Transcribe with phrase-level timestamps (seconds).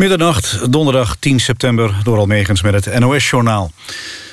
[0.00, 3.72] Middernacht, donderdag 10 september, door Almegens met het NOS-journaal.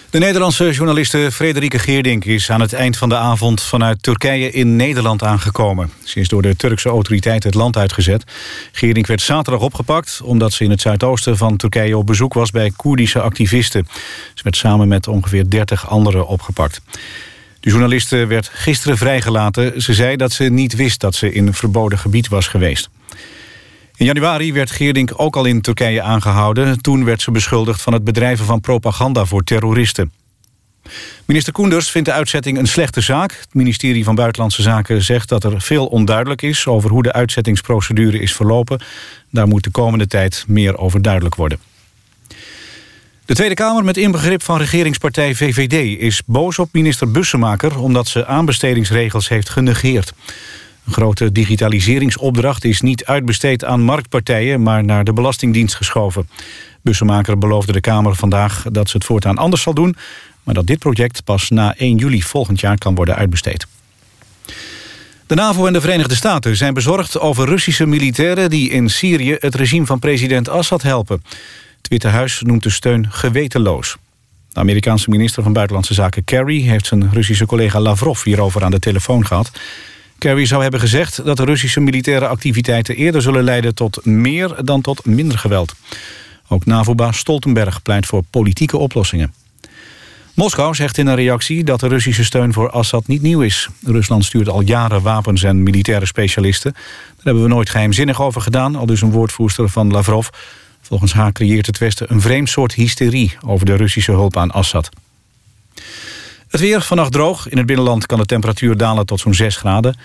[0.09, 4.75] De Nederlandse journaliste Frederike Geerdink is aan het eind van de avond vanuit Turkije in
[4.75, 5.91] Nederland aangekomen.
[6.03, 8.23] Ze is door de Turkse autoriteiten het land uitgezet.
[8.71, 12.71] Geerdink werd zaterdag opgepakt omdat ze in het zuidoosten van Turkije op bezoek was bij
[12.75, 13.87] Koerdische activisten.
[14.33, 16.81] Ze werd samen met ongeveer 30 anderen opgepakt.
[17.59, 19.81] De journaliste werd gisteren vrijgelaten.
[19.81, 22.89] Ze zei dat ze niet wist dat ze in verboden gebied was geweest.
[23.97, 26.81] In januari werd Geerdink ook al in Turkije aangehouden.
[26.81, 30.11] Toen werd ze beschuldigd van het bedrijven van propaganda voor terroristen.
[31.25, 33.31] Minister Koenders vindt de uitzetting een slechte zaak.
[33.31, 36.67] Het ministerie van Buitenlandse Zaken zegt dat er veel onduidelijk is...
[36.67, 38.81] over hoe de uitzettingsprocedure is verlopen.
[39.29, 41.59] Daar moet de komende tijd meer over duidelijk worden.
[43.25, 45.99] De Tweede Kamer met inbegrip van regeringspartij VVD...
[45.99, 50.13] is boos op minister Bussemaker omdat ze aanbestedingsregels heeft genegeerd.
[50.87, 54.61] Een grote digitaliseringsopdracht is niet uitbesteed aan marktpartijen...
[54.61, 56.29] maar naar de Belastingdienst geschoven.
[56.81, 59.95] Bussemaker beloofde de Kamer vandaag dat ze het voortaan anders zal doen...
[60.43, 63.67] maar dat dit project pas na 1 juli volgend jaar kan worden uitbesteed.
[65.25, 68.49] De NAVO en de Verenigde Staten zijn bezorgd over Russische militairen...
[68.49, 71.23] die in Syrië het regime van president Assad helpen.
[71.77, 73.97] Het Witte Huis noemt de steun gewetenloos.
[74.49, 76.61] De Amerikaanse minister van Buitenlandse Zaken Kerry...
[76.61, 79.51] heeft zijn Russische collega Lavrov hierover aan de telefoon gehad...
[80.17, 84.81] Kerry zou hebben gezegd dat de Russische militaire activiteiten eerder zullen leiden tot meer dan
[84.81, 85.75] tot minder geweld.
[86.47, 89.33] Ook NAVO-baas Stoltenberg pleit voor politieke oplossingen.
[90.33, 93.67] Moskou zegt in een reactie dat de Russische steun voor Assad niet nieuw is.
[93.83, 96.71] Rusland stuurt al jaren wapens en militaire specialisten.
[96.73, 100.27] Daar hebben we nooit geheimzinnig over gedaan, al dus een woordvoerster van Lavrov.
[100.81, 104.89] Volgens haar creëert het Westen een vreemd soort hysterie over de Russische hulp aan Assad.
[106.49, 107.49] Het weer vannacht droog.
[107.49, 109.97] In het binnenland kan de temperatuur dalen tot zo'n 6 graden.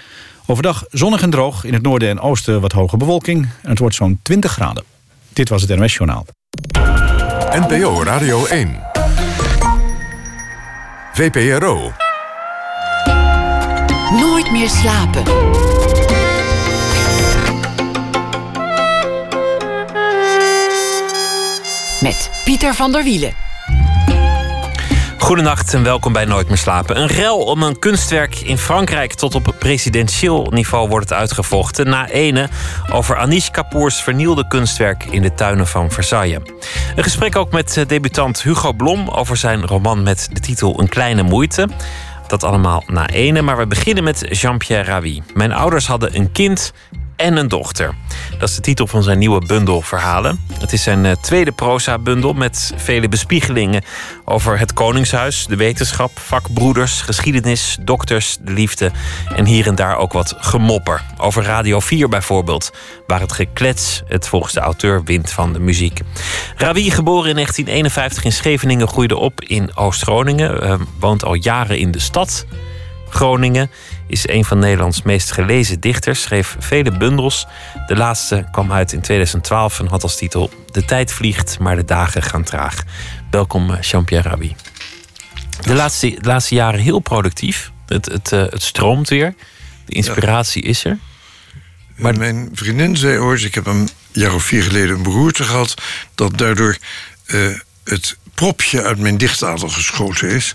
[0.47, 1.65] Overdag zonnig en droog.
[1.65, 3.49] In het noorden en oosten wat hoge bewolking.
[3.63, 4.85] En het wordt zo'n 20 graden.
[5.33, 6.27] Dit was het NOS Journaal.
[7.51, 8.81] NPO Radio 1.
[11.13, 11.93] VPRO.
[14.11, 15.23] Nooit meer slapen.
[22.01, 23.52] Met Pieter van der Wielen.
[25.23, 27.01] Goedenacht en welkom bij Nooit meer slapen.
[27.01, 31.89] Een rel om een kunstwerk in Frankrijk tot op presidentieel niveau wordt uitgevochten.
[31.89, 32.49] Na ene
[32.93, 36.39] over Anish Kapoor's vernielde kunstwerk in de tuinen van Versailles.
[36.97, 40.89] Een gesprek ook met eh, debutant Hugo Blom over zijn roman met de titel Een
[40.89, 41.69] kleine moeite.
[42.27, 45.23] Dat allemaal na ene, maar we beginnen met Jean-Pierre Ravi.
[45.35, 46.73] Mijn ouders hadden een kind
[47.23, 47.95] en een dochter.
[48.39, 50.41] Dat is de titel van zijn nieuwe bundel verhalen.
[50.59, 53.85] Het is zijn eh, tweede proza-bundel met vele bespiegelingen
[54.25, 58.91] over het Koningshuis, de wetenschap, vakbroeders, geschiedenis, dokters, de liefde
[59.37, 61.03] en hier en daar ook wat gemopper.
[61.17, 62.73] Over Radio 4 bijvoorbeeld,
[63.07, 66.01] waar het geklets het volgens de auteur wint van de muziek.
[66.57, 71.91] Ravi, geboren in 1951 in Scheveningen, groeide op in Oost-Groningen, uh, woont al jaren in
[71.91, 72.47] de stad.
[73.13, 73.71] Groningen
[74.07, 77.47] is een van Nederlands meest gelezen dichters, schreef vele bundels.
[77.87, 81.85] De laatste kwam uit in 2012 en had als titel De tijd vliegt, maar de
[81.85, 82.83] dagen gaan traag.
[83.31, 84.55] Welkom, eh, Jean-Pierre.
[85.61, 87.71] De laatste, de laatste jaren heel productief.
[87.87, 89.35] Het, het, uh, het stroomt weer.
[89.87, 90.99] De inspiratie is er.
[91.97, 92.17] Maar...
[92.17, 95.75] Mijn vriendin zei ooit, ik heb een jaar of vier geleden een beroerte gehad...
[96.15, 96.77] dat daardoor
[97.27, 100.55] uh, het propje uit mijn dichtadel geschoten is.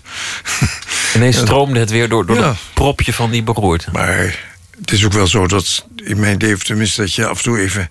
[1.14, 2.56] Ineens stroomde het weer door, door ja.
[2.74, 3.90] propje van die beroerte.
[3.92, 4.44] Maar
[4.80, 7.00] het is ook wel zo dat in mijn leven tenminste...
[7.00, 7.90] dat je af en toe even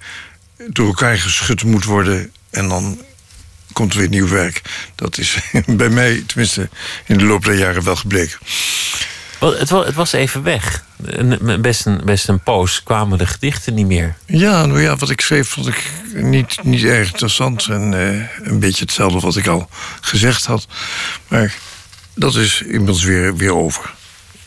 [0.68, 2.32] door elkaar geschud moet worden...
[2.50, 3.02] en dan
[3.74, 4.62] komt er weer nieuw werk.
[4.96, 6.70] Dat is bij mij tenminste
[7.06, 8.38] in de loop der jaren wel gebleken.
[9.40, 10.86] Het was even weg.
[11.62, 14.16] Best een, best een poos kwamen de gedichten niet meer.
[14.26, 17.68] Ja, nou ja, wat ik schreef vond ik niet, niet erg interessant.
[17.68, 19.70] En uh, een beetje hetzelfde wat ik al
[20.02, 20.68] gezegd had.
[21.28, 21.56] Maar
[22.14, 23.94] dat is inmiddels weer, weer over.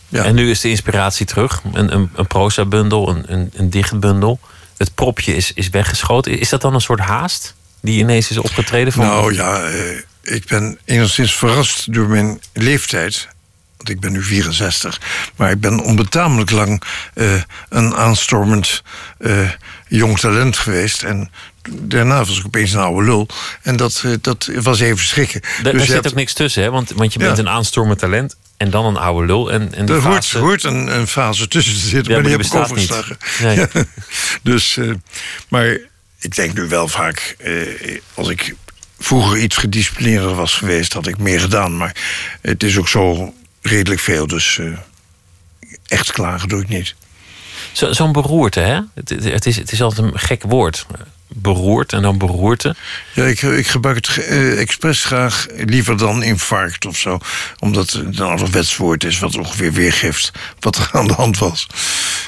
[0.08, 0.24] Ja.
[0.24, 1.62] En nu is de inspiratie terug.
[1.72, 4.40] Een, een, een proza-bundel, een, een, een dichtbundel.
[4.76, 6.38] Het propje is, is weggeschoten.
[6.38, 8.92] Is dat dan een soort haast die ineens is opgetreden?
[8.92, 9.04] Van...
[9.04, 13.28] Nou ja, uh, ik ben enigszins verrast door mijn leeftijd
[13.90, 15.00] ik ben nu 64,
[15.36, 16.82] maar ik ben onbetamelijk lang
[17.14, 18.82] uh, een aanstormend
[19.18, 19.50] uh,
[19.88, 21.02] jong talent geweest.
[21.02, 21.30] En
[21.70, 23.28] daarna was ik opeens een oude lul.
[23.62, 25.40] En dat, uh, dat was even schrikken.
[25.40, 26.70] Da dus daar zit ook niks tussen, hè?
[26.70, 27.42] Want, want je bent ja.
[27.42, 29.52] een aanstormend talent en dan een oude lul.
[29.52, 30.38] En, en er fase...
[30.38, 33.16] hoort, hoort een, een, fase tussen te zitten, ja, maar die, heb ik overgeslagen.
[33.40, 33.56] Nee.
[33.72, 33.84] Ja.
[34.42, 34.78] dus,
[35.48, 35.78] maar
[36.18, 37.36] ik denk nu wel vaak,
[38.14, 38.54] als ik
[39.00, 41.76] vroeger iets gedisciplineerder was geweest, had ik meer gedaan.
[41.76, 41.96] Maar
[42.40, 44.78] het is ook zo redelijk veel, dus uh,
[45.86, 46.94] echt klagen doe ik niet.
[47.72, 48.80] Zo'n zo beroerte, hè?
[48.94, 50.86] Het, het, is, het is altijd een gek woord.
[51.28, 52.74] beroerd en dan beroerte.
[53.14, 57.18] Ja, ik, ik gebruik het uh, expres graag liever dan infarct of zo.
[57.58, 61.66] Omdat het een ouderwets woord is wat ongeveer weergeeft wat er aan de hand was.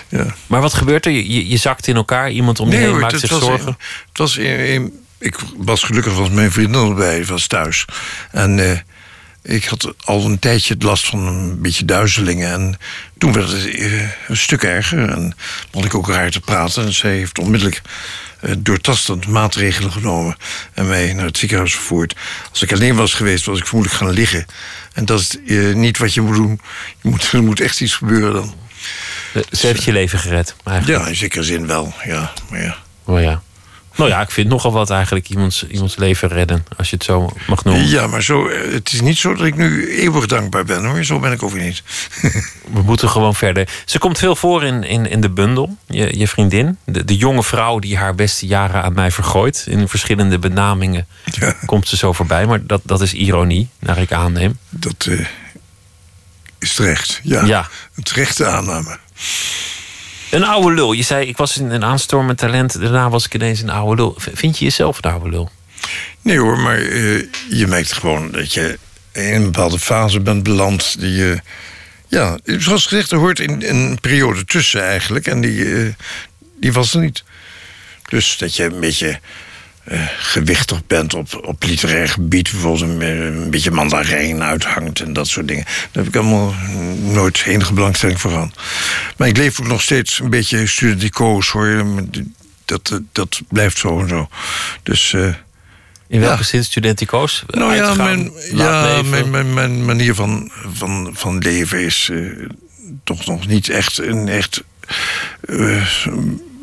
[0.08, 0.26] Ja.
[0.46, 1.12] Maar wat gebeurt er?
[1.12, 3.76] Je, je zakt in elkaar, iemand om je heen maakt zich zorgen?
[4.08, 7.84] het was in, ik was gelukkig, was mijn vriendin erbij, was thuis.
[8.31, 8.58] En...
[8.58, 8.79] Uh,
[9.42, 12.52] ik had al een tijdje last van een beetje duizelingen.
[12.52, 12.78] En
[13.18, 15.08] toen werd het eh, een stuk erger.
[15.08, 15.36] En
[15.70, 16.84] begon ik ook raar te praten.
[16.84, 17.82] En zij heeft onmiddellijk
[18.40, 20.36] uh, doortastend maatregelen genomen.
[20.74, 22.16] En mij naar het ziekenhuis vervoerd.
[22.50, 24.46] Als ik alleen was geweest, was ik vermoedelijk gaan liggen.
[24.92, 26.60] En dat is uh, niet wat je moet doen.
[27.02, 28.54] Je moet, er moet echt iets gebeuren dan.
[29.50, 31.00] Ze heeft je leven gered, eigenlijk.
[31.00, 32.32] Ja, in zekere zin wel, ja.
[32.50, 32.76] Maar ja.
[33.04, 33.42] Oh ja.
[33.96, 37.30] Nou ja, ik vind nogal wat eigenlijk iemands, iemands leven redden, als je het zo
[37.46, 37.88] mag noemen.
[37.88, 41.04] Ja, maar zo, eh, het is niet zo dat ik nu eeuwig dankbaar ben hoor.
[41.04, 41.82] Zo ben ik ook weer niet.
[42.74, 43.68] We moeten gewoon verder.
[43.84, 46.78] Ze komt veel voor in, in, in de bundel, je, je vriendin.
[46.84, 49.66] De, de jonge vrouw die haar beste jaren aan mij vergooit.
[49.68, 51.54] In verschillende benamingen ja.
[51.66, 52.46] komt ze zo voorbij.
[52.46, 54.58] Maar dat, dat is ironie, naar ik aanneem.
[54.68, 55.26] Dat uh,
[56.58, 57.44] is terecht, ja.
[57.44, 57.68] ja.
[57.96, 58.98] Een terechte aanname.
[60.32, 60.93] Een oude lul.
[60.93, 62.81] Je zei, ik was een aanstormend talent.
[62.81, 64.14] Daarna was ik ineens een oude lul.
[64.17, 65.50] Vind je jezelf een oude lul?
[66.23, 68.79] Nee hoor, maar uh, je merkt gewoon dat je
[69.12, 71.00] in een bepaalde fase bent beland.
[71.00, 71.40] Die je,
[72.08, 75.26] ja, zoals gezegd, er hoort in een periode tussen eigenlijk.
[75.26, 75.94] En die, uh,
[76.61, 77.25] die was er niet.
[78.08, 79.20] Dus dat je een beetje
[79.84, 82.50] uh, gewichtig bent op, op literair gebied.
[82.50, 85.64] Bijvoorbeeld een, een, beetje mandarijn uithangt en dat soort dingen.
[85.64, 86.55] Daar heb ik allemaal
[87.00, 88.58] nooit enige belangstelling voor gehad.
[89.17, 91.84] Maar ik leef ook nog steeds een beetje studenticoos hoor.
[92.64, 94.29] Dat, dat blijft zo en zo.
[94.82, 95.12] Dus...
[95.12, 95.34] Uh,
[96.08, 96.44] in welke ja.
[96.44, 97.44] zin studenticoos?
[97.46, 102.49] Nou ja, mijn, ja mijn, mijn, mijn, manier van, van, van leven is uh,
[103.05, 104.62] toch nog niet echt een echt.
[105.40, 105.87] Uh,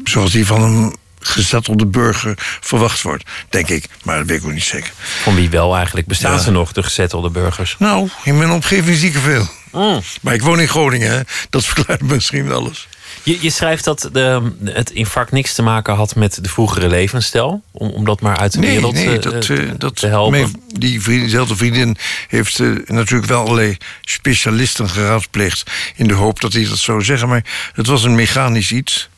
[0.04, 3.24] zoals die van een gezettelde burger verwacht wordt.
[3.50, 4.92] Denk ik, maar dat weet ik ook niet zeker.
[4.98, 6.08] Van wie wel eigenlijk?
[6.08, 6.40] Bestaan ja.
[6.40, 7.76] ze nog, de gezettelde burgers?
[7.80, 9.48] Nou, in mijn omgeving zie ik er veel.
[9.72, 10.02] Mm.
[10.22, 11.22] Maar ik woon in Groningen, hè?
[11.50, 12.88] dat verklaart misschien alles.
[13.24, 17.62] Je, je schrijft dat de, het infarct niks te maken had met de vroegere levensstijl.
[17.72, 20.40] Om, om dat maar uit de nee, wereld nee, uh, dat, uh, dat, te helpen.
[20.40, 25.72] Mijn, die vriendin, vriendin heeft uh, natuurlijk wel allerlei specialisten geraadpleegd.
[25.96, 27.28] In de hoop dat hij dat zou zeggen.
[27.28, 29.10] Maar het was een mechanisch iets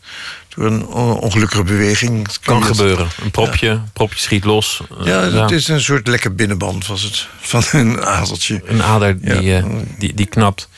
[0.55, 2.27] door een ongelukkige beweging.
[2.41, 3.07] Kan, kan gebeuren.
[3.23, 3.85] Een propje, ja.
[3.93, 4.81] propje schiet los.
[5.03, 5.49] Ja, het ja.
[5.49, 7.27] is een soort lekker binnenband was het.
[7.39, 8.61] Van een adertje.
[8.65, 9.65] Een ader die, uh,
[9.97, 10.69] die, die knapt.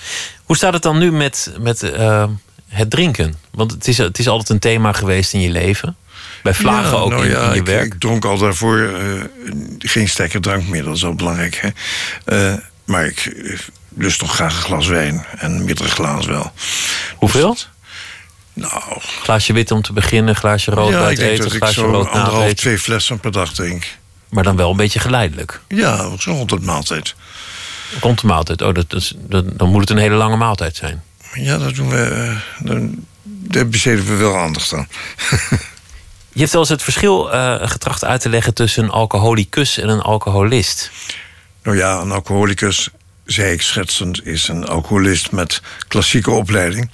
[0.43, 2.25] Hoe staat het dan nu met, met uh,
[2.67, 3.35] het drinken?
[3.51, 5.95] Want het is, het is altijd een thema geweest in je leven.
[6.43, 7.93] Bij vlagen ook nou in, in, je ik, werk.
[7.93, 9.23] Ik dronk al daarvoor uh,
[9.79, 10.83] geen sterke drank meer.
[10.83, 11.71] Dat is wel belangrijk.
[12.25, 12.55] Hè?
[12.85, 13.45] maar ik
[13.97, 15.25] lust toch graag een glas wijn.
[15.37, 16.51] En meerdere glazen wel.
[17.15, 17.57] Hoeveel?
[18.53, 18.99] Nou.
[18.99, 21.81] Glaasje wit om te beginnen, glaasje rood ja, bij het eten, ik denk dat glaasje
[21.81, 22.55] ik rood na anderhalf, eten.
[22.55, 23.85] twee flessen per dag drink.
[24.29, 25.61] Maar dan wel een beetje geleidelijk.
[25.67, 27.15] Ja, zo rond het maaltijd.
[28.01, 28.61] Rond de maaltijd.
[28.61, 31.03] Oh, dat, dat, dan moet het een hele lange maaltijd zijn.
[31.33, 32.35] Ja, dat doen we.
[32.59, 34.87] Dan, daar besteden we wel aandacht aan.
[36.33, 39.89] Je hebt wel eens het verschil uh, getracht uit te leggen tussen een alcoholicus en
[39.89, 40.91] een alcoholist.
[41.63, 42.89] Nou ja, een alcoholicus,
[43.25, 46.89] zei ik schetsend, is een alcoholist met klassieke opleiding.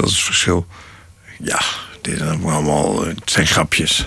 [0.00, 0.66] Dat is het verschil.
[1.42, 1.60] Ja,
[2.00, 4.06] dit zijn allemaal het zijn grapjes.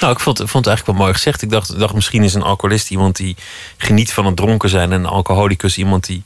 [0.00, 1.42] Nou, ik vond, vond het eigenlijk wel mooi gezegd.
[1.42, 3.36] Ik dacht, dacht misschien is een alcoholist iemand die
[3.76, 4.92] geniet van het dronken zijn.
[4.92, 6.22] En een alcoholicus iemand die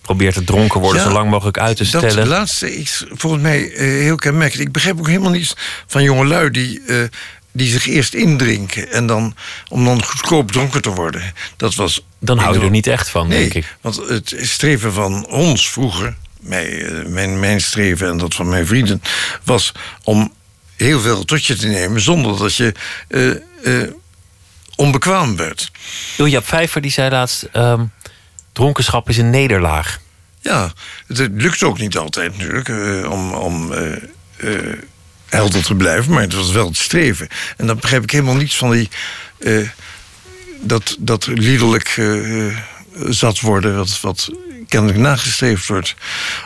[0.00, 2.16] probeert het dronken worden Ja, zo lang mogelijk uit te stellen.
[2.16, 4.66] Dat laatste is volgens mij uh, heel kenmerkelijk.
[4.66, 5.54] Ik begrijp ook helemaal niets
[5.86, 7.02] van jongelui die, uh,
[7.52, 8.90] die zich eerst indrinken.
[8.92, 9.34] En dan,
[9.68, 11.32] om dan goedkoop dronken te worden.
[11.56, 13.76] Dat was Dan hou je er niet echt van, Nee, denk ik.
[13.80, 18.66] want het streven van ons vroeger, mij, eh, mijn, mijn streven en dat van mijn
[18.66, 19.02] vrienden,
[19.44, 19.72] was
[20.04, 20.32] om
[20.76, 22.74] heel veel tot je te nemen zonder dat je
[23.08, 23.30] eh,
[23.82, 23.90] eh,
[24.76, 25.70] onbekwaam werd.
[26.16, 27.42] Ilja Vijver die zei laatst...
[27.52, 27.84] ehm,
[28.52, 30.00] dronkenschap is een nederlaag.
[30.40, 30.72] Ja,
[31.06, 32.68] het, het lukt ook niet altijd natuurlijk
[33.12, 33.72] om, om
[35.28, 37.28] helder te blijven, maar het was wel het streven.
[37.56, 38.88] En dan begrijp ik helemaal niets van die.
[40.60, 42.00] dat, dat liederlijk
[43.08, 44.30] zat worden, wat, wat
[44.70, 45.94] kennelijk nagestreefd wordt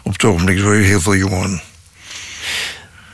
[0.02, 1.62] op het ogenblik door heel veel jongeren.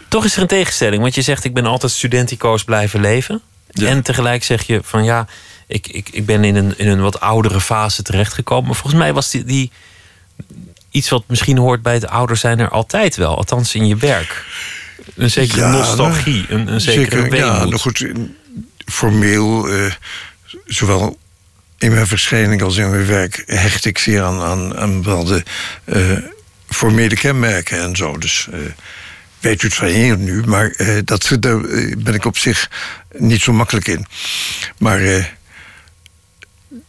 [0.09, 3.41] Toch is er een tegenstelling, want je zegt ik ben altijd studenticoos blijven leven.
[3.71, 3.87] Ja.
[3.89, 5.27] En tegelijk zeg je van ja,
[5.67, 8.67] ik, ik, ik ben in een, in een wat oudere fase terechtgekomen.
[8.67, 9.71] Maar volgens mij was die, die
[10.91, 13.37] iets wat misschien hoort bij het ouder zijn er altijd wel.
[13.37, 14.45] Althans in je werk.
[15.17, 17.69] Een zekere Ja, nostalgie, een, een zekere Zeker, ja, weemoed.
[17.69, 18.07] nou goed,
[18.87, 19.93] formeel, eh,
[20.67, 21.19] zowel
[21.81, 25.45] in mijn verschijning als in mijn werk, hecht ik zeer aan, aan, aan bepaalde
[25.85, 26.17] eh,
[26.69, 28.19] formele kenmerken en zo.
[28.19, 28.49] Dus
[29.41, 32.71] weet u het van hier nu, maar eh, dat, daar eh, ben ik op zich
[33.19, 34.07] niet zo makkelijk in.
[34.79, 35.31] Maar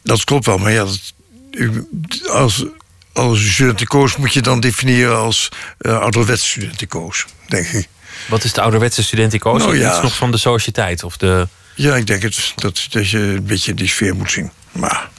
[0.04, 2.66] dat klopt wel, maar ja, dat, als,
[3.14, 7.88] als studenticoos moet je dan definiëren als uh, ouderwets studenticoos, denk ik.
[8.28, 9.62] Wat is de ouderwetse studenticoos?
[9.62, 9.92] Nou ja.
[9.92, 11.48] Iets nog van de sociëteit of de...
[11.76, 14.52] Ja, ik denk het, dat, dat je een beetje die sfeer moet zien.
[14.72, 15.10] Maar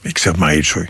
[0.00, 0.86] ik zeg maar iets hoor.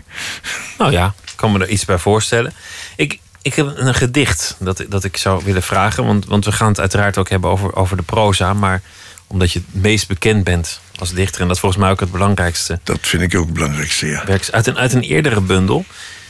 [0.77, 2.53] Nou ja, ik kan me er iets bij voorstellen.
[2.95, 6.05] Ik, ik heb een gedicht dat, dat ik zou willen vragen.
[6.05, 8.53] Want, want we gaan het uiteraard ook hebben over, over de proza.
[8.53, 8.81] Maar
[9.27, 11.41] omdat je het meest bekend bent als dichter...
[11.41, 14.23] en dat is volgens mij ook het belangrijkste Dat vind ik ook het belangrijkste, ja.
[14.51, 15.85] uit een, uit een eerdere bundel.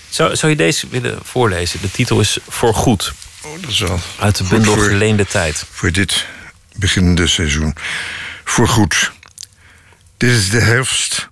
[0.10, 1.82] Zou, zou je deze willen voorlezen?
[1.82, 3.14] De titel is Voorgoed.
[3.42, 5.66] Oh, dat is wel Uit de goed bundel voor- Geleende Tijd.
[5.72, 6.26] voor dit
[6.76, 7.76] beginnende seizoen.
[8.44, 9.12] Voorgoed.
[10.18, 11.30] Dit is de herfst.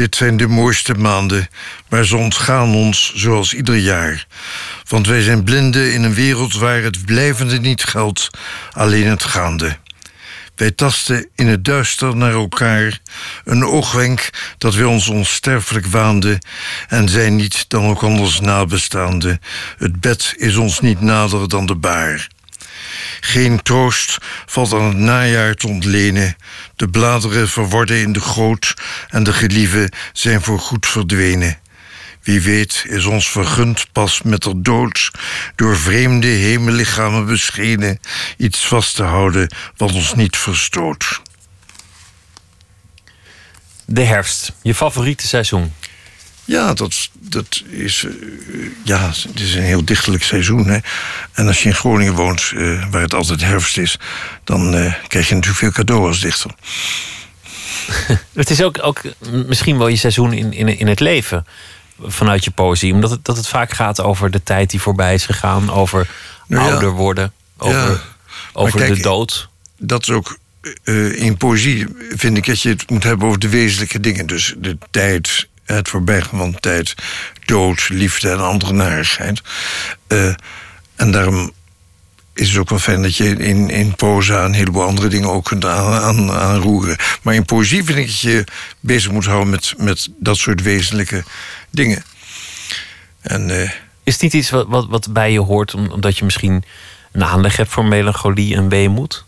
[0.00, 1.48] Dit zijn de mooiste maanden,
[1.88, 4.26] maar ze ontgaan ons zoals ieder jaar.
[4.88, 8.30] Want wij zijn blinden in een wereld waar het blijvende niet geldt,
[8.72, 9.78] alleen het gaande.
[10.54, 12.98] Wij tasten in het duister naar elkaar,
[13.44, 16.38] een oogwenk dat wij ons onsterfelijk waanden
[16.88, 19.40] en zijn niet dan ook anders nabestaande.
[19.78, 22.28] Het bed is ons niet nader dan de baar.
[23.20, 26.36] Geen troost valt aan het najaar te ontlenen.
[26.76, 28.74] De bladeren verworden in de goot
[29.08, 31.58] en de gelieven zijn voorgoed verdwenen.
[32.22, 35.10] Wie weet is ons vergund pas met de dood
[35.56, 38.00] door vreemde hemellichamen beschenen
[38.36, 41.20] iets vast te houden wat ons niet verstoot.
[43.84, 45.72] De herfst, je favoriete seizoen.
[46.50, 48.12] Ja, dat, dat is, eh,
[48.84, 50.66] ja, het is een heel dichterlijk seizoen.
[50.66, 50.78] Hè?
[51.32, 53.98] En als je in Groningen woont, eh, waar het altijd herfst is,
[54.44, 56.50] dan eh, krijg je natuurlijk veel cadeau als dichter.
[58.32, 59.02] Het is ook, ook
[59.46, 61.46] misschien wel je seizoen in, in, in het leven
[62.02, 62.92] vanuit je poëzie.
[62.92, 65.70] Omdat het, dat het vaak gaat over de tijd die voorbij is gegaan.
[65.70, 66.08] Over
[66.46, 66.70] Nou ja.
[66.70, 67.32] ouder worden.
[67.58, 68.00] Over, Ja.
[68.52, 69.48] over kijk, de dood.
[69.78, 70.38] dat is ook
[71.14, 74.26] in poëzie vind ik dat je het moet hebben over de wezenlijke dingen.
[74.26, 76.94] Dus de tijd, het voorbijgaan van tijd,
[77.44, 79.40] dood, liefde en andere narigheid.
[80.06, 80.34] Eh,
[80.96, 81.52] en daarom
[82.34, 85.44] is het ook wel fijn dat je in, in proza een heleboel andere dingen ook
[85.44, 86.96] kunt aan, aan, aanroeren.
[87.22, 88.44] Maar in poëzie vind ik dat je
[88.80, 91.24] bezig moet houden met, met dat soort wezenlijke
[91.70, 92.04] dingen.
[93.20, 93.70] En eh,
[94.04, 96.64] Is het niet iets wat, wat, wat bij je hoort om- omdat je misschien
[97.12, 99.24] een aanleg hebt voor melancholie en weemoed?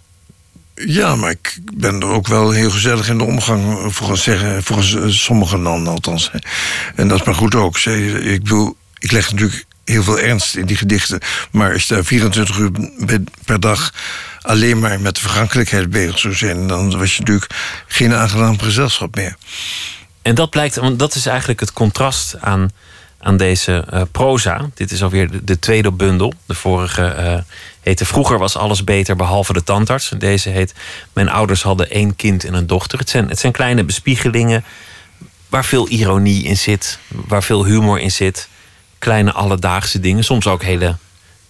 [0.87, 3.79] Ja, maar ik ben er ook wel heel gezellig in de omgang.
[3.95, 6.31] Volgens, zeggen, volgens sommigen dan althans.
[6.97, 7.79] En dat is maar goed ook.
[7.79, 11.21] Ze- Ik bedoel, ik leg natuurlijk heel veel ernst in die gedichten.
[11.51, 12.71] Maar als daar 24 uur
[13.45, 13.93] per dag
[14.41, 16.67] alleen maar met de vergankelijkheid bezig zou zijn...
[16.67, 17.51] dan was je natuurlijk
[17.87, 19.37] geen aangenaam gezelschap meer.
[20.23, 22.71] En dat blijkt, want dat is eigenlijk het contrast aan,
[23.21, 24.71] aan deze eh, proza.
[24.75, 26.35] Dit is alweer de, de tweede bundel.
[26.47, 27.39] De vorige eh,
[27.83, 30.12] heette Vroeger was alles beter behalve de tandarts.
[30.19, 30.75] Deze heet
[31.12, 32.99] Mijn ouders hadden één kind en een dochter.
[32.99, 34.65] Het zijn, het zijn kleine bespiegelingen
[35.49, 38.49] waar veel ironie in zit, waar veel humor in zit.
[38.99, 40.97] Kleine alledaagse dingen, soms ook hele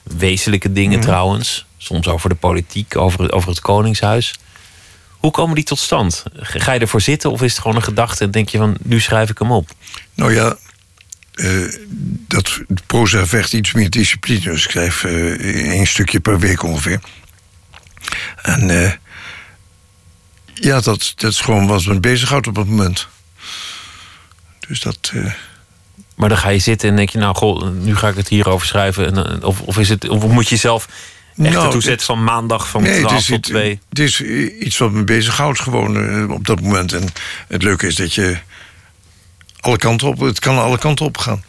[0.03, 1.67] wezenlijke dingen trouwens.
[1.77, 4.35] Soms over de politiek, over, over het Koningshuis.
[5.09, 6.25] Hoe komen die tot stand?
[6.37, 9.01] Ga je ervoor zitten of is het gewoon een gedachte en denk je van nu
[9.01, 9.71] schrijf ik hem op?
[10.15, 10.57] Nou ja,
[11.43, 11.81] eh,
[12.29, 14.41] dat proza vergt iets meer discipline.
[14.41, 17.01] Dus ik schrijf één stukje per week ongeveer.
[18.43, 18.93] En eh,
[20.55, 23.09] ja, dat, dat is gewoon wat me bezighoudt op het moment.
[24.69, 25.13] Dus dat.
[26.17, 28.67] Maar dan ga je zitten en denk je, nou goh, nu ga ik het hierover
[28.67, 29.17] schrijven.
[29.17, 30.89] En, of, of, is het, of moet je zelf
[31.37, 33.81] echt Nou, ertoe zetten van maandag van nee, 12 het is, tot iets- 2?
[33.89, 34.21] het is
[34.61, 36.93] iets wat me bezighoudt gewoon op dat moment.
[36.93, 37.09] En
[37.49, 38.39] het leuke is dat je
[39.63, 41.45] alle kanten op, het kan alle kanten op gaan.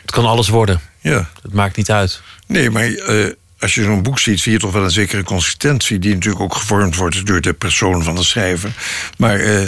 [0.00, 0.80] Het kan alles worden.
[1.00, 1.30] Ja.
[1.42, 2.20] Het maakt niet uit.
[2.46, 5.98] Nee, maar eh, als je zo'n boek ziet, zie je toch wel een zekere consistentie...
[5.98, 8.72] die natuurlijk ook gevormd wordt door de persoon van de schrijver.
[9.16, 9.64] Maar eh,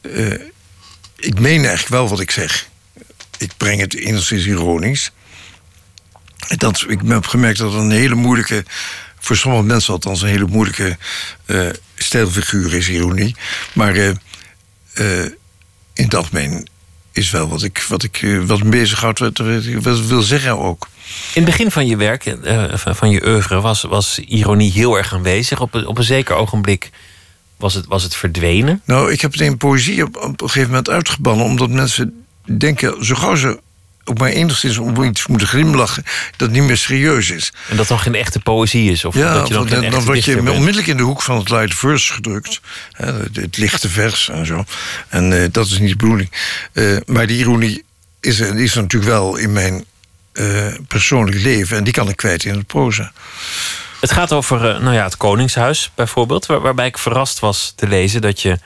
[0.00, 0.40] eh,
[1.16, 2.68] ik meen eigenlijk wel wat ik zeg.
[3.38, 5.12] Ik breng het enigszins ironisch.
[6.56, 8.64] Dat, ik heb gemerkt dat het een hele moeilijke...
[9.18, 10.96] voor sommige mensen althans een hele moeilijke
[11.94, 13.36] stijlfiguur is, ironie.
[13.72, 14.18] Maar in
[15.94, 16.68] het algemeen
[17.16, 20.58] is wel wat ik, wat ik eh, wat me bezighoudt, wat, wat ik wil zeggen
[20.58, 20.88] ook.
[21.34, 24.96] In het begin van je werk, eh, van, van je oeuvre, was, was ironie heel
[24.96, 25.60] erg aanwezig.
[25.60, 26.90] Op een, op een zeker ogenblik
[27.56, 28.82] was het, was het verdwenen.
[28.84, 31.44] Nou, ik heb het in poëzie op, op een gegeven moment uitgebannen...
[31.44, 32.24] omdat mensen
[32.58, 33.60] denken, zo gauw ze
[34.08, 36.04] ook maar enigszins om iets moeten glimlachen...
[36.36, 37.52] dat niet meer serieus is.
[37.68, 39.04] En dat dan geen echte poëzie is.
[39.04, 40.48] Of Ja, dat je dan, dan, word je bent.
[40.48, 42.60] onmiddellijk in de hoek van het light verse gedrukt.
[42.92, 44.64] Hè, het, het lichte vers en zo.
[45.08, 46.30] En eh, dat is niet de bedoeling.
[46.72, 47.84] Eh, maar die ironie
[48.20, 49.84] is, is natuurlijk wel in mijn
[50.32, 51.76] eh, persoonlijk leven...
[51.76, 53.12] en die kan ik kwijt in het proza.
[54.00, 56.46] Het gaat over nou ja, het Koningshuis bijvoorbeeld.
[56.46, 58.58] Waar, waarbij ik verrast was te lezen dat je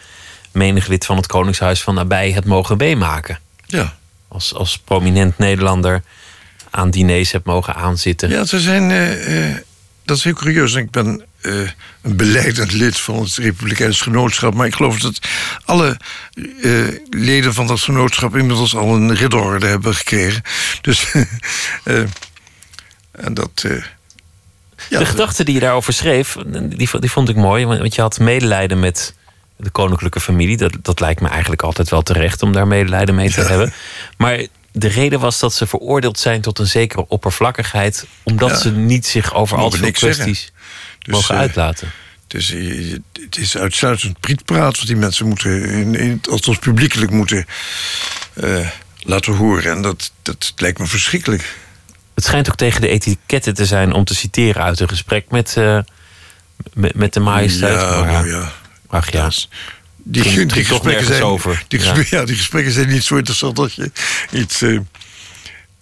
[0.53, 3.39] menig lid van het Koningshuis van nabij het mogen meemaken.
[3.67, 3.99] Ja.
[4.33, 6.03] Als, als prominent Nederlander
[6.71, 8.31] aan diners hebt mogen aanzitten.
[8.31, 8.91] Ja, ze zijn.
[8.91, 9.57] eh, eh,
[10.05, 10.75] dat is heel curieus.
[10.75, 11.55] Ik ben eh,
[12.03, 14.55] een beleidend lid van het Republikeins Genootschap.
[14.55, 15.19] Maar ik geloof dat
[15.65, 15.97] alle
[17.11, 20.43] leden van dat genootschap inmiddels al een ridderorde hebben gekregen.
[20.81, 21.07] Dus.
[23.13, 23.65] en dat.
[24.89, 27.67] ja, de gedachte die je daarover schreef, die, die vond ik mooi.
[27.67, 29.15] Want want je had medelijden met
[29.63, 30.57] de koninklijke familie.
[30.57, 33.47] Dat, dat lijkt me eigenlijk altijd wel terecht om daar medelijden mee te Ja.
[33.47, 33.73] hebben.
[34.17, 38.07] Maar de reden was dat ze veroordeeld zijn tot een zekere oppervlakkigheid.
[38.23, 38.57] Omdat Ja.
[38.57, 39.93] ze niet zich over al zeggen.
[39.93, 40.53] kwesties
[40.99, 41.91] Dus, mogen eh, uitlaten.
[42.27, 42.49] Dus
[43.13, 47.47] het is uitsluitend prietpraat wat die mensen moeten, in, in, althans publiekelijk moeten
[48.35, 48.69] eh,
[49.01, 49.71] laten horen.
[49.73, 51.57] En dat, dat lijkt me verschrikkelijk.
[52.15, 55.57] Het schijnt ook tegen de etiketten te zijn om te citeren uit een gesprek met,
[56.75, 57.81] met, met de majesteit.
[57.81, 58.53] Ja, maar, nou ja.
[58.91, 59.31] Ach ja.
[59.97, 61.65] Die, Ging- die ging gesprekken zijn, over.
[61.69, 61.85] Die, Ja.
[61.85, 62.25] gesprekken, ja.
[62.25, 63.91] die gesprekken zijn niet zo interessant dat je
[64.31, 64.63] iets.
[64.63, 64.79] eh,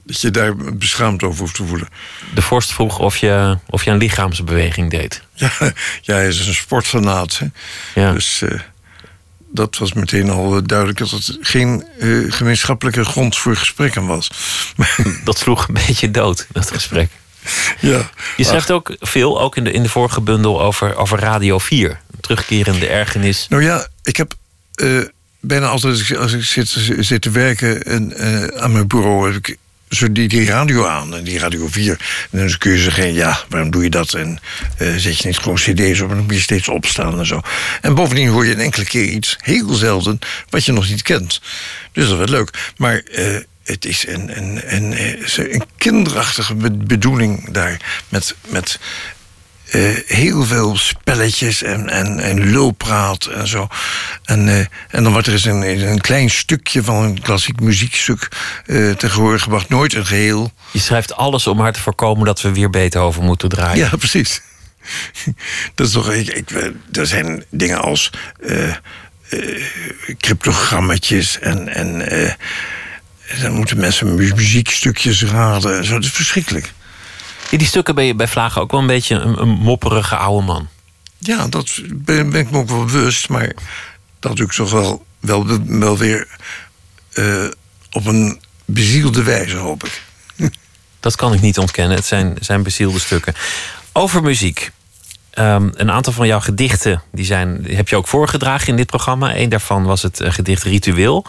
[0.04, 1.88] dat je daar beschaamd over hoeft te voelen.
[2.34, 5.22] De vorst vroeg of je, of je een lichaamsbeweging deed.
[5.34, 5.50] Ja,
[6.02, 7.38] ja hij is een sportfanaat.
[7.38, 7.46] Hè?
[8.02, 8.12] Ja.
[8.12, 8.60] Dus eh,
[9.52, 11.84] dat was meteen al eh, duidelijk dat het geen
[12.28, 14.30] gemeenschappelijke grond voor gesprekken was.
[15.24, 17.10] Dat sloeg een beetje dood, dat gesprek.
[17.80, 18.10] Ja.
[18.36, 21.90] Je schrijft ook veel, ook in de, in de vorige bundel, over, over Radio 4.
[21.90, 23.46] Een terugkerende ergernis.
[23.48, 24.34] Nou ja, ik heb
[24.74, 24.88] eh,
[25.40, 29.32] bijna altijd als ik- als ik zit, zit te werken en, eh, aan mijn bureau...
[29.32, 29.56] heb ik
[29.88, 31.96] zo die, die radio aan, en die Radio 4.
[32.30, 34.14] En dan kun je zeggen, ja, waarom doe je dat?
[34.14, 34.40] En
[34.78, 37.40] eh, zet je niet gewoon cd's op en dan moet je steeds opstaan en zo.
[37.80, 41.40] En bovendien hoor je een enkele keer iets, heel zelden, wat je nog niet kent.
[41.92, 42.72] Dus dat is wel leuk.
[42.76, 43.02] Maar...
[43.68, 48.02] het is een, een, een, eh, een kinderachtige be- bedoeling daar.
[48.08, 48.78] Met, met
[49.70, 53.68] eh, heel veel spelletjes en, en, en lulpraat en zo.
[54.24, 54.58] En, eh,
[54.90, 58.28] en dan wordt er eens een, een klein stukje van een klassiek muziekstuk
[58.66, 59.68] eh te gehoor gebracht.
[59.68, 60.52] Nooit een geheel.
[60.70, 63.88] Je schrijft alles om maar te voorkomen dat we weer Beethoven moeten draaien.
[63.90, 64.42] Ja, precies.
[65.74, 66.50] Dat is toch, ik, ik,
[66.92, 68.10] er zijn dingen als
[70.18, 72.02] cryptogrammetjes en, en
[73.42, 75.78] dan moeten mensen mu- muziekstukjes raden.
[75.78, 76.72] en Zo, dat is verschrikkelijk.
[77.50, 80.46] In die stukken ben je bij Vlagen ook wel een beetje een, een mopperige oude
[80.46, 80.68] man.
[81.18, 83.28] Ja, dat ben, ben ik me ook wel bewust.
[83.28, 83.52] Maar
[84.20, 86.26] dat doe ik toch wel, wel, wel weer
[87.12, 87.44] eh,
[87.90, 90.02] op een bezielde wijze, hoop ik.
[91.00, 91.96] Dat kan ik niet ontkennen.
[91.96, 93.34] Het zijn, zijn bezielde stukken.
[93.92, 94.70] Over muziek.
[95.38, 98.86] Ehm, een aantal van jouw gedichten die zijn, die heb je ook voorgedragen in dit
[98.86, 99.36] programma.
[99.36, 101.24] Eén daarvan was het eh, gedicht Ritueel.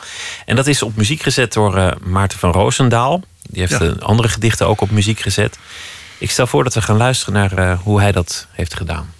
[0.45, 3.22] En dat is op muziek gezet door eh, Maarten van Roosendaal.
[3.50, 3.88] Die heeft Ja.
[3.88, 5.58] eh, andere gedichten ook op muziek gezet.
[6.17, 9.13] Ik stel voor dat we gaan luisteren naar eh, hoe hij dat heeft gedaan.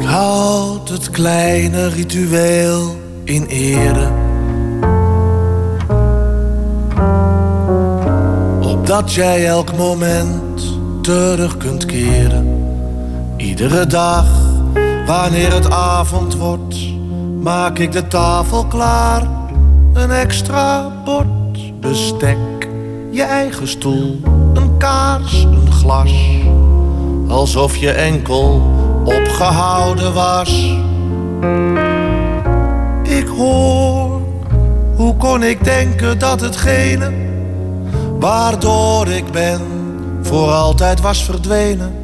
[0.00, 4.10] Ik houd het kleine ritueel in ere.
[8.60, 10.71] Opdat jij elk moment
[11.02, 12.74] terug kunt keren.
[13.36, 14.26] Iedere dag,
[15.06, 16.76] wanneer het avond wordt,
[17.40, 19.22] maak ik de tafel klaar.
[19.92, 22.68] Een extra bord, bestek,
[23.10, 24.20] je eigen stoel,
[24.54, 26.12] een kaars, een glas
[27.32, 28.62] alsof je enkel
[29.04, 30.76] opgehouden was.
[33.02, 34.20] Ik hoor,
[34.96, 37.12] hoe kon ik denken dat hetgene
[38.18, 39.60] waardoor ik ben
[40.22, 41.94] voor altijd was verdwenen?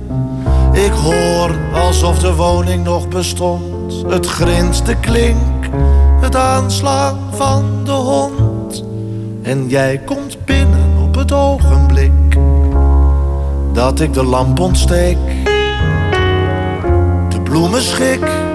[0.72, 5.68] Ik hoor alsof de woning nog bestond, het grins, de klink,
[6.20, 8.84] het aanslaan van de hond.
[9.42, 12.12] En jij komt binnen op het ogenblik
[13.72, 15.18] dat ik de lamp ontsteek.
[17.28, 18.47] De bloemen schik.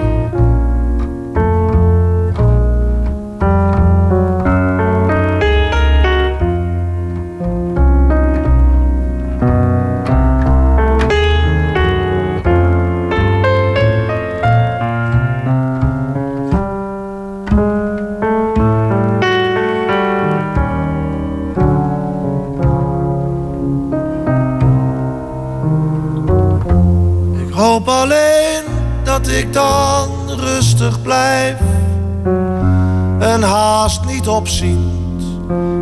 [33.44, 35.22] Haast niet opziend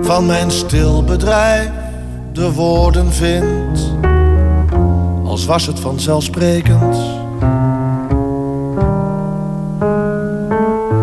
[0.02, 1.70] van mijn stil bedrijf
[2.32, 3.94] de woorden vind,
[5.24, 6.96] als was het vanzelfsprekend.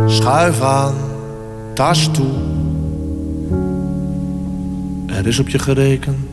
[0.06, 0.96] Schuif aan,
[1.74, 2.32] tas toe,
[5.08, 6.29] er is op je gerekend.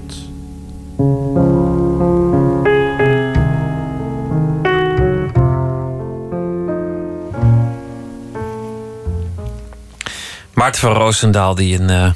[10.79, 12.11] Van Roosendaal die een eh,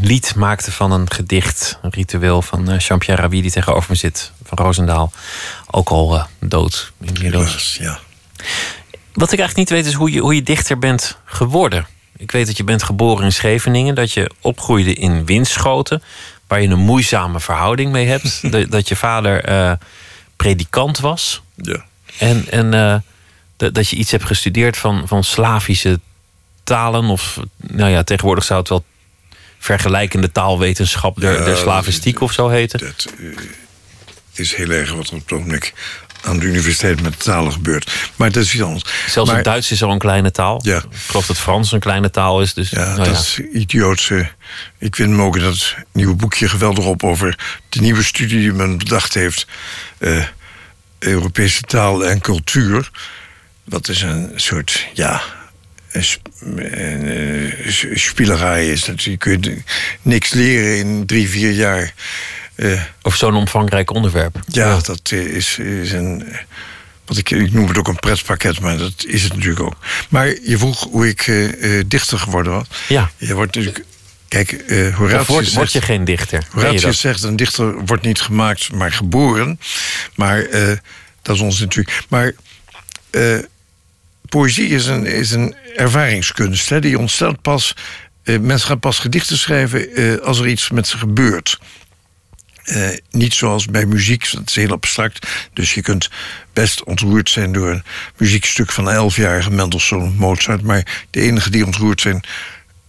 [0.00, 4.32] lied maakte van een gedicht, een ritueel van uh, Jean-Pierre Rabi die tegenover me zit.
[4.44, 5.12] Van Roosendaal,
[5.70, 7.76] ook al uh, dood inmiddels.
[7.80, 7.98] Ja.
[9.12, 11.86] Wat ik eigenlijk niet weet is hoe je, hoe je dichter bent geworden.
[12.16, 16.02] Ik weet dat je bent geboren in Scheveningen, dat je opgroeide in Winschoten,
[16.46, 18.40] waar je een moeizame verhouding mee hebt.
[18.52, 19.72] dat, dat je vader uh,
[20.36, 21.42] predikant was.
[21.54, 21.84] Ja.
[22.18, 23.02] En, en
[23.56, 26.00] dat, dat je iets hebt gestudeerd van, van Slavische
[26.68, 27.04] talen.
[27.04, 28.84] Of nou ja, tegenwoordig zou het wel
[29.58, 32.78] vergelijkende taalwetenschap der, ja, der slavistiek of zo heten.
[32.78, 33.36] Dat uh,
[34.32, 35.74] is heel erg wat er op het ogenblik
[36.22, 37.92] aan de universiteit met talen gebeurt.
[38.16, 38.84] Maar dat is iets anders.
[39.06, 40.60] Zelfs maar, het Duits is al een kleine taal.
[40.62, 40.76] Ja.
[40.76, 42.54] Ik geloof dat Frans een kleine taal is.
[42.54, 43.12] Dus, ja, nou dat ja.
[43.12, 44.10] is idioot.
[44.78, 48.78] Ik vind me ook dat nieuwe boekje geweldig op over de nieuwe studie die men
[48.78, 49.46] bedacht heeft.
[49.98, 50.24] Uh,
[50.98, 52.90] Europese taal en cultuur.
[53.64, 55.22] Dat is een soort, ja,
[57.94, 58.84] spielerij is.
[58.84, 59.50] Dat je kunt
[60.02, 61.92] niks leren in drie, vier jaar.
[62.56, 64.40] Uh, of zo'n omvangrijk onderwerp.
[64.46, 64.80] Ja, ja.
[64.80, 66.24] dat is, is een.
[67.04, 69.76] Wat ik, ik noem het ook een pretpakket, maar dat is het natuurlijk ook.
[70.08, 72.66] Maar je vroeg hoe ik uh, dichter geworden was.
[72.88, 73.10] Ja.
[73.16, 73.84] Je wordt natuurlijk.
[74.28, 75.26] Kijk, uh, Horatius.
[75.26, 76.46] Word, zegt, word je geen dichter?
[76.50, 79.60] Horatius zegt: een dichter wordt niet gemaakt, maar geboren.
[80.14, 80.46] Maar
[81.22, 82.04] dat is ons natuurlijk.
[82.08, 82.32] Maar
[84.28, 86.68] poëzie is een, is een ervaringskunst.
[86.68, 86.80] Hè?
[86.80, 87.74] Die ontstaat pas.
[88.24, 91.58] Uh, mensen gaan pas gedichten schrijven uh, als er iets met ze gebeurt.
[92.64, 95.26] Uh, niet zoals bij muziek, dat is heel abstract.
[95.52, 96.10] Dus je kunt
[96.52, 97.82] best ontroerd zijn door een
[98.16, 100.62] muziekstuk van een elfjarige Mendelssohn of Mozart.
[100.62, 102.24] Maar de enige die ontroerd zijn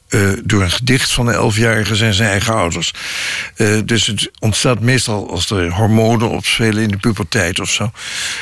[0.10, 2.94] uh, door een gedicht van een elfjarige zijn zijn eigen ouders.
[3.56, 7.92] Uh, dus het ontstaat meestal als er hormonen opspelen in de puberteit of zo.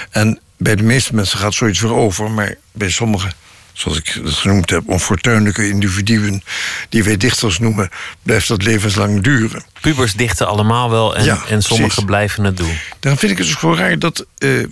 [0.09, 3.33] En bij de meeste mensen gaat zoiets weer over, maar bij sommigen,
[3.73, 6.43] zoals ik het genoemd heb, onfortuinlijke individuen
[6.89, 7.89] die wij dichters noemen,
[8.23, 9.63] blijft dat levenslang duren.
[9.81, 12.03] Pubers dichten allemaal wel en, Ja, en sommigen precies.
[12.05, 12.77] blijven het doen.
[12.99, 14.63] Daarom vind ik het dus gewoon raar dat eh,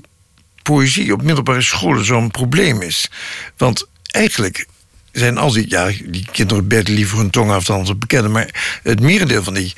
[0.64, 3.10] poëzie op middelbare scholen zo'n probleem is.
[3.58, 4.66] Want eigenlijk
[5.12, 8.80] zijn al die, ja, die kinderen bijten liever hun tong af dan te bekennen, maar
[8.84, 9.74] het merendeel van die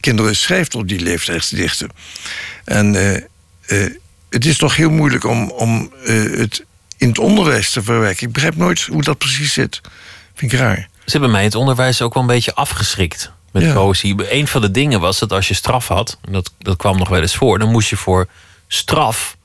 [0.00, 1.88] kinderen schrijft op die leeftijdsdichten.
[2.64, 3.14] En eh,
[3.84, 3.92] eh,
[4.32, 6.64] het is toch heel moeilijk om, om eh, het
[6.96, 8.26] in het onderwijs te verwerken.
[8.26, 9.80] Ik begrijp nooit hoe dat precies zit.
[10.34, 10.88] Vind ik raar.
[11.04, 13.72] Ze hebben mij het onderwijs ook wel een beetje afgeschrikt met Ja.
[13.72, 14.32] poëzie.
[14.32, 17.08] Een van de dingen was dat als je straf had, en dat, dat kwam nog
[17.08, 18.28] wel eens voor, dan moest je voor
[18.68, 19.36] straf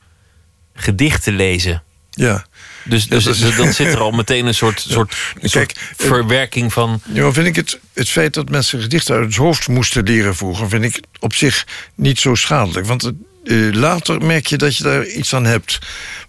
[0.74, 1.84] gedichten lezen.
[2.12, 2.46] Ja.
[2.84, 6.74] Dus, dus dat dan zit er al meteen een soort, soort, Kijk, soort eh, verwerking
[6.74, 7.02] van.
[7.14, 10.70] Ja, vind ik het, het feit dat mensen gedichten uit het hoofd moesten leren vroeger,
[10.70, 12.86] vind ik op zich niet zo schadelijk.
[12.88, 13.16] Want het,
[13.48, 15.80] eh, later merk je dat je daar iets aan hebt.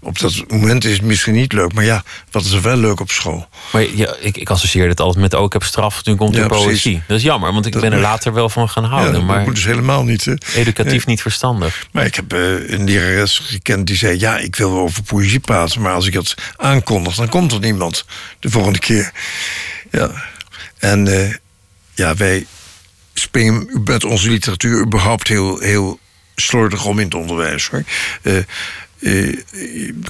[0.00, 3.00] Op dat moment is het misschien niet leuk, maar ja, wat is er wel leuk
[3.00, 3.48] op school?
[3.72, 6.48] Maar ja, ik, ik associeerde het altijd met ook heb straf, toen komt er Ja,
[6.48, 6.66] poëzie.
[6.68, 7.00] precies.
[7.07, 9.12] Dat is jammer, want ik Dat ben er later wel van gaan ja, houden.
[9.12, 10.24] dat maar moet dus helemaal niet.
[10.24, 10.35] Hè.
[10.54, 11.87] educatief niet verstandig.
[11.92, 15.40] Maar ik heb eh, een lerares gekend die zei: Ja, ik wil wel over poëzie
[15.40, 18.04] praten, maar als ik het aankondig, dan komt er niemand
[18.40, 19.12] de volgende keer.
[19.90, 20.11] Ja.
[20.78, 21.35] En eh,
[21.94, 22.46] ja, wij
[23.14, 25.98] springen met onze literatuur überhaupt heel, heel
[26.40, 27.68] slordig om in het onderwijs.
[27.68, 27.83] Hoor.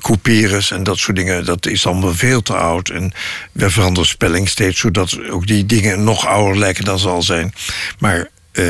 [0.02, 2.88] Couperus en dat soort dingen, dat is allemaal veel te oud.
[2.88, 3.12] En
[3.52, 7.52] we veranderen spelling steeds, zodat ook die dingen nog ouder lijken dan ze al zijn.
[7.98, 8.64] Maar eh,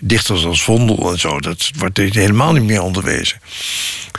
[0.00, 3.40] dichters als Vondel en zo, dat wordt helemaal niet meer onderwezen.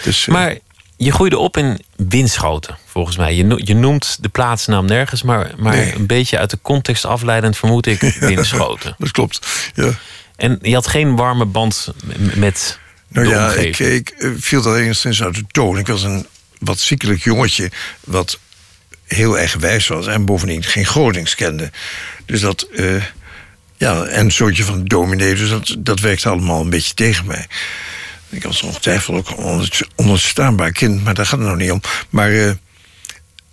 [0.03, 0.57] Dus, Maar
[0.97, 3.35] je groeide op in Winschoten, volgens mij.
[3.35, 5.95] Je, no- je noemt de plaatsnaam nergens, maar, maar Nee.
[5.95, 8.95] een beetje uit de context afleidend vermoed ik Winschoten.
[8.97, 9.47] dat klopt.
[9.75, 9.89] Ja.
[10.35, 11.93] En je had geen warme band
[12.35, 12.79] met
[13.13, 15.77] Nou ja, ik, ik viel daar enigszins uit de toon.
[15.77, 16.25] Ik was een
[16.59, 18.39] wat ziekelijk jongetje, wat
[19.03, 21.71] heel eigenwijs was en bovendien geen Gronings kende.
[22.25, 23.03] Dus dat, eh,
[23.77, 27.47] ja, en een soortje van dominee, dus dat, dat werkte allemaal een beetje tegen mij.
[28.29, 29.37] Ik was ongetwijfeld ook
[29.95, 31.81] een kind, maar daar gaat het nog niet om.
[32.09, 32.51] Maar eh,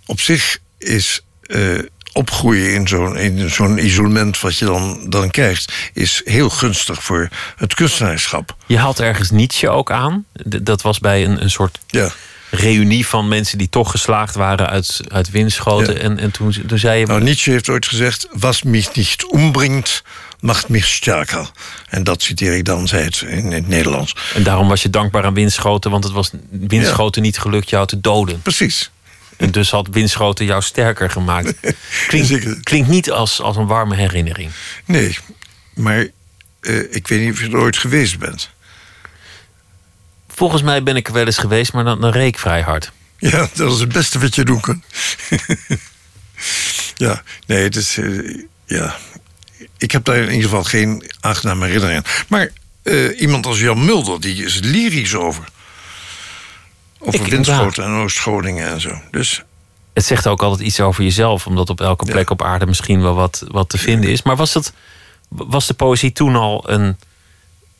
[0.05, 1.79] op zich is eh,
[2.13, 7.29] opgroeien in zo'n in zo'n isolement wat je dan, dan krijgt, is heel gunstig voor
[7.55, 8.55] het kunstenaarschap.
[8.65, 10.25] Je had ergens Nietzsche ook aan.
[10.45, 12.09] Dat was bij een, een soort Ja.
[12.49, 15.93] reunie van mensen die toch geslaagd waren uit, uit Winschoten.
[15.93, 15.99] Ja.
[15.99, 17.05] En, en toen, toen zei je...
[17.05, 20.03] Nou, Nietzsche heeft ooit gezegd: Was mich niet umbringt,
[20.39, 21.49] macht mich stärker.
[21.89, 24.15] En dat citeer ik dan, zei het in het Nederlands.
[24.33, 28.01] En daarom was je dankbaar aan Winschoten, want het was Winschoten niet gelukt jou te
[28.01, 28.41] doden.
[28.41, 28.91] Precies.
[29.41, 31.53] En dus had Winschoten jou sterker gemaakt.
[32.07, 34.51] Klinkt, klinkt niet als, als een warme herinnering.
[34.85, 35.17] Nee,
[35.73, 36.07] maar
[36.61, 38.49] eh, ik weet niet of je er ooit geweest bent.
[40.27, 42.91] Volgens mij ben ik er wel eens geweest, maar dan, dan reek ik vrij hard.
[43.17, 44.83] Ja, dat is het beste wat je doen kunt.
[46.95, 47.97] ja, nee, het is.
[47.97, 48.97] eh, ja,
[49.77, 52.25] ik heb daar in ieder geval geen aangename herinneringen aan.
[52.27, 52.49] Maar
[52.83, 55.43] eh, iemand als Jan Mulder, die is lyrisch over.
[57.01, 59.01] Over Winschoten en Oost-Groningen en zo.
[59.11, 59.43] Dus
[59.93, 63.15] Het zegt ook altijd iets over jezelf, omdat op elke plek op aarde misschien wel
[63.15, 64.21] wat, wat te vinden is.
[64.21, 64.73] Maar was, het,
[65.29, 66.97] was de poëzie toen al een,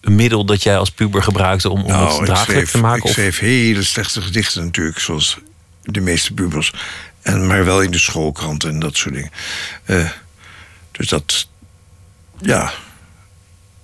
[0.01, 2.97] een middel dat jij als puber gebruikte om, om het nou, draaglijk te maken?
[2.97, 5.37] ik Of- schreef hele slechte gedichten natuurlijk, zoals
[5.83, 6.73] de meeste pubers.
[7.21, 9.31] En, maar wel in de schoolkrant en dat soort dingen.
[9.83, 10.09] Eh,
[10.91, 11.47] dus dat,
[12.39, 12.71] ja,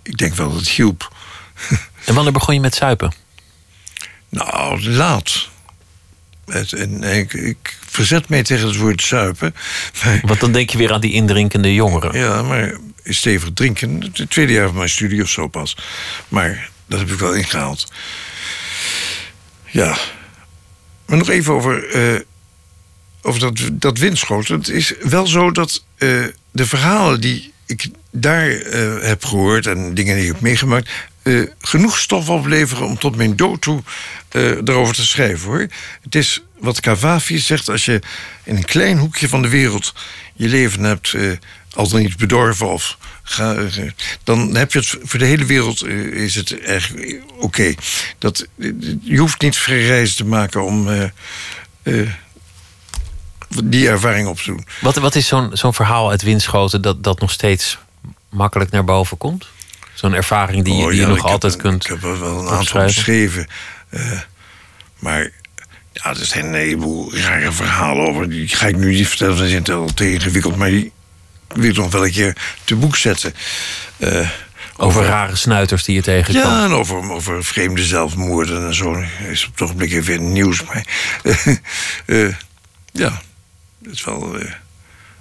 [0.04, 1.12] ik denk wel dat het hielp.
[2.06, 3.14] En wanneer begon je met zuipen?
[4.38, 5.50] Nou, laat.
[6.46, 9.56] Het, en, ik, ik verzet mij tegen het woord zuipen.
[10.04, 12.20] Maar, Want dan denk je weer aan die indrinkende jongeren.
[12.20, 14.12] ja, maar stevig drinken.
[14.14, 15.78] Het tweede jaar van mijn studie of zo pas.
[16.28, 17.92] Maar dat heb ik wel ingehaald.
[19.66, 19.98] Ja.
[21.06, 22.22] Maar nog even over, eh,
[23.22, 24.58] over dat, dat windschoten.
[24.58, 29.68] Het is wel zo dat eh, de verhalen die ik daar eh, heb gehoord...
[29.68, 30.90] en dingen die ik heb meegemaakt...
[31.28, 33.84] eh, genoeg stof opleveren om tot mijn dood toe
[34.30, 35.68] eh daarover te schrijven, hoor.
[36.02, 37.70] Het is wat Cavafi zegt...
[37.70, 38.02] als je
[38.44, 39.94] in een klein hoekje van de wereld
[40.34, 41.14] je leven hebt...
[41.14, 41.32] eh,
[41.74, 42.98] al dan niet bedorven of...
[44.24, 46.94] Dan heb je het voor de hele wereld is het echt
[47.40, 47.74] oké.
[48.18, 48.48] Dat
[49.02, 50.90] Je hoeft niet reizen te maken om
[53.64, 54.68] die ervaring op te doen.
[54.82, 57.78] Wat, wat is zo'n zo'n verhaal uit Winschoten dat, dat nog steeds
[58.30, 59.48] makkelijk naar boven komt?
[59.98, 62.40] Zo'n ervaring die, je- Oh, die je nog heb altijd kunt Ik heb er wel
[62.40, 63.48] een aantal beschreven.
[63.90, 64.02] Eh,
[65.00, 65.30] maar
[65.94, 68.30] ja, er zijn een heleboel rare verhalen over.
[68.30, 70.56] Die ga ik nu niet vertellen, want zijn al te ingewikkeld.
[70.56, 70.92] Maar die
[71.48, 73.34] wil ik nog wel een keer te boek zetten.
[73.98, 74.30] Eh,
[74.78, 76.52] Over rare snuiters die je tegenkwam.
[76.52, 79.04] Ja, en over, over vreemde zelfmoorden en zo.
[79.30, 80.64] Is op het ogenblik even in het nieuws.
[80.64, 80.86] Maar
[82.06, 82.34] eh,
[82.92, 83.22] ja,
[83.84, 84.36] het, is wel,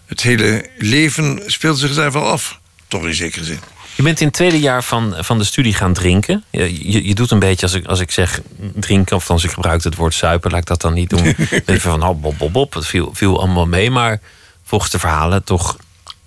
[0.07, 2.61] het hele leven speelt zich daar wel af.
[2.89, 3.59] Toch in zekere zin.
[3.97, 6.45] Je bent in het tweede jaar van, van de studie gaan drinken.
[6.51, 8.41] Je, je, je doet een beetje als ik, als ik zeg
[8.75, 11.25] drinken, of als ik gebruik het woord suipen, laat ik dat dan niet doen.
[11.67, 12.75] Je van, oh, bop, bop, bop.
[12.75, 13.91] Het viel, viel allemaal mee.
[13.91, 14.21] Maar
[14.65, 15.77] volgens de verhalen toch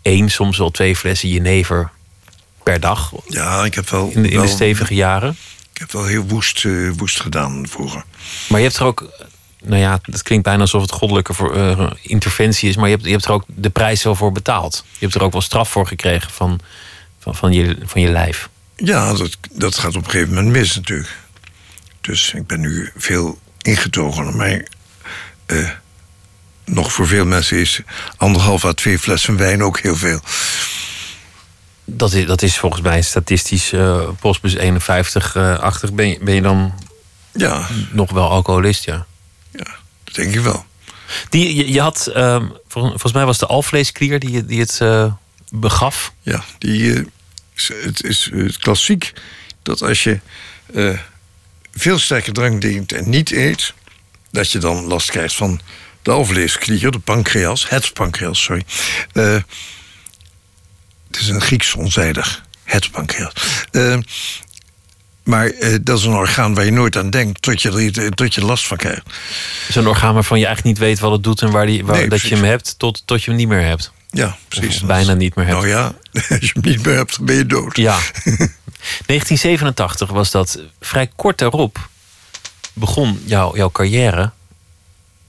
[0.02, 1.90] één, soms wel twee flessen jenever
[2.64, 3.12] per dag.
[3.28, 5.38] Ja, ik heb wel, In de, in de wel- stevige jaren.
[5.74, 8.04] Ik heb wel heel woest, eh, woest gedaan vroeger.
[8.50, 9.10] Maar je hebt er ook,
[9.64, 12.76] nou ja, dat klinkt bijna alsof het goddelijke voor, eh, interventie is.
[12.76, 14.84] Maar je hebt, je hebt er ook de prijs wel voor betaald.
[14.92, 16.60] Je hebt er ook wel straf voor gekregen van,
[17.34, 18.50] van, van, je, van je lijf.
[18.76, 21.18] Ja, dat, dat gaat op een gegeven moment mis natuurlijk.
[22.02, 24.36] Dus ik ben nu veel ingetogen.
[24.38, 24.64] Maar
[25.46, 25.70] eh,
[26.66, 27.82] nog voor veel mensen is
[28.18, 30.20] anderhalf à twee flessen wijn ook heel veel.
[31.86, 35.94] Dat is, dat is volgens mij statistisch eh postbus 51-achtig.
[35.94, 36.74] ben, je, ben je dan
[37.34, 39.06] Ja, nog wel alcoholist, ja.
[39.52, 39.66] ja
[40.04, 40.66] dat denk ik wel.
[41.30, 45.14] Die, je, je had, ehm, vol- volgens mij was de alvleesklier die, die het eh,
[45.52, 46.14] begaf.
[46.22, 47.06] Ja, die, eh,
[47.68, 49.14] het is eh, klassiek
[49.64, 50.20] dat als je
[50.74, 51.00] eh,
[51.74, 53.74] veel sterke drank drinkt en niet eet,
[54.32, 55.62] dat je dan last krijgt van
[56.02, 58.64] de alvleesklier, de pancreas, het pancreas, sorry.
[59.14, 59.38] Eh,
[61.08, 63.34] het is een Grieks onzijdig, het pancreas.
[65.24, 68.46] Maar dat is een orgaan waar je nooit aan denkt tot je er tot je
[68.46, 69.10] last van krijgt.
[69.70, 72.10] Zo'n orgaan waarvan je eigenlijk niet weet wat het doet en waar, die, waar Nee,
[72.10, 73.92] dat je hem hebt, tot, tot je hem niet meer hebt.
[74.10, 74.82] Ja, precies.
[74.82, 75.58] Of bijna niet meer hebt.
[75.58, 77.78] Nou ja, als je hem niet meer hebt, ben je dood.
[77.78, 77.98] Ja.
[79.06, 80.60] 1987 was dat.
[80.80, 81.90] Vrij kort daarop
[82.74, 84.32] begon jouw jouw carrière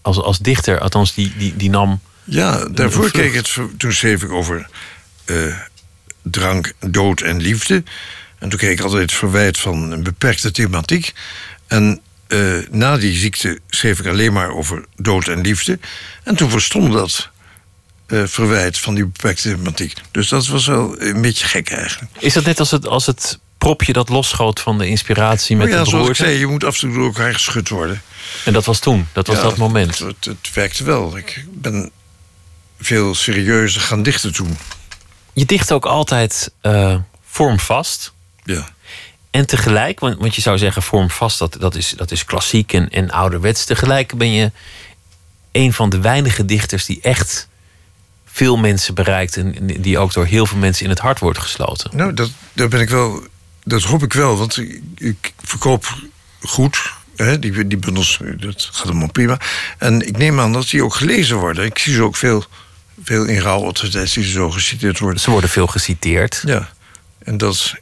[0.03, 0.81] als, als dichter.
[0.81, 2.01] Althans, die, die, die nam.
[2.25, 4.69] Ja, daarvoor keek ik het, toen schreef ik over
[5.25, 5.37] eh,
[6.23, 7.83] drank, dood en liefde.
[8.39, 11.13] En toen kreeg ik altijd het verwijt van een beperkte thematiek.
[11.67, 12.39] En eh,
[12.71, 15.79] na die ziekte schreef ik alleen maar over dood en liefde.
[16.23, 17.31] En toen verstond dat
[18.11, 19.95] eh, verwijt van die beperkte thematiek.
[20.11, 22.13] Dus dat was wel een beetje gek eigenlijk.
[22.19, 25.77] Is dat net als het, als het propje dat losschoot van de inspiratie met Maar
[25.77, 28.03] ja, de zoals ik zei, je moet af en toe door elkaar geschud worden.
[28.45, 29.99] En dat was toen, dat was Ja, dat moment.
[29.99, 31.17] Het, het, het werkte wel.
[31.17, 31.91] Ik ben
[32.81, 34.59] veel serieuzer gaan dichten toen.
[35.33, 38.13] Je dicht ook altijd eh, vormvast.
[38.45, 38.69] Ja.
[39.31, 42.91] En tegelijk, want, want je zou zeggen vormvast, dat, dat, is, dat is klassiek en,
[42.91, 43.65] en ouderwets.
[43.65, 44.51] Tegelijk ben je
[45.53, 47.49] een van de weinige dichters die echt
[48.33, 49.37] veel mensen bereikt.
[49.37, 51.97] En die ook door heel veel mensen in het hart wordt gesloten.
[51.97, 53.23] Nou, dat, daar ben ik wel.
[53.65, 55.95] Dat hoop ik wel, want ik, ik verkoop
[56.41, 56.93] goed.
[57.17, 59.41] Hè, die, die bundels, dat gaat allemaal prima.
[59.79, 61.65] En ik neem aan dat die ook gelezen worden.
[61.65, 62.45] Ik zie ze ook veel,
[63.03, 65.21] veel in rouwadvertenties die zo geciteerd worden.
[65.21, 66.43] Ze worden veel geciteerd.
[66.47, 66.69] Ja,
[67.19, 67.75] en dat is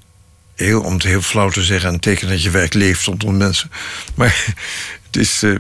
[0.55, 3.71] heel, om het heel flauw te zeggen, een teken dat je werk leeft onder mensen.
[4.15, 4.45] Maar
[5.07, 5.55] het is, eh,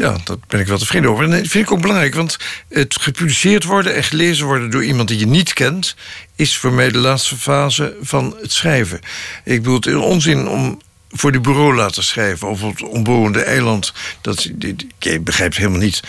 [0.00, 1.24] Ja, daar ben ik wel tevreden over.
[1.24, 2.36] En dat vind ik ook belangrijk, want
[2.68, 5.94] het gepubliceerd worden en gelezen worden door iemand die je niet kent,
[6.36, 9.00] is voor mij de laatste fase van het schrijven.
[9.44, 13.42] Ik bedoel, het is onzin om voor die bureau laten schrijven of op het onbewoonde
[13.42, 13.92] eiland.
[14.20, 14.50] Dat,
[14.98, 16.00] je begrijpt helemaal niet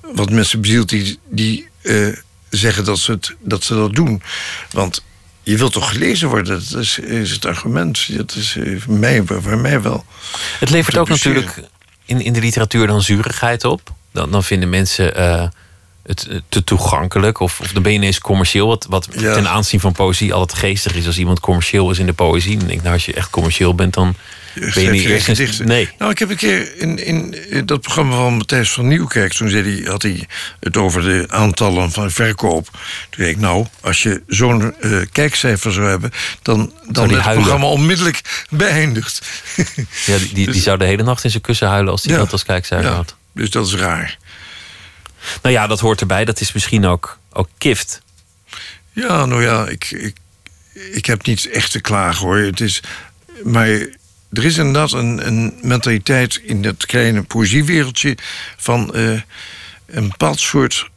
[0.00, 2.16] wat mensen bezielt die, die uh,
[2.50, 4.22] zeggen dat ze, het, dat ze dat doen.
[4.70, 5.04] Want
[5.42, 6.62] je wilt toch gelezen worden?
[6.70, 8.16] Dat is, is het argument.
[8.16, 10.04] Dat is uh, voor mij, voor mij wel.
[10.58, 11.60] Het levert ook natuurlijk
[12.08, 13.80] in, in de literatuur dan zurigheid op.
[14.12, 15.48] Dan, dan vinden mensen uh,
[16.02, 17.40] het te toegankelijk.
[17.40, 18.66] Of, of dan ben je ineens commercieel.
[18.66, 19.34] Wat, wat ja.
[19.34, 21.06] ten aanzien van poëzie altijd geestig is.
[21.06, 22.56] Als iemand commercieel is in de poëzie.
[22.56, 24.14] Dan denk ik, nou, als je echt commercieel bent, dan
[24.74, 25.64] ben je eerst.
[25.64, 25.88] Nee.
[25.98, 29.32] Nou, ik heb een keer in, in dat programma van Matthijs van Nieuwkerk...
[29.32, 30.28] toen zei hij, had hij
[30.60, 32.68] het over de aantallen van verkoop.
[32.70, 36.10] Toen zei ik, nou, als je zo'n uh, kijkcijfer zou hebben...
[36.42, 39.26] dan, dan het programma onmiddellijk beëindigd.
[40.06, 41.92] Ja, die, die, die, zou de hele nacht in zijn kussen huilen...
[41.92, 43.16] als hij ja, dat als kijkcijfer ja, had.
[43.32, 44.18] Dus dat is raar.
[45.42, 46.24] Nou ja, dat hoort erbij.
[46.24, 48.02] Dat is misschien ook, ook kift.
[48.92, 50.16] Ja, nou ja, ik, ik,
[50.92, 52.38] ik heb niet echt te klagen hoor.
[52.38, 52.82] Het is,
[53.44, 53.86] maar
[54.32, 58.16] er is inderdaad een, een mentaliteit in dat kleine poëziewereldje
[58.56, 59.20] van uh,
[59.86, 60.88] een bepaald soort.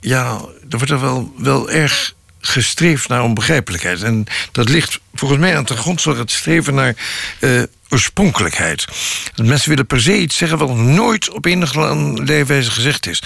[0.00, 4.02] Ja, er wordt er wel, wel erg gestreefd naar onbegrijpelijkheid.
[4.02, 6.96] En dat ligt volgens mij aan de grondslag het streven naar
[7.40, 8.84] uh, oorspronkelijkheid.
[9.34, 13.22] Dat mensen willen per se iets zeggen wat nooit op enige leefwijze gezegd is.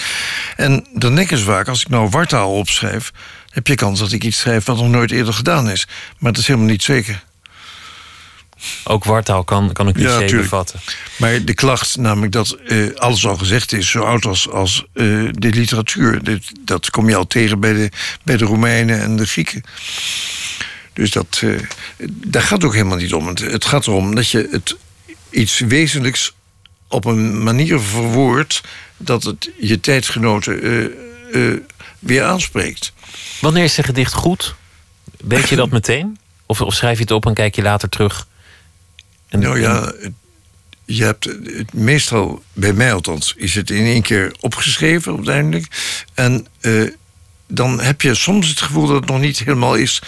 [0.56, 3.12] En dan denken ze vaak, als ik nou wartaal opschrijf...
[3.50, 5.86] heb je kans dat ik iets schrijf wat nog nooit eerder gedaan is.
[6.18, 7.24] Maar dat is helemaal niet zeker.
[8.84, 10.80] Ook wartaal kan, kan een cliché ja, bevatten.
[11.16, 13.90] Maar de klacht, namelijk dat uh, alles al gezegd is...
[13.90, 16.24] zo oud als, als uh, de literatuur...
[16.24, 17.90] Dit, dat kom je al tegen bij de,
[18.22, 19.62] bij de Romeinen en de Grieken.
[20.92, 21.60] Dus dat, uh,
[22.10, 23.26] daar gaat het ook helemaal niet om.
[23.26, 24.76] Het, het, gaat erom dat je het
[25.30, 26.34] iets wezenlijks
[26.88, 28.60] op een manier verwoordt...
[28.96, 30.60] dat het je tijdgenoten
[31.98, 32.92] weer aanspreekt.
[33.40, 34.54] Wanneer is een gedicht goed?
[35.18, 36.18] Weet je dat meteen?
[36.46, 38.26] Of, of schrijf je het op en kijk je later terug...
[39.28, 39.92] En, nou ja,
[40.84, 45.66] je hebt het meestal, bij mij althans, is het in één keer opgeschreven uiteindelijk.
[46.14, 46.90] En uh,
[47.48, 50.02] dan heb je soms het gevoel dat het nog niet helemaal is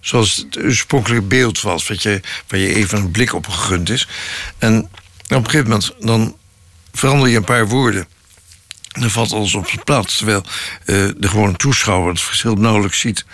[0.00, 4.08] zoals het oorspronkelijke beeld was, wat je, waar je even een blik op gegund is.
[4.58, 4.90] En op
[5.28, 6.36] een gegeven moment dan
[6.92, 8.06] verander je een paar woorden.
[8.92, 12.98] En dan valt alles op zijn plaats, terwijl uh, de gewone toeschouwer het verschil nauwelijks
[12.98, 13.24] ziet.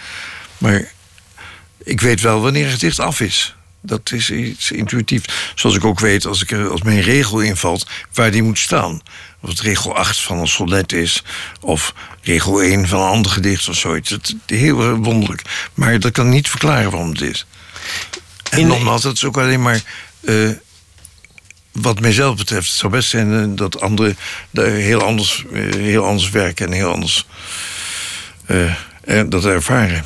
[0.58, 0.92] Maar
[1.84, 3.54] ik weet wel wanneer het gedicht af is.
[3.82, 5.52] Dat is iets intuïtief.
[5.54, 9.02] Zoals ik ook weet, als, ik als mijn regel invalt, waar die moet staan.
[9.40, 11.22] Of het regel 8 van een sonnet is,
[11.60, 14.10] of regel 1 van een ander gedicht of zoiets.
[14.10, 15.42] Het is heel wonderlijk.
[15.74, 17.46] Maar dat kan niet verklaren waarom het is.
[18.50, 18.66] En In...
[18.66, 19.82] nogmaals, dat is ook alleen maar.
[20.20, 20.50] Uh,
[21.72, 24.16] wat mijzelf betreft, het zou best zijn uh, dat anderen
[24.52, 27.26] heel anders, uh, heel anders werken en heel anders
[29.26, 30.04] dat ervaren.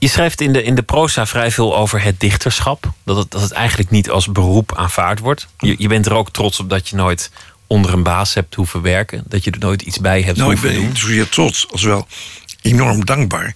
[0.00, 2.92] Je schrijft in de, in de proza vrij veel over het dichterschap.
[3.04, 5.46] Dat het, dat het eigenlijk niet als beroep aanvaard wordt.
[5.58, 7.30] Je, je bent er ook trots op dat je nooit
[7.66, 9.24] onder een baas hebt hoeven werken.
[9.26, 10.78] Dat je er nooit iets bij hebt nou, hoeven doen.
[10.78, 12.06] Nou, ik ben niet zozeer trots als wel
[12.62, 13.54] enorm dankbaar.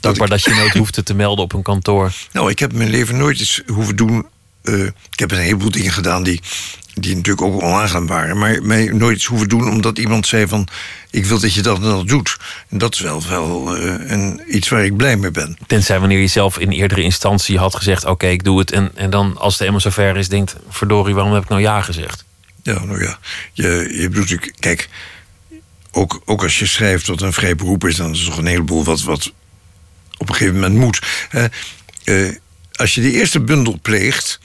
[0.00, 2.12] Dankbaar dat, dat je nooit hoefde te melden op een kantoor.
[2.32, 4.26] Nou, ik heb mijn leven nooit iets hoeven doen.
[4.62, 6.40] Uh, ik heb een heleboel dingen gedaan die
[7.00, 10.68] die natuurlijk ook onaangenaam waren, maar mij nooit iets hoeven doen omdat iemand zei van
[11.10, 12.36] ik wil dat je dat en dat doet.
[12.68, 15.58] En dat is wel, wel uh, een, iets waar ik blij mee ben.
[15.66, 19.10] Tenzij wanneer je zelf in eerdere instantie had gezegd oké, ik doe het en, en
[19.10, 22.24] dan als het helemaal zover is denkt verdorie, waarom heb ik nou ja gezegd?
[22.62, 23.18] Ja, nou ja,
[23.52, 24.88] je, je bedoelt, kijk,
[25.90, 28.46] ook, ook als je schrijft wat een vrij beroep is, dan is er toch een
[28.46, 29.32] heleboel wat, wat
[30.16, 31.00] op een gegeven moment moet.
[32.04, 32.30] Uh,
[32.72, 34.40] als je de eerste bundel pleegt,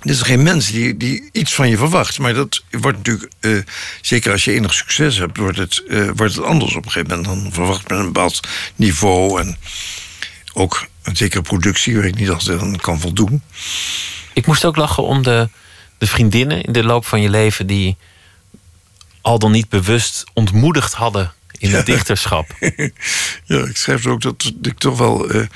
[0.00, 2.18] er is geen mens die, die iets van je verwacht.
[2.18, 3.62] Maar dat wordt natuurlijk, uh,
[4.00, 7.16] zeker als je enig succes hebt, wordt het, uh, wordt het anders op een gegeven
[7.16, 7.42] moment.
[7.42, 8.40] Dan verwacht men een bepaald
[8.76, 9.56] niveau en
[10.52, 13.42] ook een zekere productie waar ik niet altijd aan kan voldoen.
[14.32, 15.48] Ik moest ook lachen om de,
[15.98, 17.96] de vriendinnen in de loop van je leven die
[19.20, 22.56] al dan niet bewust ontmoedigd hadden in het dichterschap.
[23.44, 25.34] ja, ik schrijf ook dat ik toch wel.
[25.34, 25.46] Uh,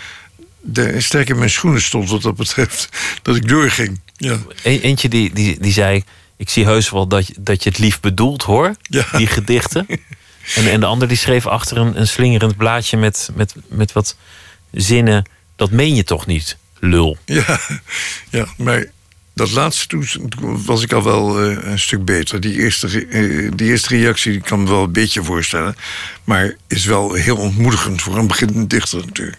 [0.60, 2.88] de, sterk in mijn schoenen stond wat dat betreft.
[3.22, 4.00] Dat ik doorging.
[4.16, 4.38] Ja.
[4.62, 6.04] eentje die, die, die zei:
[6.36, 8.74] Ik zie heus wel dat, je, dat je het lief bedoelt hoor.
[8.82, 9.06] Ja.
[9.16, 9.86] Die gedichten.
[10.54, 14.16] En, en de ander die schreef achter een, een slingerend blaadje met, met, met wat
[14.72, 15.24] zinnen.
[15.56, 17.16] Dat meen je toch niet, lul.
[17.24, 17.60] Ja,
[18.30, 18.86] ja maar
[19.34, 20.06] dat laatste toen
[20.64, 22.40] was ik al wel uh, een stuk beter.
[22.40, 25.76] Die eerste, uh, die eerste reactie die kan me wel een beetje voorstellen.
[26.24, 29.38] Maar is wel heel ontmoedigend voor een beginnend dichter natuurlijk.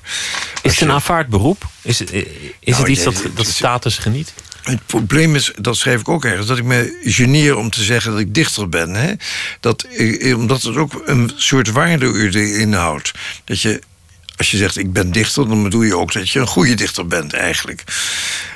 [0.62, 1.68] Is het een aanvaard beroep?
[1.82, 2.24] Is, is
[2.64, 4.34] nou, het iets dat, dat status geniet?
[4.66, 8.11] Het probleem is, dat schrijf ik ook ergens, dat ik me geneer om te zeggen
[8.11, 8.93] dat ik dichter ben.
[8.93, 9.13] Hè?
[9.59, 13.11] Dat, eh, omdat het ook een soort waarde inhoudt.
[13.43, 13.82] Dat je,
[14.36, 17.07] als je zegt ik ben dichter, dan bedoel je ook dat je een goede dichter
[17.07, 17.84] bent eigenlijk.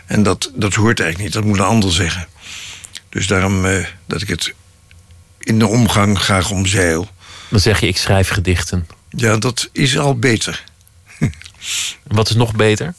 [0.05, 2.27] En dat, dat hoort eigenlijk niet, dat moet een ander zeggen.
[3.09, 4.53] Dus daarom eh, dat ik het
[5.39, 7.07] in de omgang graag omzeil.
[7.49, 8.87] Dan zeg je ik schrijf gedichten.
[9.09, 10.63] Ja, dat is al beter.
[12.07, 12.93] Wat is nog beter?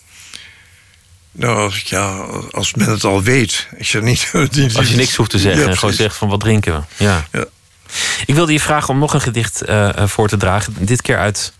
[1.33, 2.09] Nou, ja,
[2.51, 3.69] als men het al weet.
[3.79, 4.31] Als je, niet,
[4.77, 7.05] als je niks hoeft te zeggen en gewoon zegt van wat drinken we.
[7.05, 7.27] Ja.
[7.33, 7.45] ja.
[8.27, 10.75] Ik wilde je vragen om nog een gedicht uh, voor te dragen.
[10.79, 11.53] Dit keer uit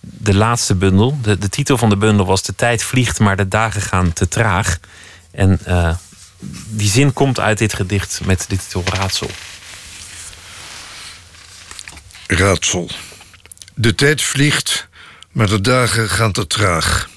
[0.00, 1.18] de laatste bundel.
[1.22, 4.28] De, de titel van de bundel was De tijd vliegt, maar de dagen gaan te
[4.28, 4.78] traag.
[5.30, 5.94] En uh,
[6.68, 9.30] die zin komt uit dit gedicht met de titel Raadsel.
[12.26, 12.90] Raadsel.
[13.74, 14.88] De tijd vliegt,
[15.32, 17.08] maar de dagen gaan te traag.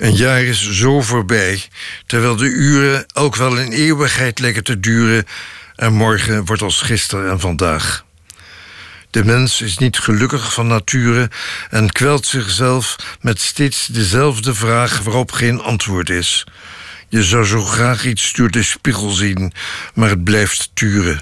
[0.00, 1.62] Een jaar is zo voorbij,
[2.06, 5.24] terwijl de uren ook wel een eeuwigheid lijken te duren
[5.76, 8.04] en morgen wordt als gisteren en vandaag.
[9.10, 11.30] De mens is niet gelukkig van nature
[11.70, 16.44] en kwelt zichzelf met steeds dezelfde vraag waarop geen antwoord is.
[17.08, 19.52] Je zou zo graag iets door de spiegel zien,
[19.94, 21.20] maar het blijft turen.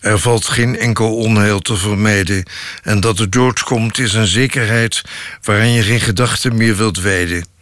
[0.00, 2.48] Er valt geen enkel onheil te vermijden
[2.82, 5.02] en dat de dood komt is een zekerheid
[5.42, 7.56] waaraan je geen gedachten meer wilt wijden.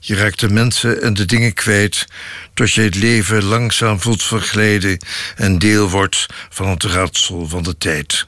[0.00, 2.06] Je raakt de mensen en de dingen kwijt,
[2.54, 4.98] tot je het leven langzaam voelt verglijden
[5.36, 8.26] en deel wordt van het raadsel van de tijd.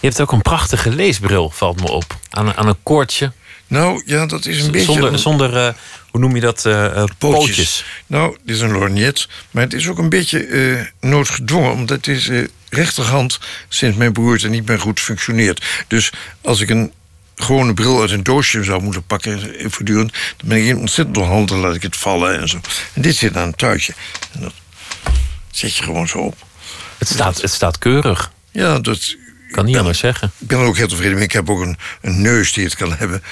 [0.00, 2.18] Je hebt ook een prachtige leesbril, valt me op.
[2.30, 3.32] Aan, aan een koordje.
[3.66, 4.92] Nou ja, dat is een beetje.
[4.92, 5.72] Zonder, zonder uh,
[6.10, 6.64] hoe noem je dat?
[6.64, 7.84] Uh, pootjes.
[8.06, 9.28] Nou, dit is een lorgnet.
[9.50, 12.30] Maar het is ook een beetje uh, noodgedwongen, omdat het is
[12.68, 13.38] rechterhand
[13.68, 15.64] sinds mijn broerte niet meer goed functioneert.
[15.86, 16.92] Dus als ik een
[17.42, 21.74] gewone bril uit een doosje zou moeten pakken voortdurend, dan ben ik ontzettend onhandig, laat
[21.74, 22.60] ik het vallen en zo.
[22.94, 23.92] En dit zit aan een tuitje.
[24.32, 24.52] En dat
[25.50, 26.36] zet je gewoon zo op.
[26.98, 28.32] Het staat, het staat keurig.
[28.50, 29.16] Ja, dat
[29.50, 30.32] kan niet anders zeggen.
[30.38, 31.24] Ik ben er ook heel tevreden mee.
[31.24, 33.22] Ik heb ook een, een neus die het kan hebben.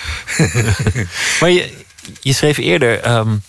[1.40, 1.72] maar je,
[2.20, 3.42] je schreef eerder um,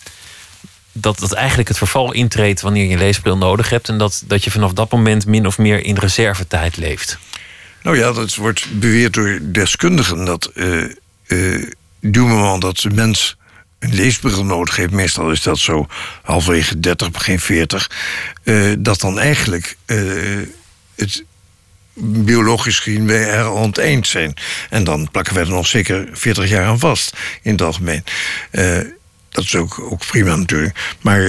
[0.92, 3.90] dat, dat eigenlijk het verval intreedt wanneer je een leesbril nodig hebt.
[3.90, 7.18] En dat, dat je vanaf dat moment min of meer in reservetijd leeft.
[7.82, 10.84] Nou ja, dat wordt beweerd door deskundigen dat uh,
[11.28, 13.38] uh, dat de mens
[13.80, 15.88] een leesbril nodig heeft, meestal is dat zo
[16.24, 17.92] halverwege 30, begin 40,
[18.44, 19.78] uh, dat dan eigenlijk
[20.96, 21.24] het
[22.02, 24.34] biologisch gezien wij er al het eind zijn.
[24.70, 28.04] En dan plakken wij er nog zeker 40 jaar aan vast, in het algemeen.
[29.30, 30.96] Dat is ook, ook prima natuurlijk.
[31.02, 31.22] Maar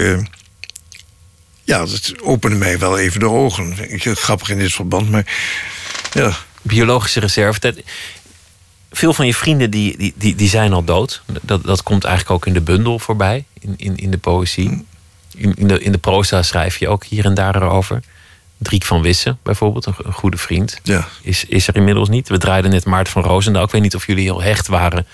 [1.64, 3.92] ja, dat opende mij wel even de ogen.
[3.92, 5.26] Ik grappig in dit verband, maar
[6.12, 6.32] ja.
[6.62, 7.74] Biologische reserve.
[8.90, 11.22] Veel van je vrienden die, die, die, die zijn al dood.
[11.42, 14.86] Dat, dat komt eigenlijk ook in de bundel voorbij, in, in, in de poëzie.
[15.36, 18.02] In, in, de, in de proza schrijf je ook hier en daar erover.
[18.58, 21.08] Driek van Wissen bijvoorbeeld, een, goede vriend, ja.
[21.22, 22.28] is, is er inmiddels niet.
[22.28, 23.64] We draaiden net Maarten van Roosendaal.
[23.64, 25.06] Ik weet niet of jullie heel hecht waren.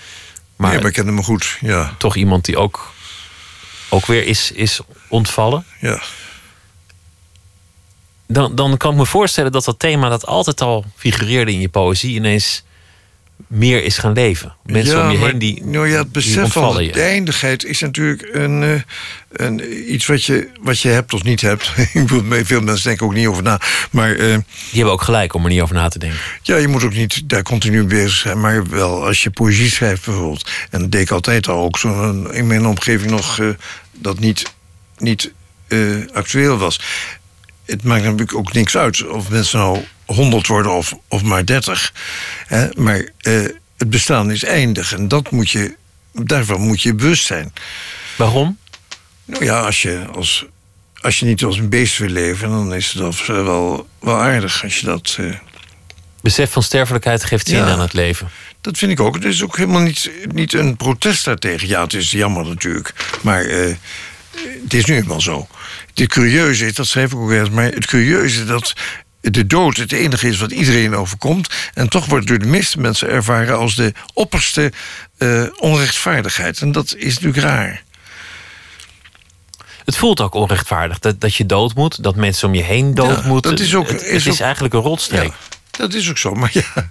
[0.55, 1.95] Maar, ja, maar ik kende hem goed, ja.
[1.97, 2.93] Toch iemand die ook,
[3.89, 5.65] ook weer is, is ontvallen.
[5.79, 6.01] Ja.
[8.27, 11.69] Dan, dan kan ik me voorstellen dat dat thema dat altijd al figureerde in je
[11.69, 12.15] poëzie...
[12.15, 12.63] ineens
[13.47, 14.55] meer is gaan leven.
[14.63, 15.65] Mensen om je heen die.
[15.65, 18.81] Nou ja, het besef van de eindigheid is natuurlijk een, uh,
[19.31, 21.71] een, iets wat je, wat je hebt of niet hebt.
[21.93, 23.59] Ik bedoel, veel mensen denken ook niet over na.
[23.91, 26.19] Maar, uh, die hebben ook gelijk om er niet over na te denken.
[26.41, 28.39] Ja, je moet ook niet daar continu bezig zijn.
[28.39, 30.49] Maar wel als je poëzie schrijft bijvoorbeeld.
[30.69, 33.49] En dat deed ik altijd al ook zo in mijn omgeving nog uh,
[33.91, 34.53] dat niet,
[34.97, 35.31] niet
[36.13, 36.79] actueel was.
[37.67, 41.93] Het maakt natuurlijk ook niks uit of mensen nou 100 worden of, of maar 30.
[42.47, 42.67] Hè?
[42.75, 45.75] Maar uh, het bestaan is eindig en dat moet je,
[46.11, 47.53] daarvan moet je bewust zijn.
[48.15, 48.57] Waarom?
[49.25, 50.45] Nou ja, als je, als,
[51.01, 54.79] als je niet als een beest wil leven, dan is het wel, wel aardig als
[54.79, 55.17] je dat.
[55.19, 55.35] Uh...
[56.21, 58.29] Besef van sterfelijkheid geeft zin aan het leven.
[58.61, 59.15] Dat vind ik ook.
[59.15, 61.67] Het is ook helemaal niet, niet een protest daartegen.
[61.67, 62.93] Ja, het is jammer natuurlijk.
[63.21, 63.75] Maar uh,
[64.63, 65.47] het is nu eenmaal zo.
[66.03, 68.73] Het curieuze is, dat schrijf ik ook ergens, maar het curieuze dat
[69.21, 71.49] de dood het enige is wat iedereen overkomt.
[71.73, 74.71] En toch wordt door de meeste mensen ervaren als de opperste
[75.17, 76.61] uh, onrechtvaardigheid.
[76.61, 77.83] En dat is natuurlijk raar.
[79.85, 83.21] Het voelt ook onrechtvaardig dat, dat je dood moet, dat mensen om je heen dood
[83.21, 83.51] ja, moeten.
[83.51, 85.23] Dat is ook, het, is, is eigenlijk een rotstreek.
[85.23, 86.89] Ja, dat is ook zo, maar ja.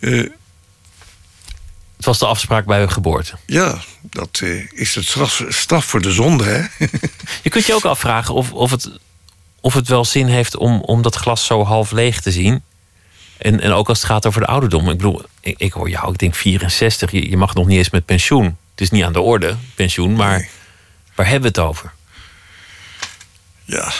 [0.00, 0.28] uh,
[1.96, 3.32] het was de afspraak bij hun geboorte.
[3.46, 6.86] Ja, dat uh, is het straf, straf, voor de zonde, hè?
[7.42, 8.90] je kunt je ook afvragen of, of het
[9.60, 12.62] of het wel zin heeft om, om dat glas zo half leeg te zien.
[13.38, 14.90] En, en ook als het gaat over de ouderdom.
[14.90, 17.90] Ik bedoel, ik, ik hoor jou, ik denk 64, je, je mag nog niet eens
[17.90, 18.44] met pensioen.
[18.70, 20.48] Het is niet aan de orde, pensioen, maar Nee.
[21.14, 21.92] waar hebben we het over?
[23.64, 23.92] Ja.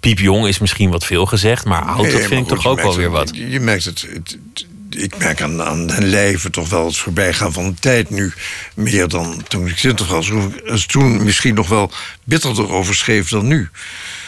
[0.00, 2.80] Piepjong is misschien wat veel gezegd, maar oud, Nee, dat maar vind ik toch ook
[2.80, 3.30] wel weer wat.
[3.34, 4.66] Je, je merkt het, het- het-
[4.96, 8.32] Ik merk aan, aan hun lijven toch wel het voorbijgaan van de tijd nu.
[8.74, 10.30] Meer dan toen ik twintig was.
[10.86, 11.90] Toen misschien nog wel
[12.24, 13.68] bitterder over schreef dan nu.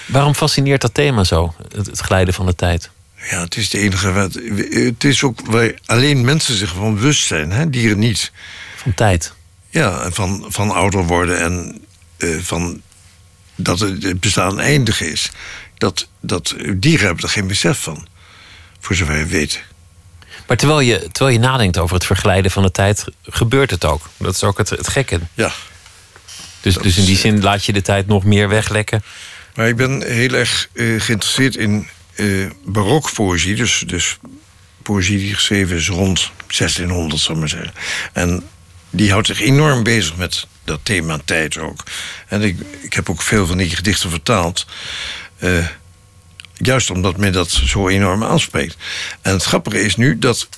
[0.06, 2.90] Waarom fascineert dat thema zo, het, het glijden van de tijd?
[3.30, 4.12] Ja, het is de enige.
[4.12, 4.38] Wat,
[4.70, 7.70] het is ook waar alleen mensen zich van bewust zijn, hè?
[7.70, 8.32] dieren niet.
[8.76, 9.32] Van tijd.
[9.70, 11.82] Ja, van, van ouder worden en
[12.16, 12.80] eh, van
[13.54, 15.30] dat het het bestaan eindig is.
[15.74, 18.06] Dat, dat dieren hebben er geen besef van.
[18.80, 19.62] Voor zover je weet.
[20.48, 24.08] Maar terwijl je, terwijl je nadenkt over het verglijden van de tijd, gebeurt het ook.
[24.16, 25.20] Dat is ook het, het gekke.
[25.34, 25.52] Ja.
[26.60, 29.02] Dus, dus in die is, zin laat je de tijd nog meer weglekken.
[29.54, 32.26] Maar ik ben heel erg eh, geïnteresseerd in eh
[32.64, 33.54] barokpoëzie.
[33.54, 34.16] Dus, dus
[34.82, 37.72] poëzie die geschreven is rond 1600, zal ik maar zeggen.
[38.12, 38.42] En
[38.90, 41.84] die houdt zich enorm bezig met dat thema tijd ook.
[42.28, 44.66] En ik, ik heb ook veel van die gedichten vertaald.
[45.38, 45.66] eh,
[46.58, 48.76] juist omdat mij dat zo enorm aanspreekt.
[49.22, 50.48] En het grappige is nu dat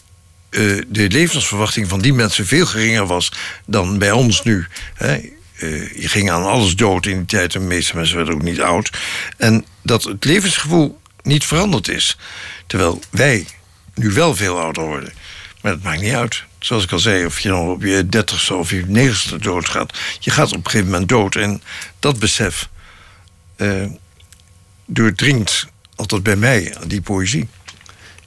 [0.50, 3.32] eh, de levensverwachting van die mensen veel geringer was
[3.66, 4.66] dan bij ons nu.
[4.94, 5.14] Hè.
[5.14, 8.42] Eh, je ging aan alles dood in die tijd en de meeste mensen werden ook
[8.42, 8.90] niet oud.
[9.36, 12.16] En dat het levensgevoel niet veranderd is.
[12.66, 13.46] Terwijl wij
[13.94, 15.12] nu wel veel ouder worden.
[15.60, 16.44] Maar dat maakt niet uit.
[16.58, 19.98] Zoals ik al zei, of je nou op je dertigste of je negentigste doodgaat.
[20.18, 21.36] Je gaat op een gegeven moment dood.
[21.36, 21.62] En
[21.98, 22.68] dat besef
[23.56, 23.86] eh,
[24.86, 25.66] doordringt
[26.00, 27.48] altijd bij mij, die poëzie.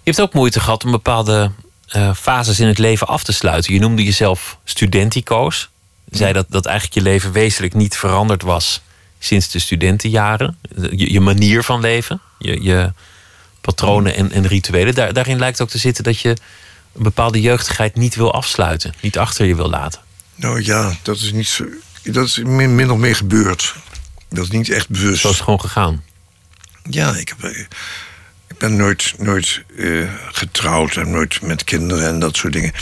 [0.04, 1.52] Je hebt ook moeite gehad om bepaalde
[1.88, 3.74] eh, fases in het leven af te sluiten.
[3.74, 5.70] Je noemde jezelf studentico's.
[6.10, 8.82] Je zei dat, dat eigenlijk je leven wezenlijk niet veranderd was
[9.20, 10.58] sinds de studentenjaren.
[10.76, 12.94] Je, je manier van leven, je, je
[13.62, 14.96] patronen en, en rituelen.
[14.96, 16.30] Daar, daarin lijkt ook te zitten dat je
[16.94, 18.94] een bepaalde jeugdigheid niet wil afsluiten.
[19.02, 20.02] Niet achter je wil laten.
[20.36, 21.66] Nou ja, dat is niet zo.
[22.04, 23.76] Dat is min, min of meer gebeurd.
[24.30, 25.22] Dat is niet echt bewust.
[25.22, 26.04] Zo is het gewoon gegaan.
[26.90, 27.60] Ja, ik, heb, eh,
[28.48, 32.74] ik ben nooit, nooit eh, getrouwd en nooit met kinderen en dat soort dingen.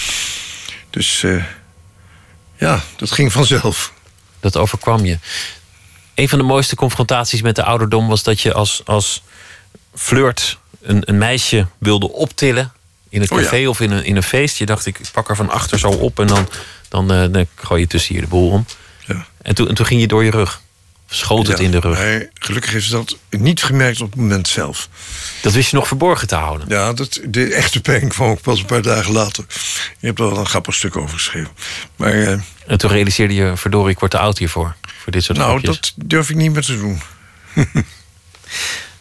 [0.89, 1.43] Dus eh,
[2.57, 3.93] ja, dat ging vanzelf.
[4.39, 5.19] Dat overkwam je.
[6.13, 9.23] Een van de mooiste confrontaties met de ouderdom was dat je als, als
[9.95, 12.73] flirt een, een meisje wilde optillen
[13.09, 13.43] in het Oh ja.
[13.43, 14.57] café of in een, in een feest.
[14.57, 16.49] Je dacht, ik pak haar van achter zo op en dan,
[16.89, 18.65] dan, dan gooi je tussen hier de boel om.
[19.05, 19.25] Ja.
[19.41, 20.61] En toen, en toen ging je door je rug.
[21.13, 22.27] Schoot het Ja, in de rug.
[22.33, 24.89] Gelukkig is dat niet gemerkt op het moment zelf.
[25.41, 26.67] Dat wist je nog verborgen te houden.
[26.69, 29.45] Ja, dat, de echte pijn kwam ook pas een paar dagen later.
[29.99, 31.51] Je hebt er wel een grappig stuk over geschreven.
[31.95, 32.31] Maar eh,
[32.67, 34.75] En toen realiseerde je, verdorie, ik word te oud hiervoor.
[35.01, 35.75] Voor dit soort nou, grapjes.
[35.75, 37.01] dat durf ik niet meer te doen.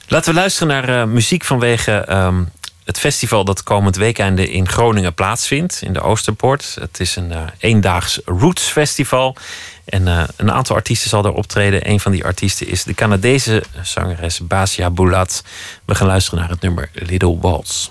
[0.08, 2.42] Laten we luisteren naar eh, muziek vanwege ehm,
[2.90, 6.76] het festival dat komend weekende in Groningen plaatsvindt, in de Oosterpoort.
[6.80, 9.36] Het is een eh, eendaags Roots Festival.
[9.84, 11.90] En eh, een aantal artiesten zal daar optreden.
[11.90, 15.44] Een van die artiesten is de Canadese zangeres Basia Boulat.
[15.84, 17.88] We gaan luisteren naar het nummer Little Waltz.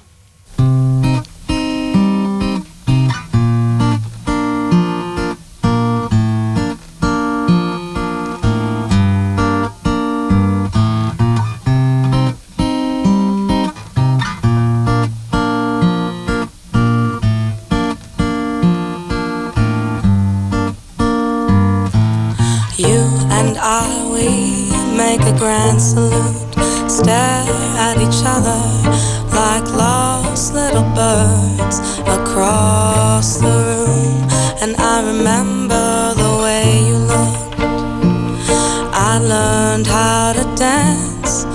[25.19, 26.53] Make a grand salute.
[26.89, 27.45] Stare
[27.77, 28.61] at each other
[29.33, 34.27] like lost little birds across the room.
[34.61, 37.59] And I remember the way you looked.
[38.93, 41.45] I learned how to dance,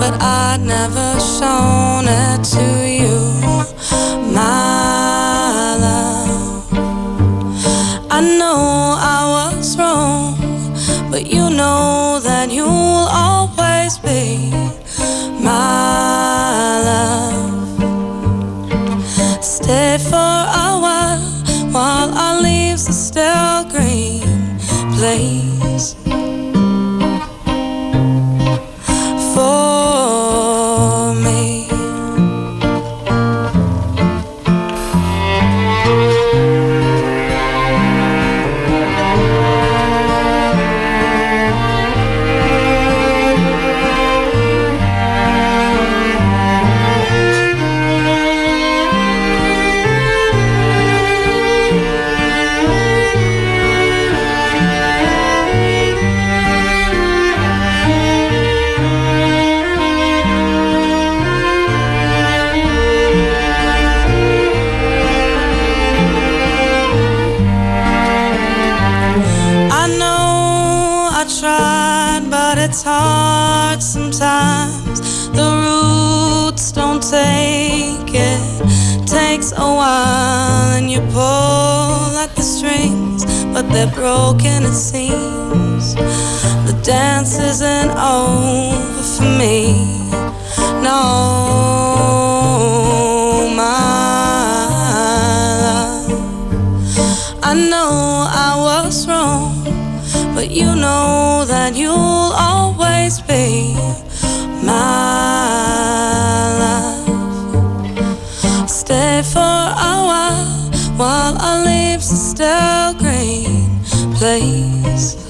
[0.00, 0.83] but I'd never
[23.14, 24.58] pastel green
[24.96, 25.53] place
[71.44, 75.28] tried, but it's hard sometimes.
[75.38, 78.42] The roots don't take it.
[79.06, 85.94] Takes a while, and you pull at the strings, but they're broken, it seems.
[86.68, 89.58] The dance isn't over for me.
[90.86, 91.00] No,
[93.54, 93.84] my
[95.64, 96.08] love.
[97.42, 97.92] I know
[98.46, 99.52] I was wrong,
[100.34, 101.33] but you know
[101.74, 103.74] you'll always be
[104.62, 105.44] my
[106.62, 107.08] love.
[108.70, 113.80] Stay for a while while our leaves are still green,
[114.14, 115.23] please.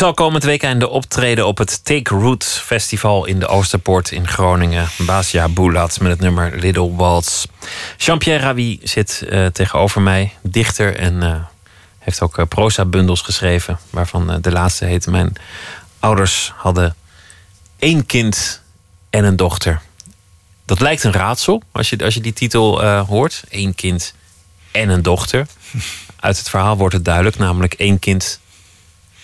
[0.00, 4.88] Zal komend weekend optreden op het Take Root Festival in de Oosterpoort in Groningen.
[4.98, 7.44] Basia Boulat met het nummer Little Waltz.
[7.96, 11.34] Jean-Pierre Ravi zit eh, tegenover mij, dichter en eh,
[11.98, 13.78] heeft ook eh, proza-bundels geschreven.
[13.90, 15.32] Waarvan de laatste heet Mijn
[15.98, 16.96] ouders hadden
[17.78, 18.62] één kind
[19.10, 19.80] en een dochter.
[20.64, 23.44] Dat lijkt een raadsel als je, als je die titel hoort.
[23.48, 24.14] Eén kind
[24.70, 25.46] en een dochter.
[26.20, 28.40] Uit het verhaal wordt het duidelijk, namelijk één kind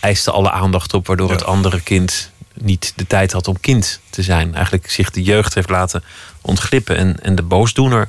[0.01, 4.23] eiste alle aandacht op, waardoor het andere kind niet de tijd had om kind te
[4.23, 4.55] zijn.
[4.55, 6.05] Eigenlijk zich de jeugd heeft laten
[6.41, 6.97] ontglippen.
[6.97, 8.09] En, en de boosdoener,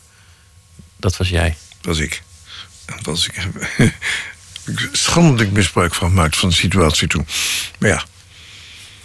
[0.97, 1.57] dat was jij.
[1.81, 2.21] Dat was ik.
[2.85, 3.47] Dat was ik.
[4.65, 7.27] ik schandelijk misbruik van gemaakt van de situatie toen.
[7.79, 8.03] Maar ja,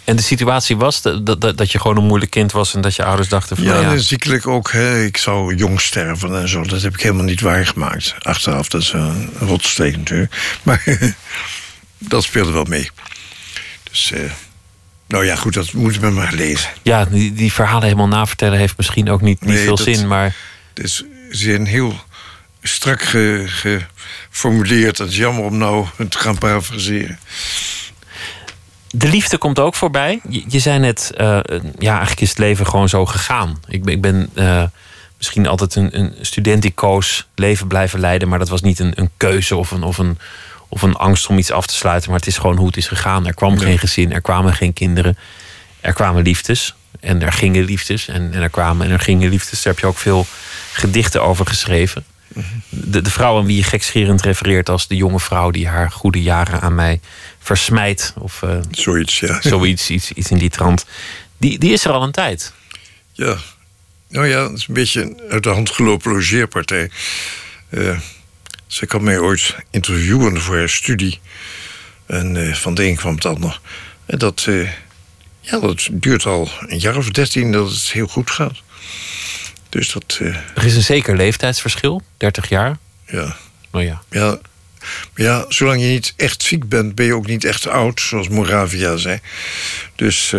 [0.03, 2.95] En de situatie was dat, dat, dat je gewoon een moeilijk kind was en dat
[2.95, 4.71] je ouders dachten van ja, nou ja, en ziekelijk ook.
[4.71, 6.63] Hè, ik zou jong sterven en zo.
[6.63, 8.15] Dat heb ik helemaal niet waargemaakt.
[8.19, 10.59] Achteraf, dat is een rotsteek natuurlijk.
[10.63, 10.83] Maar
[12.07, 12.89] dat speelde wel mee.
[13.91, 14.19] Dus, eh,
[15.07, 16.69] nou ja, goed, dat moeten we maar lezen.
[16.81, 20.07] ja die, die verhalen helemaal navertellen heeft misschien ook niet, niet Nee, veel dat- zin.
[20.07, 20.35] Maar
[20.73, 21.95] Het is, zijn heel
[22.61, 23.45] strak ge-
[24.29, 24.97] geformuleerd.
[24.97, 27.19] Het is jammer om nou te gaan parafraseren.
[28.91, 30.19] de liefde komt ook voorbij.
[30.29, 31.39] Je, je zei net, eh,
[31.79, 33.59] ja, eigenlijk is het leven gewoon zo gegaan.
[33.67, 34.63] Ik ben, ik ben eh,
[35.17, 39.55] misschien altijd een, een studenticoos leven blijven leiden, maar dat was niet een, een keuze
[39.55, 40.17] of een, of, een,
[40.73, 42.09] of een angst om iets af te sluiten.
[42.09, 43.27] Maar het is gewoon hoe het is gegaan.
[43.27, 43.59] Er kwam Ja.
[43.65, 45.17] geen gezin, er kwamen geen kinderen.
[45.81, 49.61] Er kwamen liefdes en er gingen liefdes en, en er kwamen en er gingen liefdes.
[49.61, 50.25] Daar heb je ook veel
[50.73, 52.05] gedichten over geschreven.
[52.69, 56.21] De, de vrouw aan wie je gekscherend refereert als de jonge vrouw die haar goede
[56.21, 56.99] jaren aan mij
[57.39, 58.13] versmijt.
[58.19, 59.41] Of eh, Zoiets, ja.
[59.51, 60.85] zoiets, iets, iets in die trant.
[61.37, 62.53] Die, die is er al een tijd.
[63.11, 63.35] Ja.
[64.09, 66.89] Nou ja, het is een beetje een uit de hand gelopen logeerpartij.
[67.69, 67.97] Eh
[68.73, 71.19] ze kan mij ooit interviewen voor haar studie.
[72.05, 73.59] En eh, van de een kwam het ander.
[74.05, 74.69] En dat, eh,
[75.39, 78.61] ja, dat duurt al een jaar of dertien dat het heel goed gaat.
[79.69, 82.77] Dus dat, eh, Er is een zeker leeftijdsverschil, 30 jaar.
[83.07, 83.35] ja.
[83.71, 84.39] Nou ja, Ja,
[85.13, 88.29] maar ja, zolang je niet echt ziek bent, ben je ook niet echt oud, zoals
[88.29, 89.19] Moravia zei.
[89.95, 90.33] Dus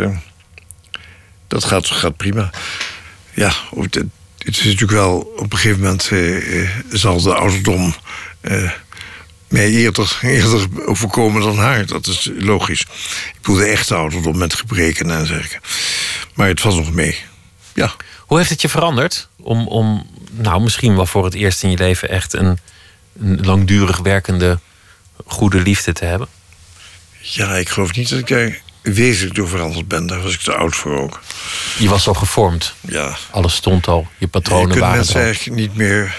[1.49, 2.51] dat gaat, gaat prima.
[3.35, 3.53] Ja,
[4.45, 7.95] het, is natuurlijk wel op een gegeven moment eh, eh, zal de ouderdom
[8.41, 8.71] eh,
[9.49, 11.87] mij eerder, eerder overkomen dan haar.
[11.87, 12.81] Dat is logisch.
[12.81, 15.61] Ik bedoel de echte ouderdom met gebreken en dergelijke.
[16.35, 17.19] Maar het valt nog mee.
[17.75, 17.95] Ja.
[18.19, 21.77] Hoe heeft het je veranderd om, om nou, misschien wel voor het eerst in je
[21.77, 22.59] leven echt een,
[23.21, 24.59] een langdurig werkende
[25.27, 26.29] goede liefde te hebben?
[27.21, 30.07] ja, ik geloof niet dat ik wezenlijk door veranderd ben.
[30.07, 31.20] Daar was ik te oud voor ook.
[31.78, 32.74] Je was al gevormd.
[32.80, 33.16] Ja.
[33.30, 34.01] Alles stond al.
[34.01, 35.20] Je Je patronen kunt waren mensen al.
[35.20, 36.16] eigenlijk niet meer...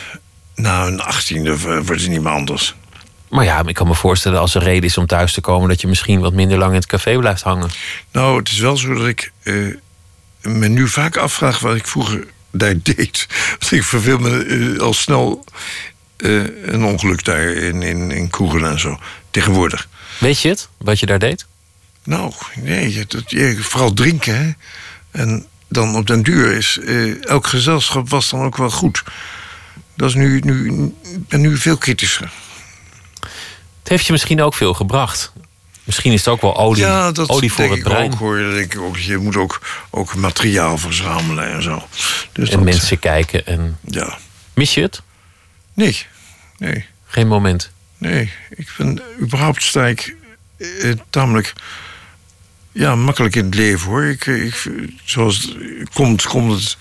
[0.55, 2.75] Na een achttiende eh, wordt het niet meer anders.
[3.29, 5.69] Maar ja, ik kan me voorstellen als er reden is om thuis te komen...
[5.69, 7.69] dat je misschien wat minder lang in het café blijft hangen.
[8.11, 9.53] Nou, het is wel zo dat ik eh,
[10.41, 13.27] me nu vaak afvraag wat ik vroeger daar deed.
[13.59, 14.45] Want ik verveel me
[14.75, 15.43] eh, al snel
[16.17, 18.99] eh, een ongeluk daar in, in, in Koeren en zo.
[19.31, 19.87] Tegenwoordig.
[20.17, 21.45] Weet je het, wat je daar deed?
[22.05, 24.37] Nou, nee, dat, ja, vooral drinken.
[24.37, 24.51] Hè?
[25.11, 29.03] En dan op den duur is eh, elk gezelschap was dan ook wel goed.
[29.95, 32.31] Dat is nu, nu, ik ben nu veel kritischer.
[33.79, 35.33] Het heeft je misschien ook veel gebracht.
[35.83, 38.11] Misschien is het ook wel olie, ja, dat olie voor het ik brein.
[38.13, 38.39] ook hoor.
[38.39, 38.97] Dat denk ik ook.
[38.97, 41.87] Je moet ook, ook materiaal verzamelen en zo.
[42.31, 43.45] Dus en dat, mensen kijken.
[43.45, 43.77] En...
[43.81, 44.17] Ja.
[44.53, 45.01] Mis je het?
[45.73, 46.05] Nee,
[46.57, 47.71] nee, Geen moment.
[47.97, 48.31] nee.
[48.49, 50.15] Ik ben überhaupt sta ik
[50.57, 51.53] eh, tamelijk
[52.75, 54.03] ja, makkelijk in het leven hoor.
[54.05, 54.63] Ik, eh, ik,
[55.03, 55.41] zoals
[55.79, 56.77] het komt, komt het.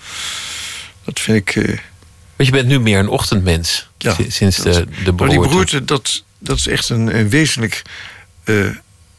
[1.03, 1.55] Dat vind ik.
[1.55, 1.67] eh,
[2.35, 3.89] Want je bent nu meer een ochtendmens.
[3.97, 5.47] Ja, si- sinds dat- de, de Maar die beroerte.
[5.49, 7.81] beroerte, dat, dat is echt een, een wezenlijk.
[8.43, 8.67] eh,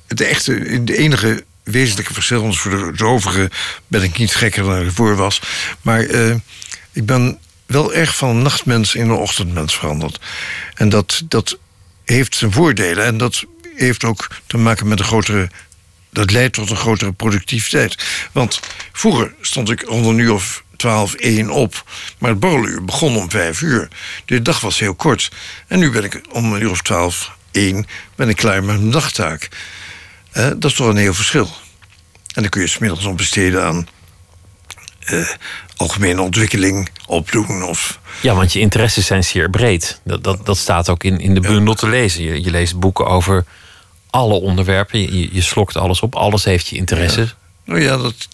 [0.06, 2.42] het echte, de enige wezenlijke verschil.
[2.42, 3.50] Want voor de, overige
[3.86, 5.40] ben ik niet gekker dan ik voor was.
[5.82, 6.00] Maar
[6.92, 10.18] ik ben wel erg van een nachtmens in een ochtendmens veranderd.
[10.74, 11.58] En dat, dat
[12.04, 13.04] heeft zijn voordelen.
[13.04, 13.44] En dat
[13.76, 15.50] heeft ook te maken met een grotere
[16.16, 17.96] dat leidt tot een grotere productiviteit.
[18.32, 18.60] Want
[18.92, 21.84] vroeger stond ik onder nu of 12, 1 op.
[22.18, 23.88] Maar het borreluur begon om 5 uur.
[24.24, 25.30] De dag was heel kort.
[25.66, 28.90] En nu ben ik om een uur of 12, 1 ben ik klaar met mijn
[28.90, 29.48] dagtaak.
[30.30, 31.50] Eh, dat is toch een heel verschil.
[32.34, 33.88] En dan kun je smiddags nog besteden aan
[35.00, 35.28] eh,
[35.76, 37.98] algemene ontwikkeling, opdoen of...
[38.22, 40.00] Ja, want je interesses zijn zeer breed.
[40.04, 42.24] Dat, dat, dat staat ook in, in de bundel te lezen.
[42.24, 43.44] Je, je leest boeken over
[44.16, 45.18] alle onderwerpen.
[45.18, 46.14] Je, je slokt alles op.
[46.14, 47.28] Alles heeft je interesse.
[47.64, 48.28] Nou ja, dat,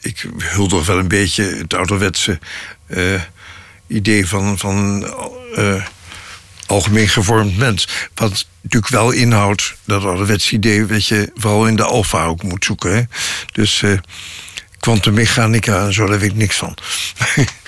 [0.00, 2.38] ik huldig wel een beetje het ouderwetse
[2.86, 3.20] eh,
[3.86, 5.06] idee van, van
[5.54, 5.84] eh,
[6.66, 7.88] algemeen gevormd mens.
[8.14, 12.64] Wat natuurlijk wel inhoudt, dat ouderwetse idee, dat je vooral in de alfa ook moet
[12.64, 12.94] zoeken.
[12.94, 13.02] Hè?
[13.52, 13.98] Dus uh,
[14.80, 16.76] kwantummechanica en zo, daar weet ik niks van.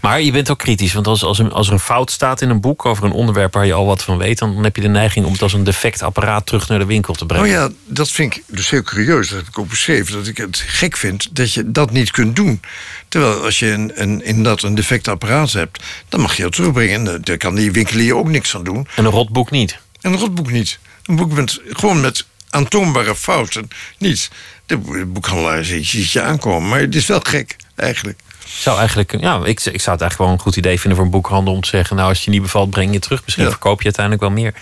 [0.00, 2.50] Maar je bent ook kritisch, want als, als, er, als er een fout staat in
[2.50, 4.88] een boek over een onderwerp waar je al wat van weet, dan heb je de
[4.88, 7.44] neiging om het als een defect apparaat terug naar de winkel te brengen.
[7.46, 9.28] Oh ja, dat vind ik dus heel curieus.
[9.28, 10.12] Dat heb ik ook beschreven.
[10.12, 12.60] Dat ik het gek vind dat je dat niet kunt doen.
[13.08, 17.22] Terwijl als je een, een, inderdaad een defect apparaat hebt, dan mag je het terugbrengen.
[17.24, 18.86] Daar kan die winkelier ook niks aan doen.
[18.96, 19.78] En een rotboek niet.
[20.00, 20.78] En een rotboek niet.
[21.04, 23.68] Een boek met, gewoon met aantoonbare fouten
[23.98, 24.30] niet.
[24.66, 26.68] De boekhandelaar ziet je aankomen.
[26.68, 28.18] Maar het is wel gek, eigenlijk
[28.58, 31.12] zou eigenlijk, ja, ik, ik zou het eigenlijk wel een goed idee vinden voor een
[31.12, 33.22] boekhandel om te zeggen: Nou, als je niet bevalt, breng je terug.
[33.24, 34.54] Misschien verkoop je uiteindelijk wel meer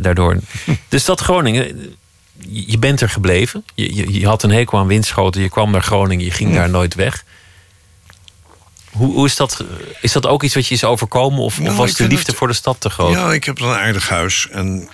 [0.00, 0.36] daardoor.
[0.88, 1.94] dus dat Groningen,
[2.48, 3.64] je bent er gebleven.
[3.74, 6.70] Je, je, je, had een hekel aan windschoten, je kwam naar Groningen, je ging daar
[6.70, 7.24] nooit weg.
[8.90, 9.64] Hoe, hoe, is, dat,
[10.00, 11.38] is dat ook iets wat je is overkomen?
[11.38, 13.12] Of, of nou, was de liefde voor de stad te groot?
[13.12, 14.48] Ja, ik heb een aardig huis.
[14.50, 14.88] En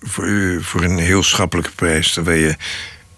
[0.00, 2.56] voor, voor een heel schappelijke prijs, terwijl je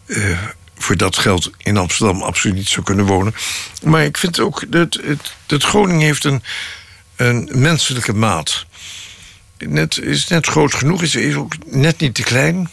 [0.06, 0.38] uh,
[0.78, 3.34] voor dat geld in Amsterdam absoluut niet zou kunnen wonen.
[3.82, 5.00] Maar ik vind ook dat,
[5.46, 6.42] Groningen heeft een,
[7.16, 8.66] een menselijke maat.
[9.58, 12.70] Net, is net groot genoeg, is, is ook net niet te klein.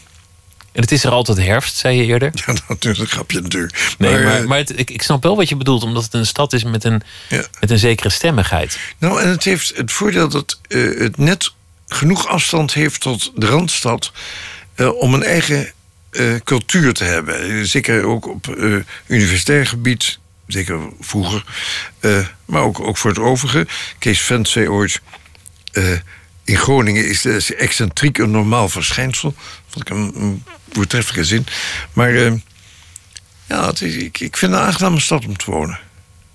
[0.72, 2.30] En het is er altijd herfst, zei je eerder.
[2.46, 3.94] Ja, een grapje natuurlijk.
[3.98, 6.26] Nee, maar, maar, maar het, ik, ik snap wel wat je bedoelt, omdat het een
[6.26, 7.02] stad is met een,
[7.60, 8.78] met een zekere stemmigheid.
[8.98, 11.52] Nou, en het heeft het voordeel dat uh, het net
[11.88, 14.12] genoeg afstand heeft tot de randstad
[14.76, 15.72] uh, om een eigen
[16.20, 17.66] uh, cultuur te hebben.
[17.66, 21.44] Zeker ook op uh, universitair gebied, zeker vroeger.
[22.00, 23.66] Uh, maar ook, ook voor het overige.
[23.98, 25.00] Kees Vent zei ooit...
[26.44, 29.34] in Groningen is excentriek een normaal verschijnsel.
[29.68, 31.46] Vond ik een, een voortreffelijke zin.
[31.92, 32.12] Maar
[33.46, 35.78] ja, ik, ik vind het een aangename stad om te wonen.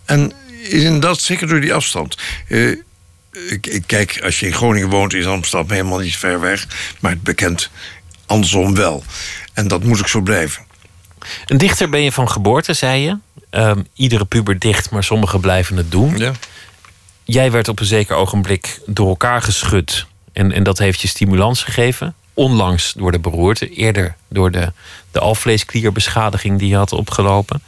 [0.05, 0.31] En
[0.63, 2.17] inderdaad, zeker door die afstand.
[3.49, 6.67] Ik, kijk, als je in Groningen woont, is Amsterdam helemaal niet ver weg.
[6.99, 7.69] Maar het bekend
[8.25, 9.03] andersom wel.
[9.53, 10.63] En dat moet ik zo blijven.
[11.45, 13.17] Een dichter ben je van geboorte, zei je.
[13.49, 16.17] Um, iedere puber dicht, maar sommigen blijven het doen.
[16.17, 16.31] Ja.
[17.23, 20.07] Jij werd op een zeker ogenblik door elkaar geschud.
[20.33, 22.15] En, en dat heeft je stimulans gegeven.
[22.33, 24.73] Onlangs door de beroerte, eerder door de,
[25.11, 27.61] de alvleesklierbeschadiging die je had opgelopen.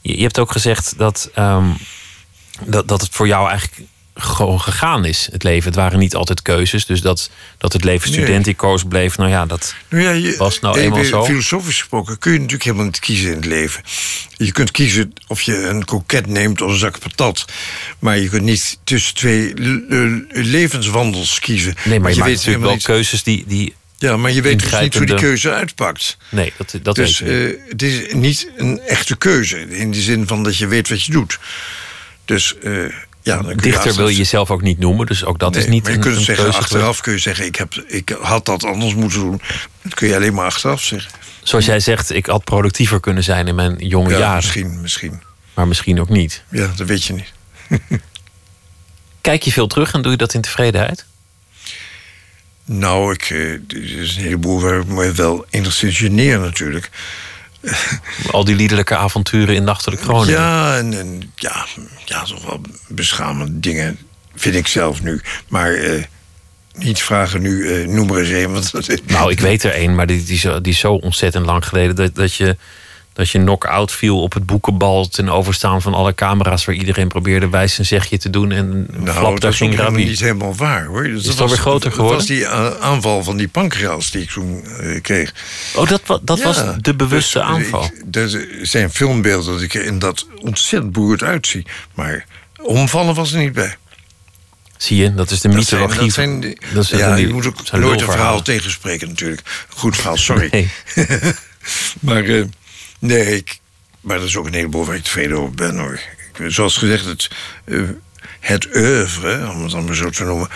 [0.00, 1.76] Je, je hebt ook gezegd dat, um,
[2.66, 5.64] dat, dat het voor jou eigenlijk gewoon gegaan is, het leven.
[5.64, 6.86] Het waren niet altijd keuzes.
[6.86, 10.78] Dus dat, dat het leven studentico's bleef, nou ja, dat nou ja, je, was nou
[10.78, 11.24] eenmaal zo.
[11.24, 13.82] Filosofisch gesproken kun je natuurlijk helemaal niet kiezen in het leven.
[14.36, 17.44] Je kunt kiezen of je een koket neemt of een zak patat.
[17.98, 19.52] Maar je kunt niet tussen twee
[20.28, 21.74] levenswandels kiezen.
[21.84, 22.82] Nee, maar je, weet natuurlijk wel niet...
[22.82, 26.16] keuzes die, die ja, maar je weet dus niet hoe die keuze uitpakt.
[26.28, 27.58] Nee, dat, dat dus, weet je.
[27.64, 29.68] Uh, het is niet een echte keuze.
[29.68, 31.38] In de zin van dat je weet wat je doet.
[32.24, 32.92] Dus uh,
[33.24, 35.98] ja, Dichter wil je jezelf ook niet noemen, dus ook dat is niet maar je
[35.98, 39.40] kunt zeggen, achteraf kun je zeggen, ik, heb, ik had dat anders moeten doen.
[39.82, 41.12] Dat kun je alleen maar achteraf zeggen.
[41.42, 44.36] Zoals jij zegt, ik had productiever kunnen zijn in mijn jonge ja, jaren.
[44.36, 45.22] Misschien, misschien.
[45.54, 46.42] Maar misschien ook niet.
[46.48, 47.32] Ja, dat weet je niet.
[49.20, 51.04] Kijk je veel terug en doe je dat in tevredenheid?
[52.64, 56.90] Nou, ik, eh, er is een heleboel waar ik me wel enigszins geneer natuurlijk.
[58.30, 60.40] Al die liederlijke avonturen in Nachtelijk Groningen.
[60.40, 61.66] Ja, en, en, ja,
[62.04, 63.98] ja, toch wel beschamende dingen
[64.34, 65.20] vind ik zelf nu.
[65.48, 66.02] Maar uh,
[66.74, 68.52] niet vragen nu, uh, noem er eens een.
[68.52, 71.96] Want nou, ik weet er een, maar die, die, die, is zo ontzettend lang geleden...
[71.96, 72.56] dat, dat je
[73.14, 77.48] dat je knock-out viel op het boekenbal ten overstaan van alle camera's waar iedereen probeerde
[77.48, 80.04] wijs een zegje te doen en nou, flap, daar ging Rabi.
[80.04, 81.02] niet helemaal waar hoor.
[81.02, 82.18] Dat is was, weer groter geworden?
[82.18, 85.34] Dat was die eh, aanval van die pancreas die ik toen uh, kreeg.
[85.74, 87.84] Oh, dat, dat was de bewuste dus, aanval?
[87.84, 91.66] Ik, er zijn filmbeelden dat ik er in dat ontzettend beroerd uitzie.
[91.94, 92.26] Maar
[92.62, 93.76] omvallen was er niet bij.
[94.76, 96.00] Zie je, dat is de mythologie.
[96.00, 99.66] Dat zijn, dat zijn ja, je moet ook nooit een verhaal tegenspreken natuurlijk.
[99.68, 100.48] Goed verhaal, sorry.
[100.50, 100.70] Nee.
[102.00, 102.24] maar...
[102.24, 102.44] Uh,
[103.04, 103.58] Nee, ik,
[104.00, 106.00] maar dat is ook een heleboel waar ik tevreden over ben hoor.
[106.32, 107.30] Ik, zoals gezegd, het,
[107.64, 107.88] uh,
[108.40, 110.48] het oeuvre, om het dan maar zo te noemen,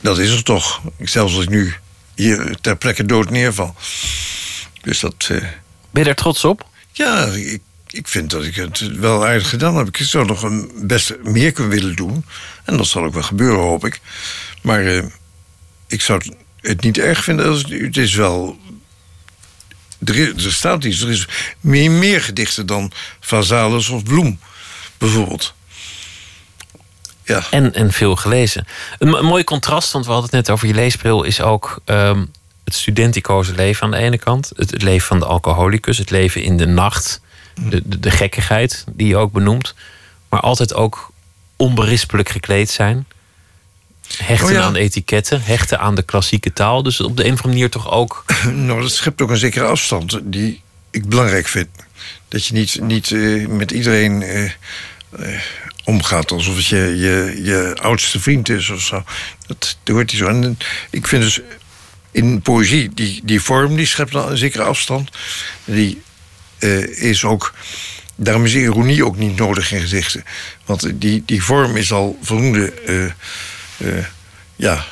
[0.00, 0.82] dat is er toch.
[0.98, 1.74] Zelfs als ik nu
[2.14, 3.74] hier ter plekke dood neerval.
[4.80, 5.28] Dus dat.
[5.30, 5.50] Uh, ben
[5.90, 6.68] je daar trots op?
[6.92, 9.86] Ja, ik, ik vind dat ik het wel aardig gedaan heb.
[9.86, 12.24] Ik zou nog een best meer kunnen willen doen.
[12.64, 14.00] En dat zal ook wel gebeuren, hoop ik.
[14.62, 15.04] Maar uh,
[15.86, 16.22] ik zou
[16.60, 17.46] het niet erg vinden.
[17.46, 18.58] Als, het is wel
[20.04, 21.00] er, er, staat iets.
[21.00, 21.26] Er is
[21.60, 24.40] meer, meer gedichten dan Vazalis of Bloem,
[24.98, 25.54] bijvoorbeeld.
[27.24, 27.42] Ja.
[27.50, 28.66] En, en veel gelezen.
[28.98, 32.30] Een, een, mooi contrast, want we hadden het net over je leesbril, is ook um,
[32.64, 34.52] het studenticoze leven aan de ene kant.
[34.56, 37.20] Het, het, leven van de alcoholicus, het leven in de nacht.
[37.54, 39.74] De, de, de gekkigheid die je ook benoemt.
[40.28, 41.12] Maar altijd ook
[41.56, 43.06] onberispelijk gekleed zijn.
[44.16, 46.82] Hechten oh aan etiketten, hechten aan de klassieke taal.
[46.82, 48.24] Dus op de een of andere manier toch ook.
[48.52, 51.68] Nou, dat schept ook een zekere afstand die ik belangrijk vind.
[52.28, 54.42] Dat je niet, niet uh, met iedereen uh,
[55.20, 55.40] uh,
[55.84, 59.04] omgaat alsof het je, je, je oudste vriend is of zo.
[59.46, 60.26] Dat, dat hoort niet zo.
[60.26, 60.58] En
[60.90, 61.40] ik vind dus
[62.10, 65.10] in poëzie, die, die vorm die schept een zekere afstand.
[65.64, 66.02] Die
[66.90, 67.54] is ook.
[68.16, 70.24] Daarom is ironie ook niet nodig in gedichten.
[70.64, 72.72] Want die, die vorm is al voldoende
[74.56, 74.84] ja,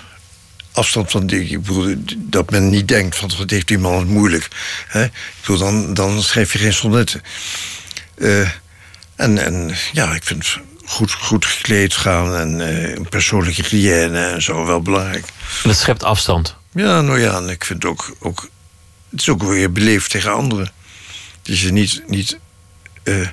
[0.73, 1.49] afstand van die.
[1.49, 4.49] Ik bedoel, dat men niet denkt van wat heeft die man het moeilijk.
[4.87, 5.05] Hè?
[5.05, 7.23] Ik bedoel, dan, dan schrijf je geen sonnetten.
[8.17, 8.49] Uh,
[9.17, 14.43] en, en ja, ik vind goed, goed gekleed gaan en uh, een persoonlijke hygiëne en
[14.43, 15.25] zo wel belangrijk.
[15.63, 16.57] Dat schept afstand.
[16.73, 18.49] Ja, nou ja, en ik vind ook, ook
[19.11, 20.73] het is ook weer beleefd tegen anderen.
[21.43, 22.39] Dus je niet, niet
[23.05, 23.29] uh,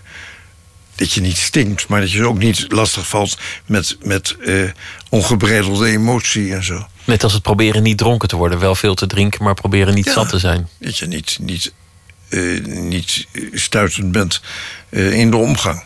[0.95, 4.69] dat je niet stinkt, maar dat je ook niet lastig valt met, met uh,
[5.09, 6.87] ongebreidelde emotie en zo.
[7.03, 10.09] Net als het proberen niet dronken te worden, wel veel te drinken, maar proberen niet
[10.09, 10.69] zat te zijn.
[10.79, 11.73] Dat je niet, niet,
[12.29, 14.41] uh, niet stuitend bent
[14.89, 15.83] uh, in de omgang.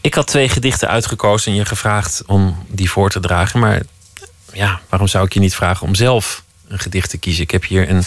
[0.00, 3.60] Ik had twee gedichten uitgekozen en je gevraagd om die voor te dragen.
[3.60, 3.82] Maar
[4.52, 7.42] ja, waarom zou ik je niet vragen om zelf een gedicht te kiezen?
[7.42, 8.04] Ik heb hier een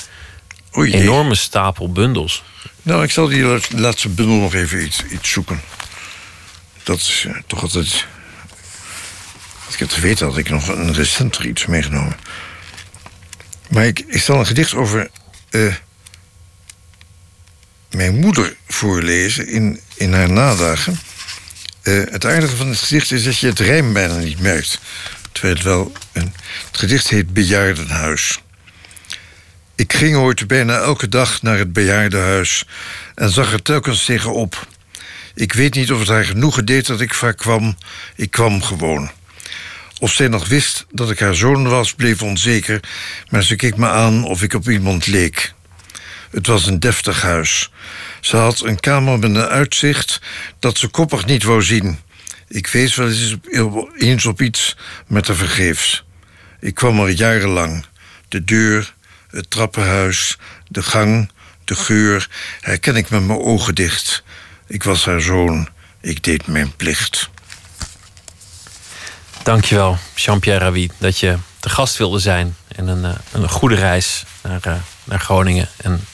[0.77, 2.43] Oei, enorme stapel bundels.
[2.89, 5.61] Nou, ik zal die laatste bundel nog even iets, iets zoeken.
[6.83, 8.05] Dat is uh, toch altijd.
[9.71, 12.17] Ik het geweten had, ik nog een recenter iets meegenomen.
[13.69, 15.09] Maar ik, zal een gedicht over
[15.51, 15.75] uh,
[17.91, 20.99] mijn moeder voorlezen in, in haar nadagen.
[21.83, 24.79] Uh, het aardige van het gedicht is dat je het rijm bijna niet merkt.
[25.31, 25.91] Terwijl het wel.
[26.11, 26.33] Een,
[26.67, 28.39] het gedicht heet Bejaardenhuis.
[29.79, 32.65] Ik ging ooit bijna elke dag naar het bejaardenhuis
[33.15, 34.67] en zag er telkens tegenop.
[35.35, 37.77] Ik weet niet of het haar genoegen deed dat ik vaak kwam.
[38.15, 39.11] Ik kwam gewoon.
[39.99, 42.79] Of zij nog wist dat ik haar zoon was, bleef onzeker,
[43.29, 45.53] maar ze keek me aan of ik op iemand leek.
[46.31, 47.71] Het was een deftig huis.
[48.21, 50.21] Ze had een kamer met een uitzicht
[50.59, 51.99] dat ze koppig niet wou zien.
[52.47, 53.11] Ik wees wel
[53.97, 54.77] eens op iets,
[55.07, 56.05] met te vergeefs.
[56.59, 57.85] Ik kwam er jarenlang.
[58.27, 58.97] De deur,
[59.31, 61.31] het trappenhuis, de gang,
[61.63, 62.29] de geur
[62.61, 64.23] herken ik met mijn ogen dicht.
[64.67, 65.69] Ik was haar zoon,
[66.01, 67.29] ik deed mijn plicht.
[69.43, 72.55] Dankjewel, Jean-Pierre Ravi, dat je te gast wilde zijn.
[72.67, 74.73] En een, eh, een goede reis naar, eh,
[75.03, 75.69] naar Groningen.
[75.77, 76.07] En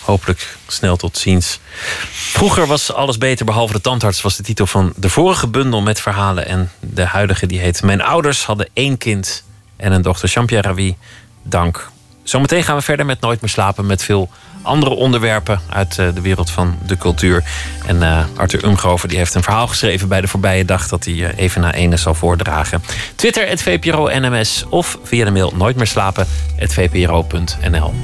[0.00, 1.58] hopelijk snel tot ziens.
[2.12, 6.00] Vroeger was alles beter behalve de tandarts, was de titel van de vorige bundel met
[6.00, 6.46] verhalen.
[6.46, 9.44] En de huidige die heet Mijn ouders hadden één kind
[9.76, 10.28] en een dochter.
[10.28, 10.96] Jean-Pierre Ravi,
[11.42, 11.90] dank
[12.30, 14.28] Zometeen gaan we verder met Nooit meer slapen met veel
[14.62, 17.44] andere onderwerpen uit eh, de wereld van de cultuur.
[17.86, 21.14] En uh, Arthur Umgrover die heeft een verhaal geschreven bij de voorbije dag dat hij
[21.14, 22.82] uh, even na ene zal voordragen.
[23.14, 26.26] Twitter het VPRO NMS of via de mail nooit meer slapen
[26.56, 27.94] VPRO.nl.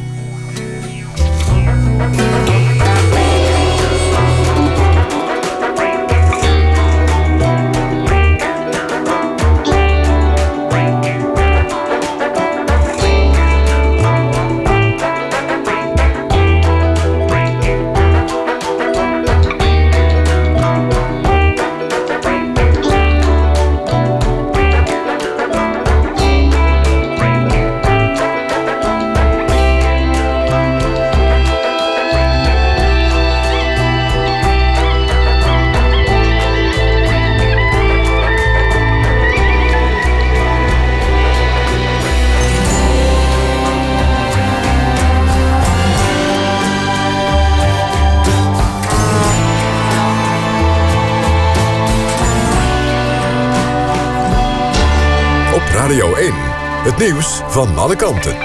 [56.99, 58.37] Nieuws van alle kanten.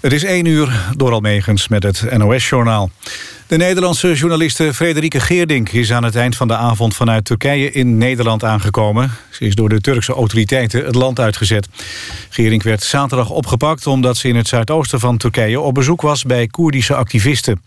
[0.00, 2.90] Het is één uur, door Almegens met het NOS-journaal.
[3.46, 7.98] De Nederlandse journaliste Frederike Geerdink is aan het eind van de avond vanuit Turkije in
[7.98, 9.10] Nederland aangekomen.
[9.30, 11.68] Ze is door de Turkse autoriteiten het land uitgezet.
[12.28, 16.46] Geerdink werd zaterdag opgepakt omdat ze in het zuidoosten van Turkije op bezoek was bij
[16.46, 17.62] Koerdische activisten.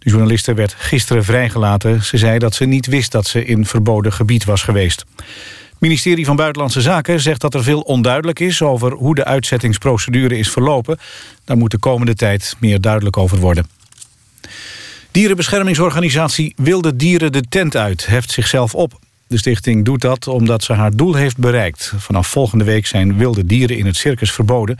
[0.00, 2.02] De journaliste werd gisteren vrijgelaten.
[2.04, 5.04] Ze zei dat ze niet wist dat ze in verboden gebied was geweest.
[5.70, 8.62] Het ministerie van Buitenlandse Zaken zegt dat er veel onduidelijk is...
[8.62, 10.98] over hoe de uitzettingsprocedure is verlopen.
[11.44, 13.66] Daar moet de komende tijd meer duidelijk over worden.
[15.10, 18.06] Dierenbeschermingsorganisatie Wilde Dieren de Tent uit...
[18.06, 18.98] heft zichzelf op.
[19.26, 21.92] De stichting doet dat omdat ze haar doel heeft bereikt.
[21.96, 24.78] Vanaf volgende week zijn wilde dieren in het circus verboden.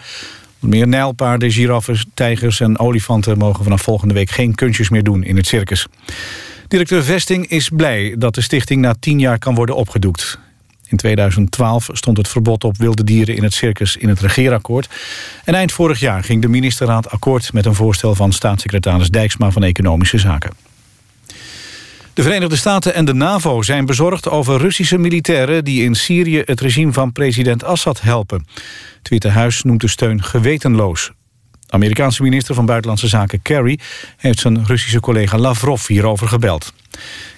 [0.61, 3.38] Meer nijlpaarden, giraffen, tijgers en olifanten...
[3.38, 5.86] mogen vanaf volgende week geen kunstjes meer doen in het circus.
[6.68, 10.38] Directeur Vesting is blij dat de stichting na tien jaar kan worden opgedoekt.
[10.88, 14.88] In 2012 stond het verbod op wilde dieren in het circus in het regeerakkoord.
[15.44, 19.62] En eind vorig jaar ging de ministerraad akkoord met een voorstel van staatssecretaris Dijksma van
[19.62, 20.70] Economische Zaken.
[22.21, 25.64] De Verenigde Staten en de NAVO zijn bezorgd over Russische militairen...
[25.64, 28.47] die in Syrië het regime van president Assad helpen.
[28.99, 31.11] Het Witte Huis noemt de steun gewetenloos.
[31.68, 33.79] Amerikaanse minister van Buitenlandse Zaken Kerry...
[34.16, 36.73] heeft zijn Russische collega Lavrov hierover gebeld.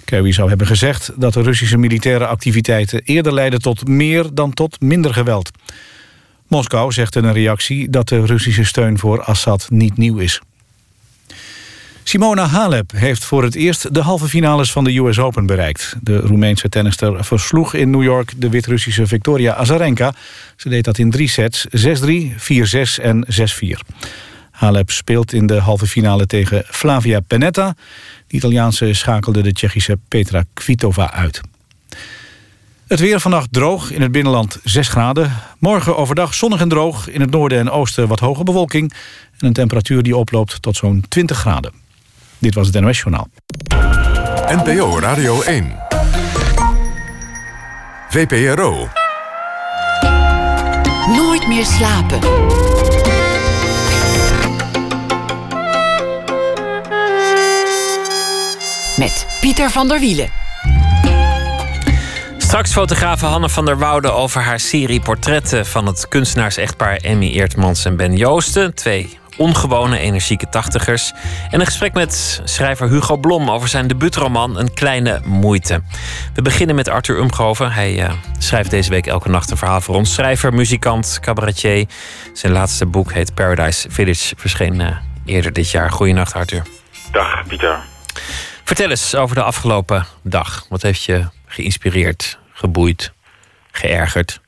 [0.05, 3.01] Kerry zou hebben gezegd dat de Russische militaire activiteiten...
[3.03, 5.51] eerder leiden tot meer dan tot minder geweld.
[6.47, 10.41] Moskou zegt in een reactie dat de Russische steun voor Assad niet nieuw is.
[12.03, 15.95] Simona Halep heeft voor het eerst de halve finales van de US Open bereikt.
[16.01, 20.13] De Roemeense tennister versloeg in New York de Wit-Russische Victoria Azarenka.
[20.55, 21.69] Ze deed dat in drie sets, 6-3,
[22.99, 23.37] 4-6 en 6-4.
[24.51, 27.75] Halep speelt in de halve finale tegen Flavia Pennetta.
[28.27, 31.41] De Italiaanse schakelde de Tsjechische Petra Kvitova uit.
[32.87, 35.31] Het weer vannacht droog, in het binnenland 6 graden.
[35.59, 38.93] Morgen overdag zonnig en droog, in het noorden en oosten wat hoge bewolking...
[39.39, 41.82] en een temperatuur die oploopt tot zo'n 20 graden.
[42.43, 43.27] Dit was het NOS Journaal.
[44.47, 45.75] NPO Radio 1.
[48.09, 48.87] VPRO.
[51.15, 52.19] Nooit meer slapen.
[58.97, 60.29] Met Pieter van der Wielen.
[62.37, 67.85] Straks fotografe Hanne van der Woude over haar serie portretten van het kunstenaars-echtpaar Emmy Eertmans
[67.85, 68.75] en Ben Joosten.
[68.75, 71.13] Twee ongewone, energieke tachtigers.
[71.51, 75.81] En een gesprek met schrijver Hugo Blom over zijn debuutroman Een Kleine Moeite.
[76.33, 77.71] We beginnen met Arthur Umgroven.
[77.71, 80.13] Hij uh, schrijft deze week elke nacht een verhaal voor ons.
[80.13, 81.85] Schrijver, muzikant, cabaretier.
[82.33, 84.35] Zijn laatste boek heet Paradise Village.
[84.37, 85.91] Verscheen uh, eerder dit jaar.
[85.91, 86.63] Goedenacht, Arthur.
[87.11, 87.79] Dag, Pieter.
[88.63, 90.65] Vertel eens over de afgelopen dag.
[90.69, 93.13] Wat heeft je geïnspireerd, geboeid,
[93.71, 94.41] geërgerd?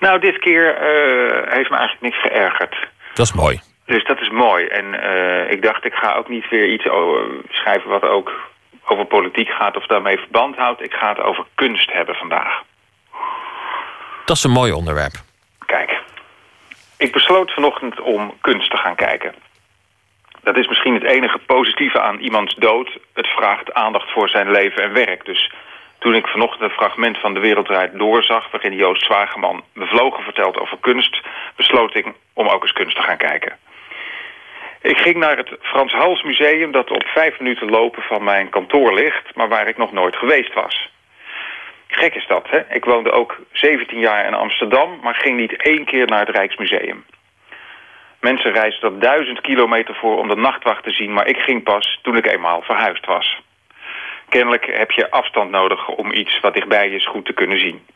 [0.00, 2.90] Nou, dit keer uh, heeft me eigenlijk niks geërgerd.
[3.14, 3.60] Dat is mooi.
[3.86, 4.66] Dus dat is mooi.
[4.66, 8.50] En uh, ik dacht, ik ga ook niet weer iets over schrijven wat ook
[8.84, 10.82] over politiek gaat of daarmee verband houdt.
[10.82, 12.62] Ik ga het over kunst hebben vandaag.
[14.24, 15.12] Dat is een mooi onderwerp.
[15.66, 16.00] Kijk,
[16.96, 19.34] ik besloot vanochtend om kunst te gaan kijken.
[20.42, 22.98] Dat is misschien het enige positieve aan iemands dood.
[23.14, 25.24] Het vraagt aandacht voor zijn leven en werk.
[25.24, 25.52] Dus
[26.02, 28.50] toen ik vanochtend een fragment van De Wereldrijd doorzag...
[28.50, 31.20] waarin Joost Zwageman bevlogen vertelt over kunst...
[31.56, 33.56] besloot ik om ook eens kunst te gaan kijken.
[34.80, 36.72] Ik ging naar het Frans Hals Museum...
[36.72, 39.34] dat op vijf minuten lopen van mijn kantoor ligt...
[39.34, 40.90] maar waar ik nog nooit geweest was.
[41.86, 42.74] Gek is dat, hè?
[42.74, 44.98] Ik woonde ook 17 jaar in Amsterdam...
[45.02, 47.04] maar ging niet één keer naar het Rijksmuseum.
[48.20, 51.12] Mensen reisden er duizend kilometer voor om de nachtwacht te zien...
[51.12, 53.40] maar ik ging pas toen ik eenmaal verhuisd was.
[54.32, 57.86] Kennelijk heb je afstand nodig om iets wat dichtbij is goed te kunnen zien.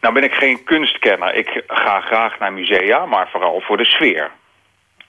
[0.00, 1.34] Nou ben ik geen kunstkenner.
[1.34, 4.30] Ik ga graag naar musea, maar vooral voor de sfeer.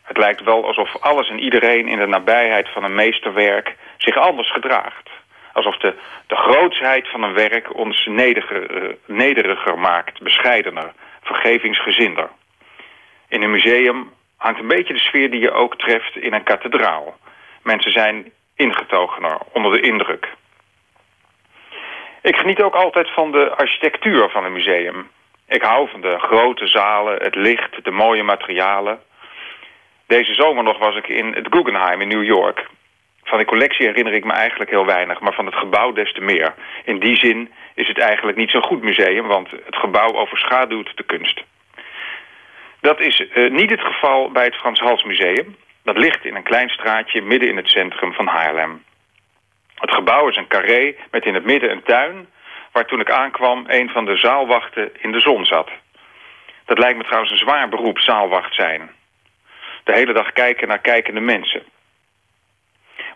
[0.03, 4.51] Het lijkt wel alsof alles en iedereen in de nabijheid van een meesterwerk zich anders
[4.51, 5.09] gedraagt.
[5.53, 5.93] Alsof de,
[6.27, 12.29] de grootsheid van een werk ons nederiger, uh, nederiger maakt, bescheidener, vergevingsgezinder.
[13.27, 17.17] In een museum hangt een beetje de sfeer die je ook treft in een kathedraal.
[17.63, 20.27] Mensen zijn ingetogener, onder de indruk.
[22.21, 25.09] Ik geniet ook altijd van de architectuur van een museum.
[25.47, 28.99] Ik hou van de grote zalen, het licht, de mooie materialen.
[30.07, 32.67] Deze zomer nog was ik in het Guggenheim in New York.
[33.23, 36.21] Van de collectie herinner ik me eigenlijk heel weinig, maar van het gebouw des te
[36.21, 36.53] meer.
[36.83, 41.03] In die zin is het eigenlijk niet zo'n goed museum, want het gebouw overschaduwt de
[41.03, 41.43] kunst.
[42.81, 45.55] Dat is uh, niet het geval bij het Frans Hals Museum.
[45.89, 48.83] Dat ligt in een klein straatje midden in het centrum van Haarlem.
[49.75, 52.27] Het gebouw is een carré met in het midden een tuin...
[52.71, 55.69] waar toen ik aankwam een van de zaalwachten in de zon zat.
[56.65, 58.89] Dat lijkt me trouwens een zwaar beroep, zaalwacht zijn.
[59.83, 61.63] De hele dag kijken naar kijkende mensen.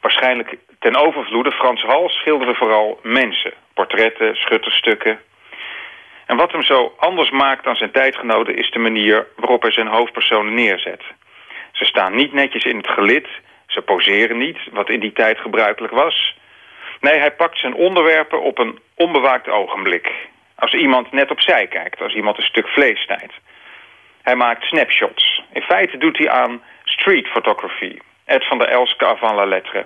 [0.01, 3.53] Waarschijnlijk ten overvloede, Frans Hals schilderde vooral mensen.
[3.73, 5.19] Portretten, schutterstukken.
[6.25, 8.55] En wat hem zo anders maakt dan zijn tijdgenoten...
[8.55, 11.03] is de manier waarop hij zijn hoofdpersonen neerzet.
[11.73, 13.27] Ze staan niet netjes in het gelid.
[13.67, 16.37] Ze poseren niet, wat in die tijd gebruikelijk was.
[16.99, 20.11] Nee, hij pakt zijn onderwerpen op een onbewaakt ogenblik.
[20.55, 23.33] Als iemand net opzij kijkt, als iemand een stuk vlees snijdt.
[24.21, 25.43] Hij maakt snapshots.
[25.53, 27.97] In feite doet hij aan street photography.
[28.25, 29.85] Ed van der Elske avant la lettre.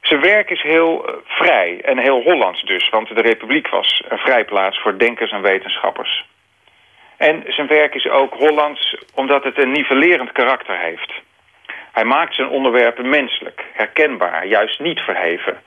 [0.00, 4.18] Zijn werk is heel uh, vrij en heel Hollands dus, want de Republiek was een
[4.18, 6.24] vrijplaats voor denkers en wetenschappers.
[7.28, 11.12] En zijn werk is ook Hollands omdat het een nivellerend karakter heeft.
[11.92, 15.62] Hij maakt zijn onderwerpen menselijk, herkenbaar, juist niet verheven.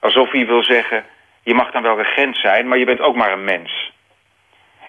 [0.00, 1.04] Alsof hij wil zeggen,
[1.42, 3.92] je mag dan wel regent zijn, maar je bent ook maar een mens.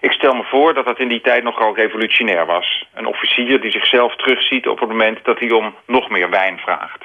[0.00, 2.86] Ik stel me voor dat dat in die tijd nogal revolutionair was.
[2.94, 7.04] Een officier die zichzelf terugziet op het moment dat hij om nog meer wijn vraagt.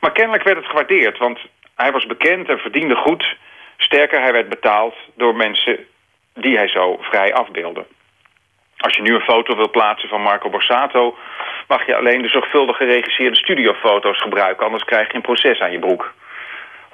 [0.00, 1.38] Maar kennelijk werd het gewaardeerd, want
[1.76, 3.36] hij was bekend en verdiende goed.
[3.76, 5.86] Sterker, hij werd betaald door mensen
[6.34, 7.84] die hij zo vrij afbeeldde.
[8.76, 11.16] Als je nu een foto wil plaatsen van Marco Borsato...
[11.68, 14.64] mag je alleen de zorgvuldig geregisseerde studiofoto's gebruiken...
[14.64, 16.12] anders krijg je een proces aan je broek.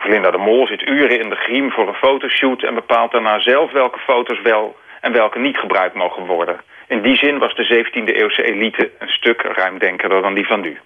[0.02, 2.62] Linda de Mol zit uren in de griem voor een fotoshoot...
[2.62, 6.60] en bepaalt daarna zelf welke foto's wel en welke niet gebruikt mogen worden.
[6.88, 10.78] In die zin was de 17e-eeuwse elite een stuk ruimdenkerder dan die van nu.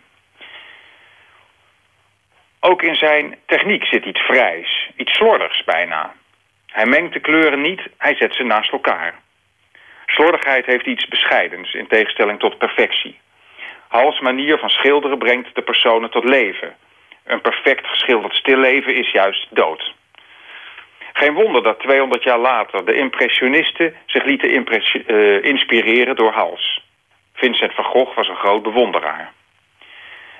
[2.60, 6.12] Ook in zijn techniek zit iets vrijs, iets slordigs bijna.
[6.72, 9.14] Hij mengt de kleuren niet, hij zet ze naast elkaar.
[10.06, 13.20] Slordigheid heeft iets bescheidens in tegenstelling tot perfectie.
[13.88, 16.76] Hals manier van schilderen brengt de personen tot leven.
[17.24, 19.94] Een perfect geschilderd stilleven is juist dood.
[21.12, 24.66] Geen wonder dat 200 jaar later de impressionisten zich lieten
[25.06, 26.84] uh, inspireren door Hals.
[27.34, 29.32] Vincent van Gogh was een groot bewonderaar.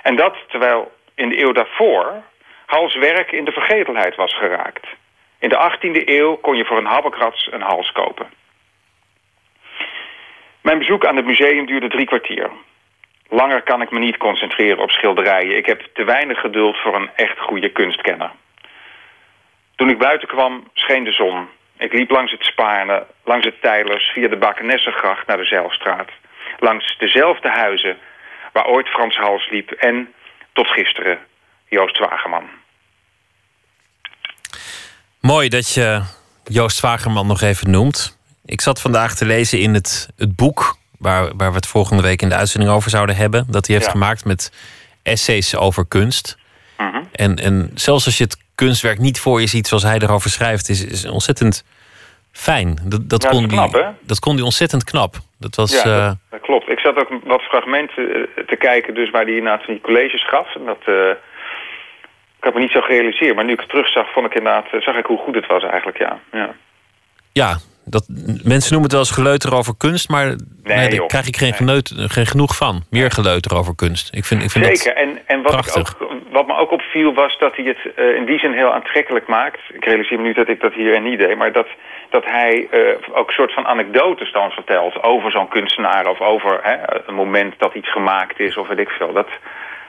[0.03, 2.23] En dat terwijl in de eeuw daarvoor
[2.67, 4.87] Hals werk in de vergetelheid was geraakt.
[5.43, 8.27] In de 18e eeuw kon je voor een habbekrats een hals kopen.
[10.61, 12.51] Mijn bezoek aan het museum duurde drie kwartier.
[13.29, 15.57] Langer kan ik me niet concentreren op schilderijen.
[15.57, 18.31] Ik heb te weinig geduld voor een echt goede kunstkenner.
[19.77, 21.49] Toen ik buiten kwam, scheen de zon.
[21.79, 24.11] Ik liep langs het Spaarne, langs het Tijlers...
[24.11, 26.11] via de Bakenessengracht naar de Zeilstraat.
[26.59, 27.99] Langs dezelfde huizen
[28.53, 29.71] waar ooit Frans Hals liep...
[29.71, 30.15] en,
[30.53, 31.19] tot gisteren,
[31.69, 32.62] Joost Wageman.
[35.23, 36.01] Mooi dat je
[36.45, 38.19] Joost Wageman nog even noemt.
[38.45, 40.81] Ik zat vandaag te lezen in het, het boek...
[40.99, 43.47] Waar, waar we het volgende week in de uitzending over zouden hebben...
[43.49, 44.53] dat hij heeft gemaakt met
[45.03, 46.39] essays over kunst.
[46.79, 47.03] Mhm.
[47.13, 50.69] en, en zelfs als je het kunstwerk niet voor je ziet zoals hij erover schrijft...
[50.69, 51.65] is, is ontzettend
[52.33, 52.79] fijn.
[52.85, 55.15] Dat, dat, Ja, kon dat knap, die, dat kon die ontzettend knap.
[55.39, 55.73] Dat was...
[55.73, 56.69] Ja, eh, dat, dat klopt.
[56.69, 60.29] Ik zat ook wat fragmenten eh, te kijken dus waar hij inderdaad van die colleges
[60.29, 60.55] gaf.
[60.55, 61.11] En dat, eh,
[62.43, 63.35] ik had me niet zo gerealiseerd.
[63.35, 65.63] Maar nu ik het terugzag, vond ik inderdaad, eh, zag ik hoe goed het was
[65.63, 66.19] eigenlijk, ja.
[66.33, 66.55] ja.
[67.33, 68.05] ja, dat,
[68.45, 70.09] mensen noemen het wel eens geleuter over kunst...
[70.09, 70.27] maar
[70.63, 72.83] nee, daar krijg ik geen, geneut, geen genoeg van.
[72.91, 74.15] Meer geleuter over kunst.
[74.15, 74.97] Ik vind, ik vind Zeker.
[74.97, 78.25] En, en wat, ik ook, wat me ook opviel was dat hij het eh, in
[78.25, 79.61] die zin heel aantrekkelijk maakt.
[79.73, 81.37] Ik realiseer me nu dat ik dat hier niet deed.
[81.37, 81.69] Maar dat,
[82.11, 86.07] dat hij eh, ook een soort van anekdotes dan vertelt over zo'n kunstenaar.
[86.07, 89.13] Of over hè, een moment dat iets gemaakt is of weet ik veel.
[89.13, 89.29] Dat,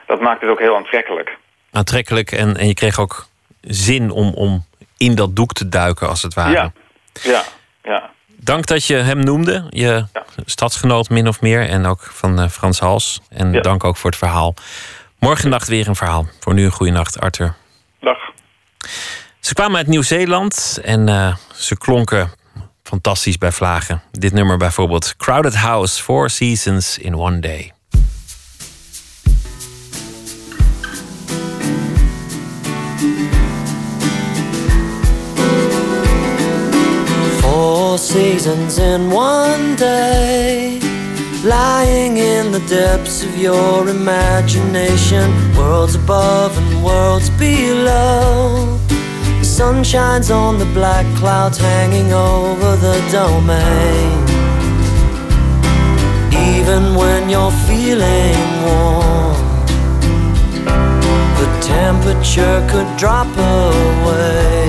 [0.06, 1.36] dat maakt het ook heel aantrekkelijk.
[1.74, 2.32] Aantrekkelijk.
[2.32, 3.26] En, en je kreeg ook
[3.60, 4.64] zin om, om
[4.96, 6.52] in dat doek te duiken, als het ware.
[6.52, 6.72] Ja,
[7.22, 7.42] ja,
[7.82, 8.10] ja.
[8.26, 10.06] Dank dat je hem noemde, je
[10.44, 11.68] stadsgenoot min of meer.
[11.68, 13.20] En ook van eh, Frans Hals.
[13.28, 13.60] En Ja.
[13.60, 14.54] dank ook voor het verhaal.
[15.18, 16.26] Morgen nacht weer een verhaal.
[16.40, 17.54] Voor nu een goede nacht, Arthur.
[18.00, 18.18] Dag.
[19.40, 22.32] Ze kwamen uit Nieuw-Zeeland en eh, ze klonken
[22.82, 24.02] fantastisch bij vlagen.
[24.10, 25.14] Dit nummer bijvoorbeeld.
[25.16, 27.72] Crowded House, Four Seasons in One Day.
[37.94, 40.80] Four seasons in one day,
[41.44, 48.80] lying in the depths of your imagination, worlds above and worlds below.
[49.38, 54.10] The sun shines on the black clouds hanging over the domain.
[56.50, 59.36] Even when you're feeling warm,
[61.38, 64.63] the temperature could drop away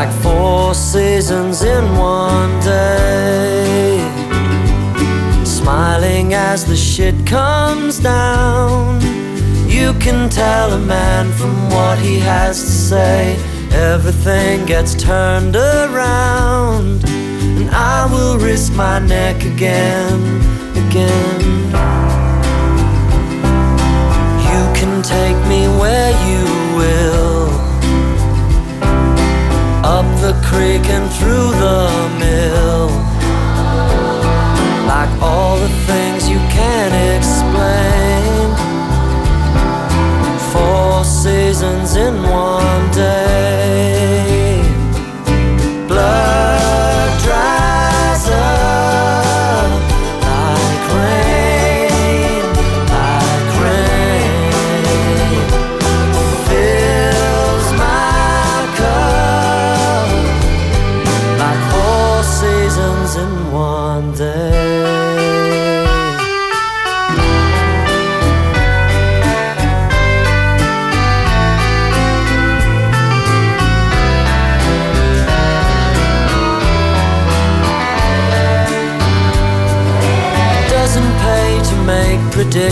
[0.00, 3.98] like four seasons in one day.
[5.44, 8.98] Smiling as the shit comes down.
[9.68, 13.36] You can tell a man from what he has to say.
[13.92, 17.04] Everything gets turned around.
[17.58, 20.18] And I will risk my neck again,
[20.84, 21.40] again.
[24.50, 26.42] You can take me where you
[26.78, 27.29] will,
[30.20, 31.88] the creek and through the
[32.18, 32.88] mill,
[34.86, 38.50] like all the things you can't explain.
[40.52, 43.59] Four seasons in one day.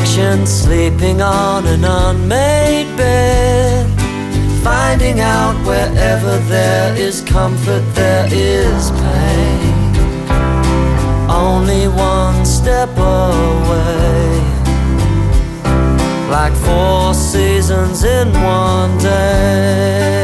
[0.09, 3.87] Predictions, sleeping on an unmade bed.
[4.63, 9.97] Finding out wherever there is comfort, there is pain.
[11.31, 14.41] Only one step away.
[16.31, 20.18] Like four seasons in one day.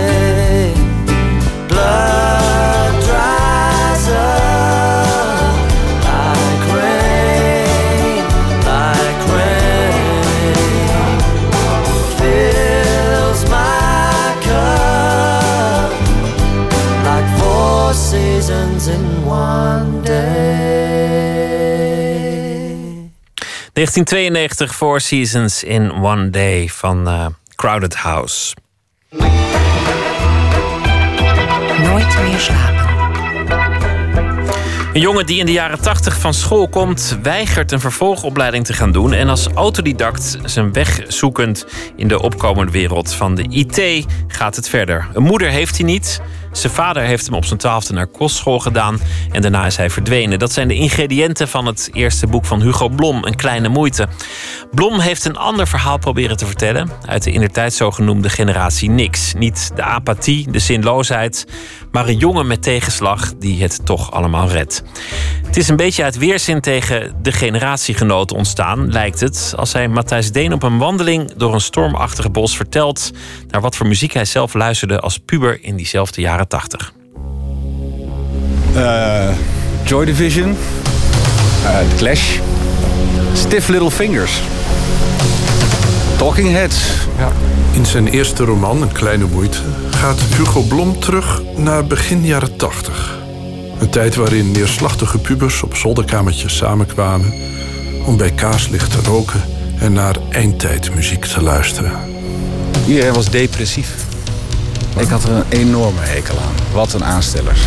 [23.84, 28.54] 1992 Four Seasons in One Day van eh, Crowded House.
[31.82, 32.84] Nooit meer slapen.
[34.92, 38.92] Een jongen die in de jaren 80 van school komt, weigert een vervolgopleiding te gaan
[38.92, 41.66] doen en als autodidact zijn weg zoekend
[41.96, 45.08] in de opkomende wereld van de IT gaat het verder.
[45.12, 46.20] Een moeder heeft hij niet.
[46.54, 49.00] Zijn vader heeft hem op zijn twaalfde naar kostschool gedaan
[49.30, 50.38] en daarna is hij verdwenen.
[50.38, 54.08] Dat zijn de ingrediënten van het eerste boek van Hugo Blom, Een Kleine Moeite.
[54.70, 59.34] Blom heeft een ander verhaal proberen te vertellen uit de indertijd zogenoemde generatie niks.
[59.34, 61.46] Niet de apathie, de zinloosheid,
[61.90, 64.82] maar een jongen met tegenslag die het toch allemaal redt.
[65.46, 70.32] Het is een beetje uit weerzin tegen de generatiegenoten ontstaan, lijkt het, als hij Matthijs
[70.32, 73.10] Deen op een wandeling door een stormachtige bos vertelt
[73.48, 76.92] naar wat voor muziek hij zelf luisterde als puber in diezelfde jaren 80.
[78.74, 79.28] Eh,
[79.84, 80.56] Joy Division,
[81.62, 82.38] The Clash,
[83.32, 84.40] Stiff Little Fingers,
[86.16, 86.84] Talking Heads.
[87.18, 87.32] Ja.
[87.72, 89.58] In zijn eerste roman, Een Kleine Moeite,
[89.90, 93.18] gaat Hugo Blom terug naar begin jaren 80.
[93.78, 97.32] Een tijd waarin neerslachtige pubers op zolderkamertjes samenkwamen
[98.06, 99.40] om bij kaarslicht te roken
[99.78, 101.92] en naar eindtijdmuziek te luisteren.
[102.86, 104.12] Iedereen was depressief.
[104.96, 106.54] Ik had er een enorme hekel aan.
[106.72, 107.60] Wat een aanstellers.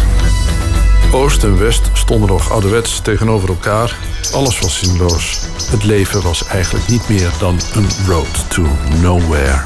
[1.12, 3.96] Oost en West stonden nog ouderwets tegenover elkaar.
[4.34, 5.40] Alles was zinloos.
[5.72, 8.68] Het leven was eigenlijk niet meer dan een road to
[9.02, 9.60] nowhere.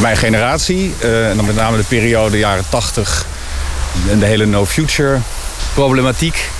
[0.00, 3.26] Mijn generatie, eh, en dan met name de periode jaren 80
[4.10, 5.18] en de hele no future
[5.74, 6.50] problematiek.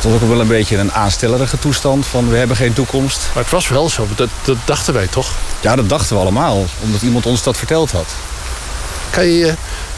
[0.00, 3.28] Het was ook wel een beetje een aanstellerige toestand van we hebben geen toekomst.
[3.34, 5.32] Maar het was wel zo, dat, dat dachten wij toch?
[5.60, 8.06] Ja, dat dachten we allemaal, omdat iemand ons dat verteld had.
[9.10, 9.54] Kan je je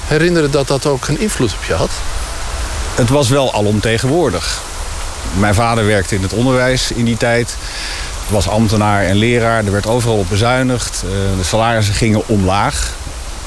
[0.07, 1.91] herinneren dat dat ook een invloed op je had?
[2.95, 4.61] Het was wel alomtegenwoordig.
[5.39, 7.57] Mijn vader werkte in het onderwijs in die tijd.
[8.29, 9.65] Was ambtenaar en leraar.
[9.65, 11.03] Er werd overal op bezuinigd.
[11.05, 12.93] Eh, De salarissen gingen omlaag.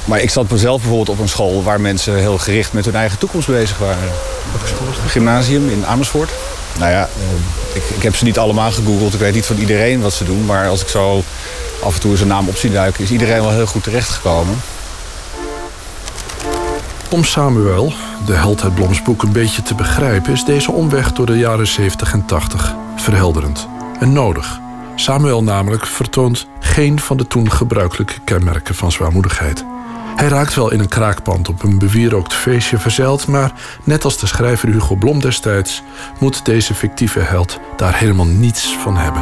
[0.06, 3.18] Maar ik zat mezelf bijvoorbeeld op een school waar mensen heel gericht met hun eigen
[3.18, 4.10] toekomst bezig waren.
[5.04, 6.30] Een gymnasium in Amersfoort.
[6.80, 9.14] Nou ja, eh, ik, ik heb ze niet allemaal gegoogeld.
[9.14, 10.46] Ik weet niet van iedereen wat ze doen.
[10.46, 11.24] Maar als ik zo
[11.84, 14.62] af en toe zijn naam op zie duiken, is iedereen wel heel goed terechtgekomen.
[17.10, 17.94] Om Samuel,
[18.26, 20.34] de held uit Bloms boek, een beetje te begrijpen...
[20.34, 23.68] is deze omweg door de jaren 70 en 80 verhelderend
[24.00, 24.60] en nodig.
[24.96, 29.66] Samuel namelijk vertoont geen van de toen gebruikelijke kenmerken van zwaarmoedigheid.
[30.16, 33.28] Hij raakt wel in een kraakpand op een bewierookt feestje verzeild...
[33.28, 33.52] maar
[33.84, 35.84] net als de schrijver Hugo Blom destijds...
[36.20, 39.22] moet deze fictieve held daar helemaal niets van hebben.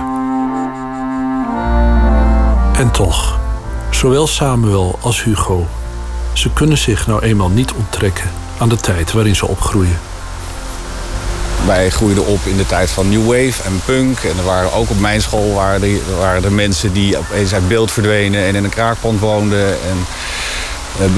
[2.78, 3.40] En toch,
[3.90, 5.68] zowel Samuel als Hugo...
[6.34, 10.00] ze kunnen zich nou eenmaal niet onttrekken aan de tijd waarin ze opgroeien.
[11.66, 14.20] wij groeiden op in de tijd van New Wave en punk.
[14.20, 17.68] En er waren ook op mijn school waren er, waren er mensen die opeens uit
[17.68, 19.68] beeld verdwenen en in een kraakpand woonden.
[19.68, 19.98] En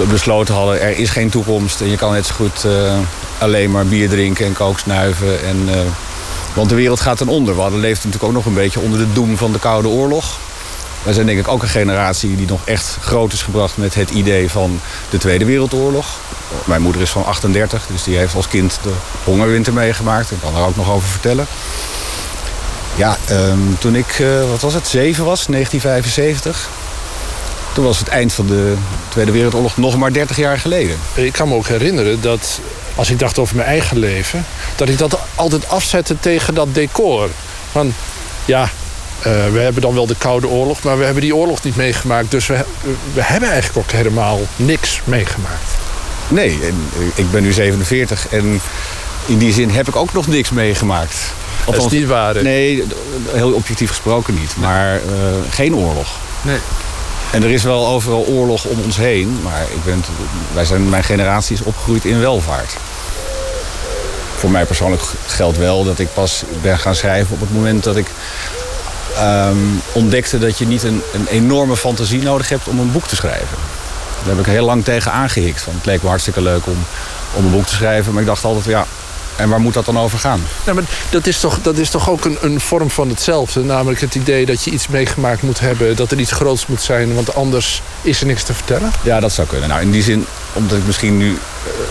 [0.09, 1.81] besloten hadden, er is geen toekomst.
[1.81, 2.93] En je kan net zo goed uh,
[3.37, 5.43] alleen maar bier drinken en kook snuiven.
[5.43, 5.75] En, uh,
[6.53, 7.55] want de wereld gaat ten onder.
[7.55, 10.37] We hadden natuurlijk ook nog een beetje onder de doem van de Koude Oorlog.
[11.03, 14.09] Wij zijn denk ik ook een generatie die nog echt groot is gebracht met het
[14.09, 14.79] idee van
[15.09, 16.05] de Tweede Wereldoorlog.
[16.65, 18.91] Mijn moeder is van 38, dus die heeft als kind de
[19.23, 20.31] hongerwinter meegemaakt.
[20.31, 21.45] Ik kan daar ook nog over vertellen.
[22.95, 26.69] Ja, um, toen ik, wat was het, 7 was, 1975.
[27.75, 28.73] Toen was het eind van de
[29.09, 30.97] Tweede Wereldoorlog nog maar 30 jaar geleden.
[31.13, 32.59] Ik kan me ook herinneren dat
[32.95, 34.45] als ik dacht over mijn eigen leven...
[34.75, 37.29] dat ik dat altijd afzette tegen dat decor.
[37.71, 37.93] Van,
[38.45, 38.69] ja, uh,
[39.51, 40.83] we hebben dan wel de Koude Oorlog...
[40.83, 42.31] maar we hebben die oorlog niet meegemaakt.
[42.31, 42.65] Dus we,
[43.13, 45.71] we hebben eigenlijk ook helemaal niks meegemaakt.
[46.27, 46.59] Nee,
[47.15, 48.61] ik ben nu 47 en
[49.25, 51.15] in die zin heb ik ook nog niks meegemaakt.
[51.65, 52.35] Althans, dat is niet waar.
[52.35, 52.41] Hè?
[52.41, 52.83] Nee,
[53.31, 54.55] heel objectief gesproken niet.
[54.57, 55.01] Maar uh,
[55.49, 56.07] geen oorlog.
[56.41, 56.57] Nee.
[57.31, 59.39] En er is wel overal oorlog om ons heen.
[59.43, 60.03] Maar ik ben,
[60.53, 62.75] wij zijn, mijn generatie is opgegroeid in welvaart.
[64.35, 67.95] Voor mij persoonlijk geldt wel dat ik pas ben gaan schrijven op het moment dat
[67.95, 68.07] ik
[69.19, 73.15] um, ontdekte dat je niet een, een enorme fantasie nodig hebt om een boek te
[73.15, 73.57] schrijven.
[74.25, 75.65] Daar heb ik heel lang tegen aangehikt.
[75.65, 76.85] Want het leek me hartstikke leuk om,
[77.33, 78.13] om een boek te schrijven.
[78.13, 78.85] Maar ik dacht altijd, ja,
[79.35, 80.41] en waar moet dat dan over gaan?
[80.63, 83.63] Maar dat is toch, dat is toch ook een, een vorm van hetzelfde.
[83.63, 85.95] Namelijk het idee dat je iets meegemaakt moet hebben.
[85.95, 87.15] Dat er iets groots moet zijn.
[87.15, 88.91] Want anders is er niks te vertellen.
[89.03, 89.69] Ja, dat zou kunnen.
[89.69, 91.37] Nou, in die zin, omdat ik misschien nu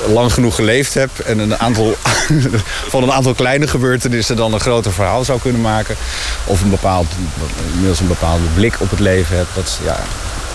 [0.06, 1.18] eh, lang genoeg geleefd heb.
[1.18, 1.96] En een aantal,
[2.92, 5.96] van een aantal kleine gebeurtenissen dan een groter verhaal zou kunnen maken.
[6.44, 7.06] Of een bepaald,
[7.72, 9.46] inmiddels een bepaalde blik op het leven heb.
[9.54, 9.96] Dat, ja,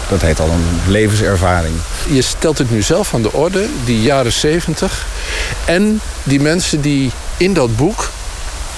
[0.10, 1.76] dat heet al een levenservaring.
[2.10, 5.06] Je stelt het nu zelf aan de orde, die jaren 70.
[5.66, 8.10] En die mensen die in dat boek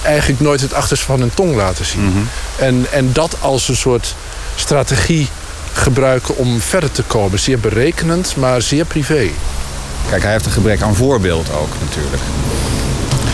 [0.02, 2.04] eigenlijk nooit het achterste van hun tong laten zien.
[2.04, 2.18] Mhm.
[2.58, 4.14] en, en dat als een soort
[4.54, 5.28] strategie
[5.72, 7.38] gebruiken om verder te komen.
[7.38, 9.30] Zeer berekenend, maar zeer privé.
[10.08, 12.22] Kijk, hij heeft een gebrek aan voorbeeld ook natuurlijk.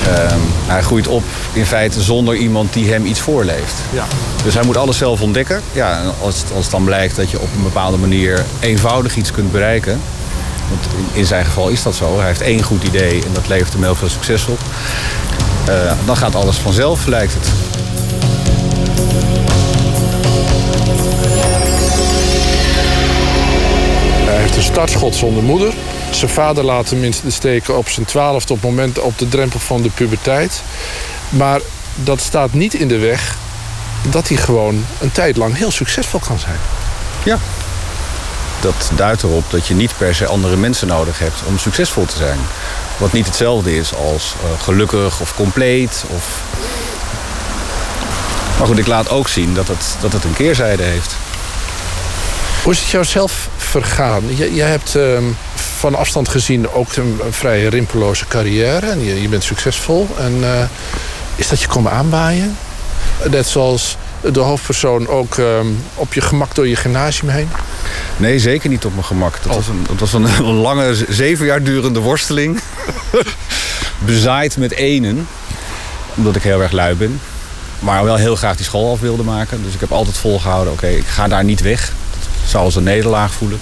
[0.08, 3.74] Um, hij groeit op in feite zonder iemand die hem iets voorleeft.
[3.92, 4.04] Ja.
[4.44, 5.62] Dus hij moet alles zelf ontdekken.
[5.72, 9.52] Ja, als, als het dan blijkt dat je op een bepaalde manier eenvoudig iets kunt
[9.52, 10.00] bereiken.
[10.68, 12.18] Want in zijn geval is dat zo.
[12.18, 14.58] Hij heeft één goed idee en dat levert hem heel veel succes op.
[15.68, 17.48] Uh, dan gaat alles vanzelf, lijkt het.
[24.24, 25.74] Hij heeft een startschot zonder moeder.
[26.10, 29.58] Zijn vader laat hem in de steken op zijn twaalfde op, moment, op de drempel
[29.60, 30.62] van de puberteit.
[31.28, 31.60] Maar
[31.94, 33.36] dat staat niet in de weg
[34.10, 36.58] dat hij gewoon een tijd lang heel succesvol kan zijn.
[37.24, 37.38] Ja.
[38.60, 42.16] Dat duidt erop dat je niet per se andere mensen nodig hebt om succesvol te
[42.16, 42.38] zijn.
[42.96, 46.04] Wat niet hetzelfde is als uh, gelukkig of compleet.
[46.08, 46.40] Of...
[48.58, 51.16] Maar goed, ik laat ook zien dat het, dat het een keerzijde heeft.
[52.62, 54.22] Hoe is het jou zelf vergaan?
[54.36, 55.18] Jij hebt uh,
[55.78, 58.86] van afstand gezien ook een, een vrij rimpeloze carrière.
[58.86, 60.08] En je, je bent succesvol.
[60.18, 60.62] En uh,
[61.36, 62.56] is dat je komen aanbaaien?
[63.30, 63.96] Net zoals
[64.32, 65.46] de hoofdpersoon ook uh,
[65.94, 67.48] op je gemak door je gymnasium heen?
[68.16, 69.42] Nee, zeker niet op mijn gemak.
[69.42, 69.56] Dat, oh.
[69.56, 72.60] was, een, dat was een, een, lange, zeven jaar durende worsteling.
[73.98, 75.28] Bezaaid met enen.
[76.14, 77.20] Omdat ik heel erg lui ben.
[77.78, 79.62] Maar wel heel graag die school af wilde maken.
[79.64, 81.92] Dus ik heb altijd volgehouden, oké, ik ga daar niet weg.
[82.10, 83.60] Dat zou als een nederlaag voelen.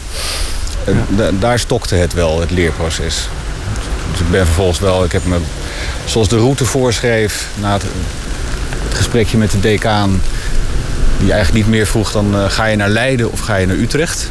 [0.87, 1.31] Ja.
[1.39, 3.29] daar stokte het wel, het leerproces.
[4.11, 5.39] Dus ik ben vervolgens wel, ik heb me,
[6.05, 7.85] zoals de route voorschreef, na het,
[8.97, 10.23] gesprekje met de decaan,
[11.19, 13.77] die eigenlijk niet meer vroeg dan uh, ga je naar Leiden of ga je naar
[13.77, 14.31] Utrecht.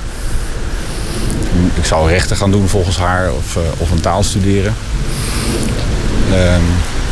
[1.73, 4.73] Ik zou rechten gaan doen volgens haar of, uh, of een taal studeren.
[6.31, 6.63] Um,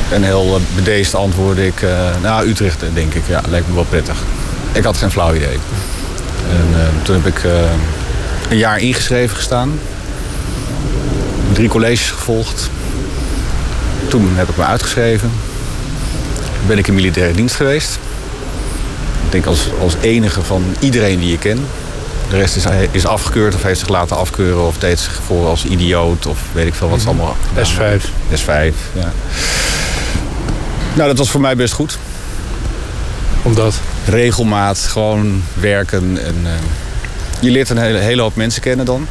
[0.10, 1.90] en heel bedeesd antwoordde ik, uh,
[2.22, 4.18] nou Utrecht denk ik, ja, lijkt me wel prettig.
[4.72, 5.58] Ik had geen flauw idee.
[6.50, 7.42] En toen heb ik
[8.50, 9.80] een jaar ingeschreven gestaan.
[11.52, 12.70] Drie colleges gevolgd.
[14.08, 15.32] Toen heb ik me uitgeschreven.
[16.68, 18.00] Ben ik in militaire dienst geweest.
[19.26, 21.66] Ik denk als, als enige van iedereen die je ken.
[22.30, 25.66] De rest is, is afgekeurd of heeft zich laten afkeuren of deed zich voor als
[25.66, 27.36] idioot of weet ik veel wat ze allemaal.
[27.56, 28.04] S5.
[28.34, 29.12] S5, ja.
[30.94, 31.98] Nou, dat was voor mij best goed.
[33.42, 33.76] Omdat?
[34.06, 36.50] Regelmaat, gewoon werken en uh,
[37.44, 39.08] je leert een hele, hoop mensen kennen dan.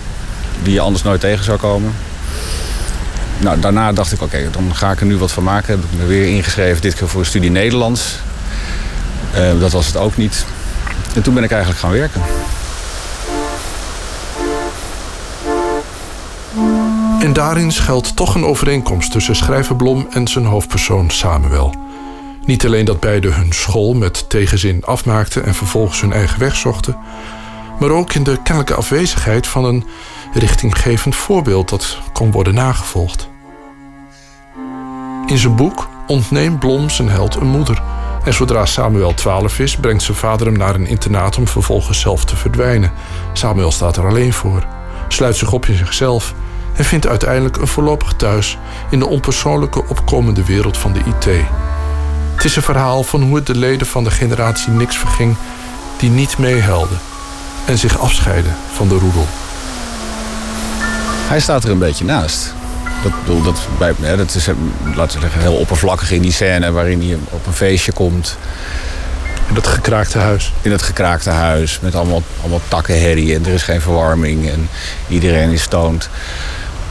[0.63, 1.95] Die je anders nooit tegen zou komen.
[3.39, 5.75] Nou, daarna dacht ik, oké, dan ga ik er nu wat van maken.
[5.75, 8.19] Heb ik me weer ingeschreven, dit keer voor een studie Nederlands.
[9.37, 10.47] Uh, dat was het ook niet.
[11.15, 12.23] En toen ben ik eigenlijk gaan werken.
[17.21, 21.75] En daarin schuilt toch een overeenkomst tussen schrijver Blom en zijn hoofdpersoon Samuel.
[22.45, 26.97] Niet alleen dat beiden hun school met tegenzin afmaakten en vervolgens hun eigen weg zochten,
[27.79, 29.87] maar ook in de kennelijke afwezigheid van een
[30.33, 33.29] richtinggevend voorbeeld dat kon worden nagevolgd.
[35.27, 37.83] In zijn boek ontneemt Blom zijn held een moeder.
[38.25, 42.25] En zodra Samuel 12 is, brengt zijn vader hem naar een internaat om vervolgens zelf
[42.25, 42.93] te verdwijnen.
[43.33, 44.67] Samuel staat er alleen voor,
[45.09, 46.35] sluit zich op in zichzelf
[46.75, 48.59] en vindt uiteindelijk een voorlopig thuis
[48.91, 51.45] in de onpersoonlijke opkomende wereld van de IT.
[52.35, 55.37] Het is een verhaal van hoe het de leden van de generatie niks verging
[55.99, 56.99] die niet meehelden
[57.67, 59.27] en zich afscheiden van de roedel.
[61.29, 62.55] Hij staat er een beetje naast.
[63.03, 64.47] Dat, bedoel, dat, bij, dat is,
[64.95, 68.37] laten we zeggen, heel oppervlakkig in die scène waarin hij op een feestje komt.
[69.49, 70.53] In dat gekraakte huis.
[70.63, 74.69] In dat gekraakte huis met allemaal, allemaal takkenherrie en er is geen verwarming en
[75.09, 76.09] iedereen is stoned.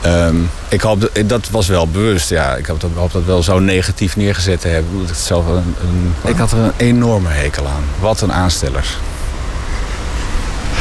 [0.01, 0.35] Ehm,
[0.69, 2.55] ik hoop dat, dat was wel bewust, ja.
[2.55, 5.07] Ik hoop dat, hoop dat wel zo negatief neergezet te hebben.
[5.15, 7.83] Zelf een, een, ik had er een enorme hekel aan.
[7.99, 8.97] Wat een aanstellers.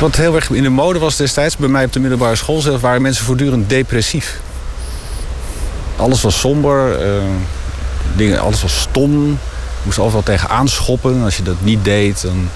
[0.00, 2.80] Wat heel erg in de mode was destijds, bij mij op de middelbare school zelf,
[2.80, 4.40] waren mensen voortdurend depressief.
[5.96, 7.22] Alles was somber, uh,
[8.16, 9.26] dingen, alles was stom.
[9.30, 9.36] Je
[9.82, 11.22] moest overal tegen aanschoppen.
[11.22, 12.48] Als je dat niet deed, dan.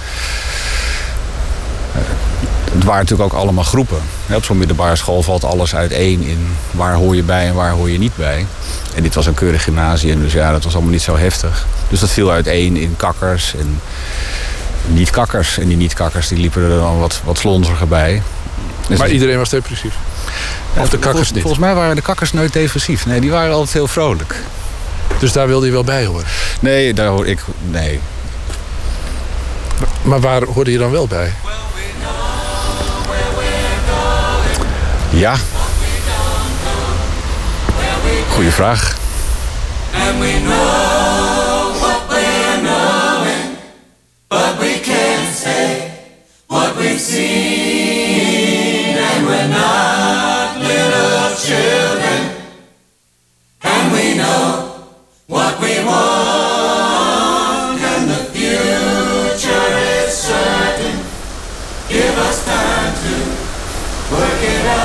[1.97, 2.03] Uh,
[2.73, 4.01] het waren natuurlijk ook allemaal groepen.
[4.35, 7.91] Op zo'n middelbare school valt alles uiteen in waar hoor je bij en waar hoor
[7.91, 8.47] je niet bij.
[8.95, 11.67] En dit was een keurig gymnasium, dus ja, dat was allemaal niet zo heftig.
[11.89, 13.81] Dus dat viel uiteen in kakkers en
[14.87, 15.59] niet-kakkers.
[15.59, 18.23] En die niet-kakkers die liepen er dan wat, wat slonziger bij.
[18.89, 19.95] Dus maar iedereen was depressief?
[20.77, 21.41] Of de kakkers volgens, niet?
[21.41, 23.07] Volgens mij waren de kakkers nooit depressief.
[23.07, 24.35] Nee, die waren altijd heel vrolijk.
[25.19, 26.25] Dus daar wilde je wel bij horen?
[26.61, 27.41] Nee, daar hoor ik...
[27.71, 28.01] Nee.
[30.03, 31.33] Maar waar hoorde je dan wel bij?
[35.11, 35.35] Ja.
[38.29, 38.97] Goeie vraag.
[46.85, 48.45] We've seen.
[48.97, 52.21] And we're not little children.
[53.61, 54.45] And we know
[55.27, 59.69] what we want, and the future
[60.05, 60.97] is certain.
[61.89, 63.15] Give us time to
[64.15, 64.83] work it out.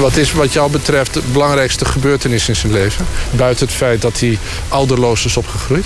[0.00, 3.06] Wat is wat jou betreft de belangrijkste gebeurtenis in zijn leven?
[3.30, 4.38] Buiten het feit dat hij
[4.68, 5.84] ouderloos is opgegroeid?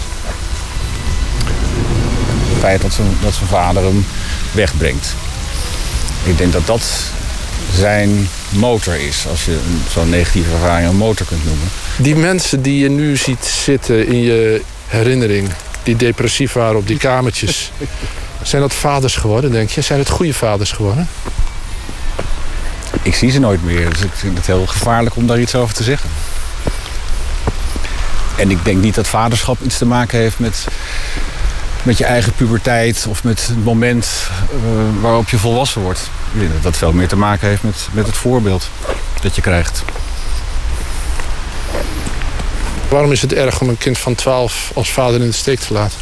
[2.64, 4.06] Feit dat zijn, dat zijn vader hem
[4.52, 5.14] wegbrengt.
[6.22, 6.82] Ik denk dat dat
[7.74, 9.58] zijn motor is, als je
[9.90, 11.68] zo'n negatieve ervaring een motor kunt noemen.
[11.96, 15.50] Die mensen die je nu ziet zitten in je herinnering,
[15.82, 17.72] die depressief waren op die kamertjes,
[18.42, 19.80] zijn dat vaders geworden, denk je?
[19.80, 21.08] Zijn het goede vaders geworden?
[23.02, 25.74] Ik zie ze nooit meer, dus ik vind het heel gevaarlijk om daar iets over
[25.74, 26.10] te zeggen.
[28.36, 30.66] En ik denk niet dat vaderschap iets te maken heeft met,
[31.84, 36.10] met je eigen puberteit of met het moment uh, waarop je volwassen wordt.
[36.32, 38.68] Ik denk dat dat veel meer te maken heeft met, met het voorbeeld
[39.22, 39.82] dat je krijgt.
[42.88, 45.72] Waarom is het erg om een kind van 12 als vader in de steek te
[45.72, 45.98] laten?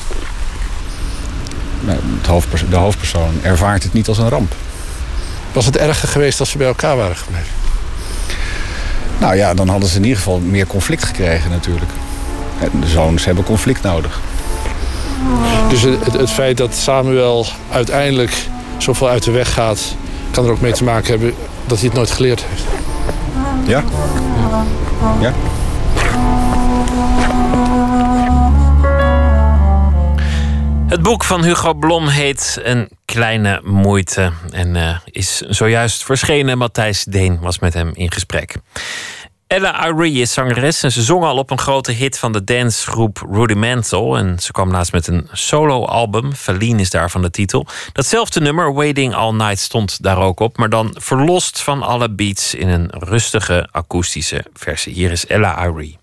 [1.81, 4.55] Nou, hoofdpersoon, de hoofdpersoon ervaart het niet als een ramp.
[5.53, 7.53] Was het erger geweest als ze bij elkaar waren gebleven?
[9.19, 11.91] Nou ja, dan hadden ze in ieder geval meer conflict gekregen natuurlijk.
[12.81, 14.21] De zoons hebben conflict nodig.
[15.69, 18.47] Dus het, het feit dat Samuel uiteindelijk
[18.77, 19.95] zoveel uit de weg gaat...
[20.31, 21.35] kan er ook mee te maken hebben
[21.67, 22.65] dat hij het nooit geleerd heeft.
[23.67, 23.85] Ja.
[25.21, 25.33] Ja.
[30.87, 36.59] Het boek van Hugo Blom heet Een kleine moeite en uh, is zojuist verschenen.
[36.59, 38.55] Matthijs Deen was met hem in gesprek.
[39.53, 43.27] Ella Irie is zangeres en ze zong al op een grote hit van de dancegroep
[43.31, 44.19] Rudimental.
[44.19, 47.67] En ze kwam laatst met een soloalbum, Feline is daarvan de titel.
[47.93, 50.57] Datzelfde nummer, Waiting All Night, stond daar ook op.
[50.57, 54.95] Maar dan verlost van alle beats in een rustige akoestische versie.
[54.95, 55.99] Hier is Ella Irie.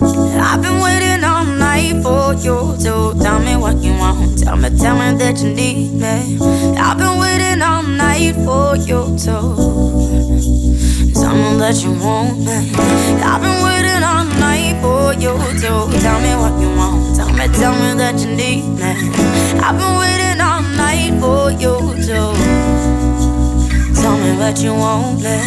[0.00, 4.42] I've been waiting all night for you to tell me what you want.
[4.42, 6.36] Tell me, tell me that you need me.
[6.76, 10.53] I've been waiting all night for you to
[11.34, 12.72] me that you want me.
[13.22, 17.16] I've been waiting all night for you to tell me what you want.
[17.16, 18.92] Tell me, tell me that you need me.
[19.60, 21.74] I've been waiting all night for you
[22.06, 22.18] to
[24.00, 25.38] tell me what you want me.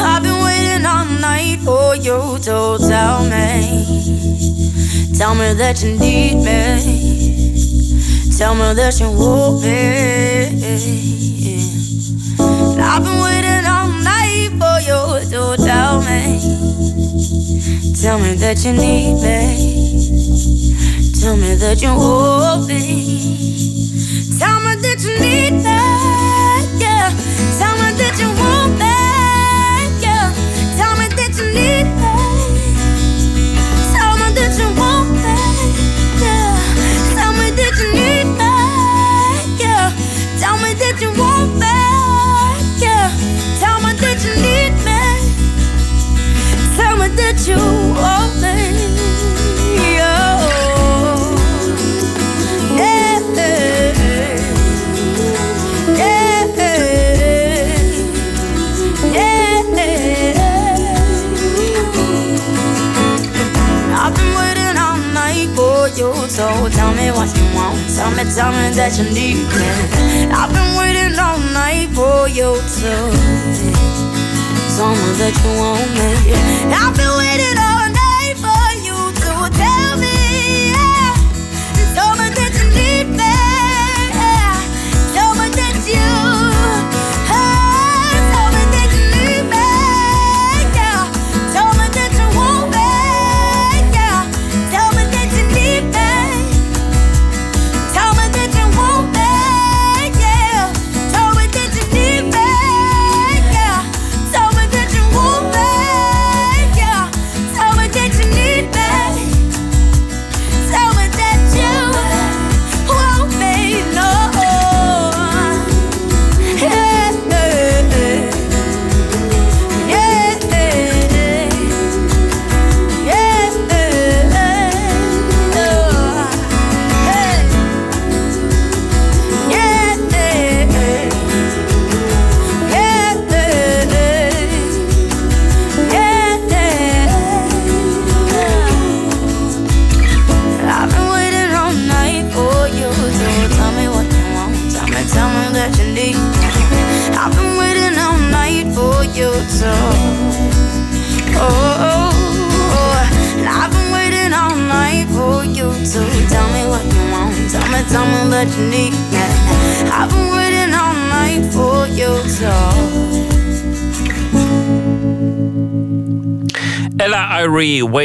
[0.00, 3.84] I've been waiting all night for you to tell me.
[5.18, 7.05] Tell me that you need me.
[8.36, 9.08] Tell me that you
[9.62, 9.78] me.
[12.38, 15.00] And I've been waiting all night for you
[15.30, 16.36] to tell me.
[17.98, 19.40] Tell me that you need me.
[21.18, 22.78] Tell me that you want me.
[24.38, 25.80] Tell me that you need me.
[26.76, 27.08] Yeah.
[27.56, 28.92] Tell me that you want me.
[30.04, 30.28] Yeah.
[30.76, 32.14] Tell me that you need me.
[33.96, 35.36] Tell me that you want me.
[36.20, 36.52] Yeah.
[37.16, 38.05] Tell me that you need me.
[40.96, 41.76] That you want me.
[42.80, 43.12] Yeah.
[43.60, 45.02] Tell me that you need me.
[46.74, 47.60] Tell me that you
[47.92, 48.56] want me.
[49.76, 50.40] Yeah.
[52.78, 53.20] Yeah.
[55.98, 56.46] Yeah.
[63.98, 66.46] I've been waiting all night for you, so
[67.72, 67.94] want.
[67.94, 69.68] Tell me, tell me that you need me.
[70.32, 72.92] I've been waiting all night for you to
[74.76, 76.10] tell me that you want me.
[76.72, 77.55] I've been waiting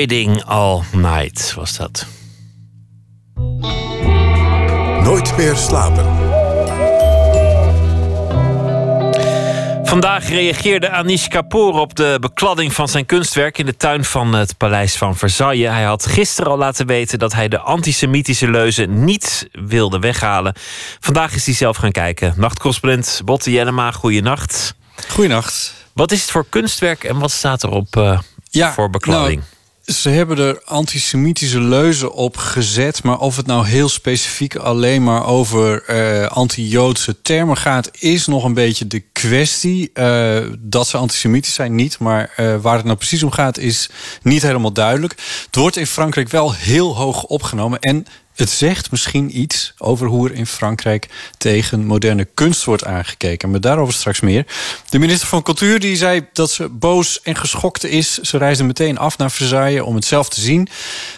[0.02, 2.06] Waiting All Night was dat.
[5.04, 6.06] Nooit meer slapen.
[9.84, 14.58] Vandaag reageerde Anish Kapoor op de bekladding van zijn kunstwerk in de tuin van het
[14.58, 15.70] paleis van Versailles.
[15.70, 20.56] Hij had gisteren al laten weten dat hij de antisemitische leuzen niet wilde weghalen.
[21.00, 22.34] Vandaag is hij zelf gaan kijken.
[22.38, 24.76] Nachtcorrespondent Botte Jellema, goeienacht.
[25.10, 25.74] Goeienacht.
[25.94, 28.20] Wat is het voor kunstwerk en wat staat erop eh
[28.74, 29.40] voor bekladding?
[29.40, 29.61] Nou,
[29.92, 33.04] ze hebben er antisemitische leuzen op gezet.
[33.04, 38.44] Maar of het nou heel specifiek alleen maar over eh, anti-Joodse termen gaat, is nog
[38.44, 39.90] een beetje de kwestie.
[39.94, 42.00] Eh, dat ze antisemitisch zijn, niet.
[42.00, 43.90] Maar eh, waar het nou precies om gaat, is
[44.22, 45.16] niet helemaal duidelijk.
[45.46, 47.80] Het wordt in Frankrijk wel heel hoog opgenomen.
[47.80, 48.06] En
[48.36, 53.52] het zegt misschien iets over hoe er in Frankrijk tegen moderne kunst wordt aangekeken.
[53.52, 54.46] Maar daarover straks meer.
[54.90, 58.18] De minister van Cultuur die zei dat ze boos en geschokt is.
[58.18, 60.68] Ze reisde meteen af naar Versailles om het zelf te zien.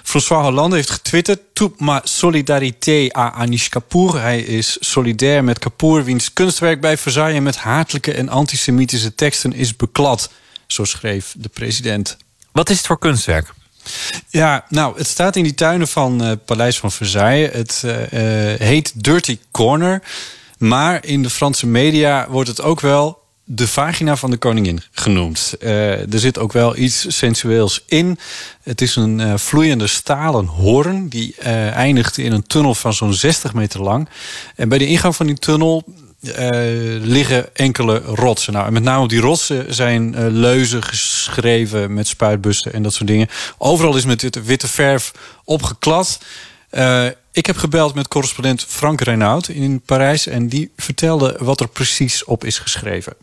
[0.04, 1.40] François Hollande heeft getwitterd...
[1.54, 4.20] Toute ma solidarité à Anish Kapoor.
[4.20, 6.04] Hij is solidair met Kapoor...
[6.04, 10.32] wiens kunstwerk bij Versailles met hatelijke en antisemitische teksten is beklad.
[10.68, 12.18] Zo schreef de president.
[12.52, 13.54] Wat is het voor kunstwerk?
[14.30, 17.52] Ja, nou, het staat in die tuinen van het Paleis van Versailles.
[17.54, 20.02] Het eh, eh, heet Dirty Corner.
[20.58, 25.56] Maar in de Franse media wordt het ook wel de vagina van de koningin genoemd.
[25.60, 28.20] Eh, er zit ook wel iets sensueels in.
[28.64, 31.08] Het is een eh, vloeiende stalen hoorn...
[31.10, 34.10] die eh, eindigt in een tunnel van zo'n 60 meter lang.
[34.56, 35.94] En bij de ingang van die tunnel eh,
[37.02, 38.54] liggen enkele rotsen.
[38.54, 42.94] Nou, en met name op die rotsen zijn eh, leuzen geschreven met spuitbussen en dat
[42.94, 43.28] soort dingen.
[43.58, 45.12] Overal is met witte, witte verf
[45.44, 46.20] opgeklad.
[46.70, 51.68] Eh, ik heb gebeld met correspondent Frank Renaud in Parijs en die vertelde wat er
[51.68, 53.14] precies op is geschreven.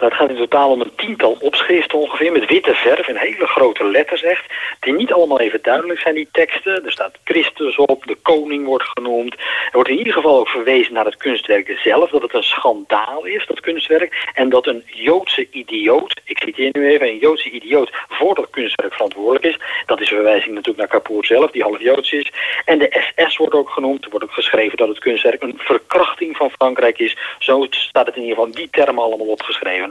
[0.00, 3.84] Het gaat in totaal om een tiental opschriften ongeveer met witte verf en hele grote
[3.84, 4.44] letters echt.
[4.80, 6.84] Die niet allemaal even duidelijk zijn, die teksten.
[6.84, 9.34] Er staat Christus op, de koning wordt genoemd.
[9.34, 12.10] Er wordt in ieder geval ook verwezen naar het kunstwerk zelf.
[12.10, 14.30] Dat het een schandaal is, dat kunstwerk.
[14.34, 18.92] En dat een Joodse idioot, ik citeer nu even, een Joodse idioot voor dat kunstwerk
[18.92, 19.58] verantwoordelijk is.
[19.86, 22.32] Dat is een verwijzing natuurlijk naar Kapoor zelf, die half Joods is.
[22.64, 24.04] En de SS wordt ook genoemd.
[24.04, 27.16] Er wordt ook geschreven dat het kunstwerk een verkrachting van Frankrijk is.
[27.38, 29.89] Zo staat het in ieder geval die termen allemaal opgeschreven.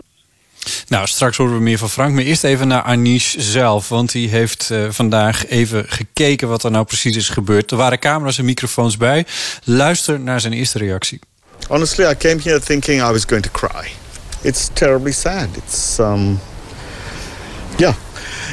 [0.87, 2.13] Nou, straks horen we meer van Frank.
[2.13, 3.89] Maar eerst even naar Anish zelf.
[3.89, 7.71] Want die heeft uh, vandaag even gekeken wat er nou precies is gebeurd.
[7.71, 9.25] Er waren camera's en microfoons bij.
[9.63, 11.19] Luister naar zijn eerste reactie.
[11.67, 13.91] Honestly, I came here thinking I was going to cry.
[14.41, 15.47] It's terribly sad.
[15.57, 16.39] It's, um,
[17.77, 17.93] yeah,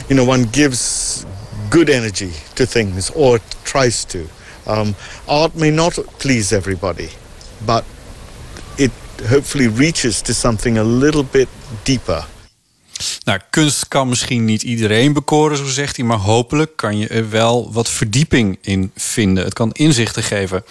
[0.08, 1.22] you know, one gives
[1.68, 4.18] good energy to things, or tries to.
[4.66, 7.08] Um, art may not please everybody,
[7.64, 7.84] but
[8.76, 8.90] it
[9.28, 11.48] hopefully reaches to something a little bit
[11.82, 12.26] deeper.
[13.24, 17.30] Nou, kunst kan misschien niet iedereen bekoren, zo zegt hij, maar hopelijk kan je er
[17.30, 19.44] wel wat verdieping in vinden.
[19.44, 20.64] Het kan inzichten geven.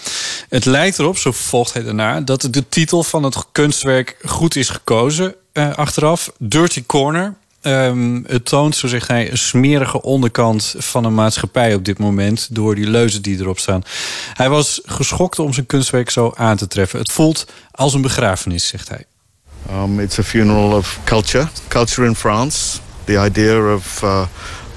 [0.49, 4.69] Het lijkt erop, zo volgt hij daarna, dat de titel van het kunstwerk goed is
[4.69, 6.31] gekozen uh, achteraf.
[6.37, 7.33] Dirty Corner.
[7.61, 12.55] Um, het toont, zo zegt hij, een smerige onderkant van een maatschappij op dit moment
[12.55, 13.83] door die leuzen die erop staan.
[14.33, 16.99] Hij was geschokt om zijn kunstwerk zo aan te treffen.
[16.99, 19.05] Het voelt als een begrafenis, zegt hij.
[19.69, 22.79] Um, it's a funeral of culture, culture in France.
[23.05, 24.27] The idea of uh,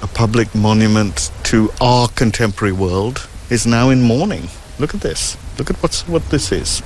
[0.01, 4.49] a public monument to our contemporary world is now in mourning.
[4.75, 5.35] Look at this.
[5.57, 6.81] Look at what's, what this is.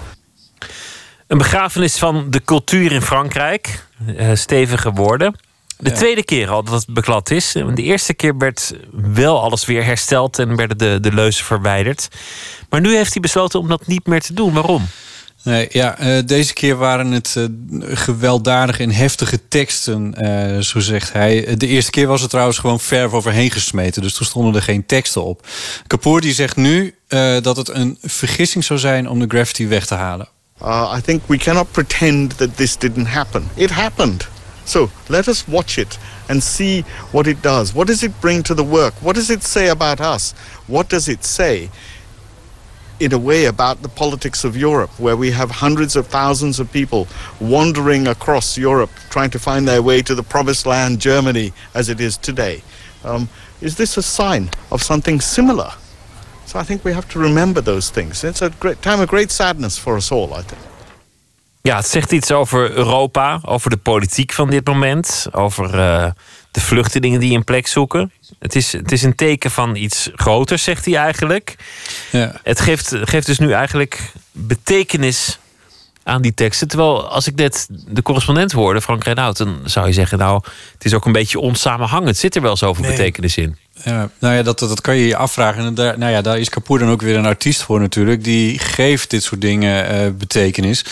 [1.27, 3.85] Een begrafenis van de cultuur in Frankrijk.
[4.07, 5.35] Uh, stevige woorden.
[5.77, 7.51] De tweede keer al dat het beklad is.
[7.51, 12.07] De eerste keer werd wel alles weer hersteld en werden de, de leuzen verwijderd.
[12.69, 14.53] Maar nu heeft hij besloten om dat niet meer te doen.
[14.53, 14.87] Waarom?
[15.43, 17.45] Nee, ja, uh, deze keer waren het uh,
[17.81, 21.57] gewelddadige en heftige teksten, uh, zo zegt hij.
[21.57, 24.85] De eerste keer was het trouwens gewoon verf overheen gesmeten, dus toen stonden er geen
[24.85, 25.47] teksten op.
[25.87, 26.95] Kapoor die zegt nu
[27.41, 30.27] dat het een vergissing zou zijn om de graffiti weg te halen.
[30.61, 33.49] Uh, I think we cannot pretend that this didn't happen.
[33.53, 34.27] It happened.
[34.63, 35.97] So let us watch it
[36.27, 37.71] and see what it does.
[37.71, 38.93] What does it bring to the work?
[38.99, 40.33] What does it say about us?
[40.65, 41.69] What does it say,
[43.03, 46.71] in a way, about the politics of Europe, where we have hundreds of thousands of
[46.71, 47.07] people
[47.39, 51.99] wandering across Europe trying to find their way to the promised land, Germany, as it
[51.99, 52.61] is today?
[53.03, 53.27] Um,
[53.61, 55.71] is this a sign of something similar?
[56.45, 58.23] So I think we have to remember those things.
[58.23, 60.61] It's a great time of great sadness for us all, I think.
[61.61, 66.11] Ja, het zegt iets over Europa, over de politiek van dit moment, over uh,
[66.51, 68.11] de vluchtelingen die een plek zoeken.
[68.39, 71.55] Het is, het is een teken van iets groters, zegt hij eigenlijk.
[72.11, 72.39] Ja.
[72.43, 75.39] Het geeft, geeft dus nu eigenlijk betekenis
[76.03, 76.67] aan die teksten.
[76.67, 80.43] Terwijl als ik net de correspondent hoorde, Frank Renaud, dan zou je zeggen: Nou,
[80.73, 82.17] het is ook een beetje onsamenhangend.
[82.17, 82.91] Zit er wel zoveel nee.
[82.91, 83.57] betekenis in?
[83.83, 85.65] Ja, nou ja, dat, dat kan je je afvragen.
[85.65, 88.23] En daar, nou ja, daar is Kapoor dan ook weer een artiest voor natuurlijk.
[88.23, 90.85] Die geeft dit soort dingen uh, betekenis.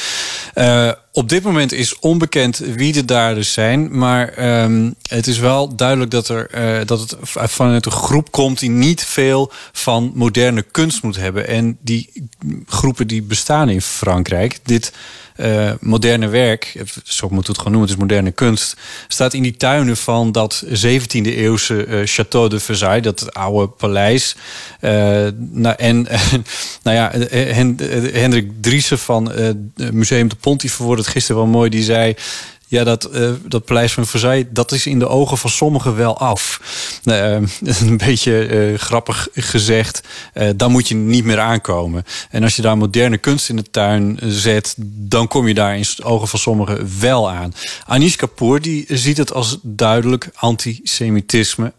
[0.55, 3.97] Uh, op dit moment is onbekend wie de daders zijn.
[3.97, 7.15] Maar um, het is wel duidelijk dat, er, uh, dat het
[7.51, 8.59] vanuit een groep komt...
[8.59, 11.47] die niet veel van moderne kunst moet hebben.
[11.47, 12.30] En die
[12.65, 14.59] groepen die bestaan in Frankrijk...
[14.63, 14.93] Dit
[15.41, 18.76] uh, moderne werk, zo moet het gewoon noemen, het is moderne kunst,
[19.07, 24.35] staat in die tuinen van dat 17e eeuwse uh, Château de Versailles, dat oude paleis.
[24.81, 24.91] Uh,
[25.38, 26.07] nou, en
[26.84, 27.11] nou ja,
[28.11, 29.57] Hendrik Driessen van het
[29.91, 32.15] Museum de Pontief verwoordde het gisteren wel mooi, die zei.
[32.72, 36.18] Ja, dat, uh, dat paleis van Versailles, dat is in de ogen van sommigen wel
[36.18, 36.61] af.
[37.03, 37.31] Uh,
[37.88, 40.02] een beetje uh, grappig gezegd,
[40.56, 42.03] dan moet je niet meer aankomen.
[42.30, 45.85] En als je daar moderne kunst in de tuin zet, dan kom je daar in
[45.95, 47.53] de ogen van sommigen wel aan.
[47.85, 51.73] Anish Kapoor die ziet het als duidelijk antisemitisme.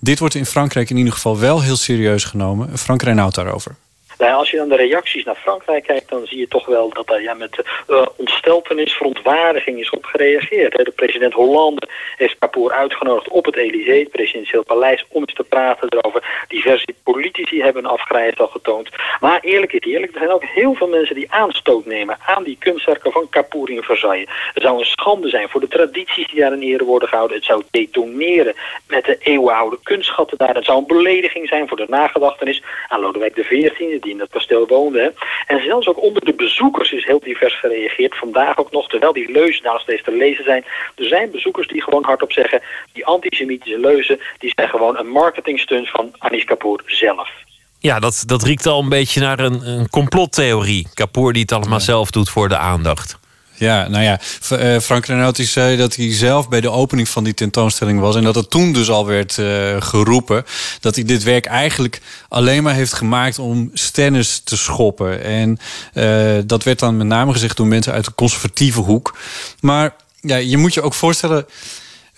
[0.00, 2.78] Dit wordt in Frankrijk in ieder geval wel heel serieus genomen.
[2.78, 3.76] Frank Reinaud daarover.
[4.18, 7.06] Nou, als je dan de reacties naar Frankrijk kijkt, dan zie je toch wel dat
[7.06, 10.72] daar ja, met uh, ontsteltenis, verontwaardiging is op gereageerd.
[10.72, 15.44] De president Hollande heeft Kapoor uitgenodigd op het Elysée, het presidentieel paleis, om eens te
[15.44, 16.44] praten erover.
[16.48, 18.88] Diverse politici hebben een afgrijs al getoond.
[19.20, 22.56] Maar eerlijk is eerlijk, er zijn ook heel veel mensen die aanstoot nemen aan die
[22.58, 24.28] kunstwerken van Kapoor in Versailles.
[24.54, 27.36] Het zou een schande zijn voor de tradities die daar in ere worden gehouden.
[27.36, 28.54] Het zou detoneren
[28.86, 30.54] met de eeuwenoude kunstschatten daar.
[30.54, 34.66] Het zou een belediging zijn voor de nagedachtenis aan Lodewijk XIV, die in dat kasteel
[34.66, 35.14] woonden.
[35.46, 38.18] En zelfs ook onder de bezoekers is heel divers gereageerd.
[38.18, 40.64] Vandaag ook nog, terwijl die leuzen daar nog steeds te lezen zijn.
[40.94, 42.62] Er zijn bezoekers die gewoon hardop zeggen...
[42.92, 47.30] die antisemitische leuzen, die zijn gewoon een marketingstunt van Anish Kapoor zelf.
[47.78, 50.88] Ja, dat, dat riekt al een beetje naar een, een complottheorie.
[50.94, 53.18] Kapoor die het allemaal zelf doet voor de aandacht.
[53.58, 57.34] Ja, nou ja, eh, Frank Renaud zei dat hij zelf bij de opening van die
[57.34, 58.16] tentoonstelling was.
[58.16, 60.44] En dat het toen dus al werd eh, geroepen.
[60.80, 65.24] Dat hij dit werk eigenlijk alleen maar heeft gemaakt om stennis te schoppen.
[65.24, 65.58] En
[65.92, 69.16] eh, dat werd dan met name gezegd door mensen uit de conservatieve hoek.
[69.60, 71.46] Maar ja, je moet je ook voorstellen.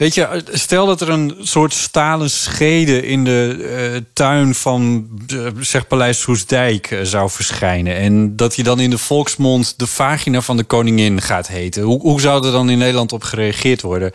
[0.00, 5.46] Weet je, stel dat er een soort stalen schede in de eh, tuin van eh,
[5.60, 7.96] zeg Paleis Soesdijk eh, zou verschijnen.
[7.96, 11.82] En dat je dan in de volksmond de vagina van de koningin gaat heten.
[11.82, 14.12] Hoe, hoe zou er dan in Nederland op gereageerd worden?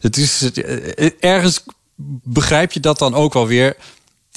[0.00, 0.50] Het is,
[1.20, 1.64] ergens
[2.24, 3.76] begrijp je dat dan ook wel weer.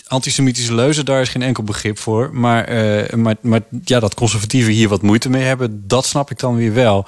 [0.07, 2.30] Antisemitische leuzen, daar is geen enkel begrip voor.
[2.34, 6.40] Maar, eh, maar, maar ja, dat conservatieven hier wat moeite mee hebben, dat snap ik
[6.40, 7.06] dan weer wel.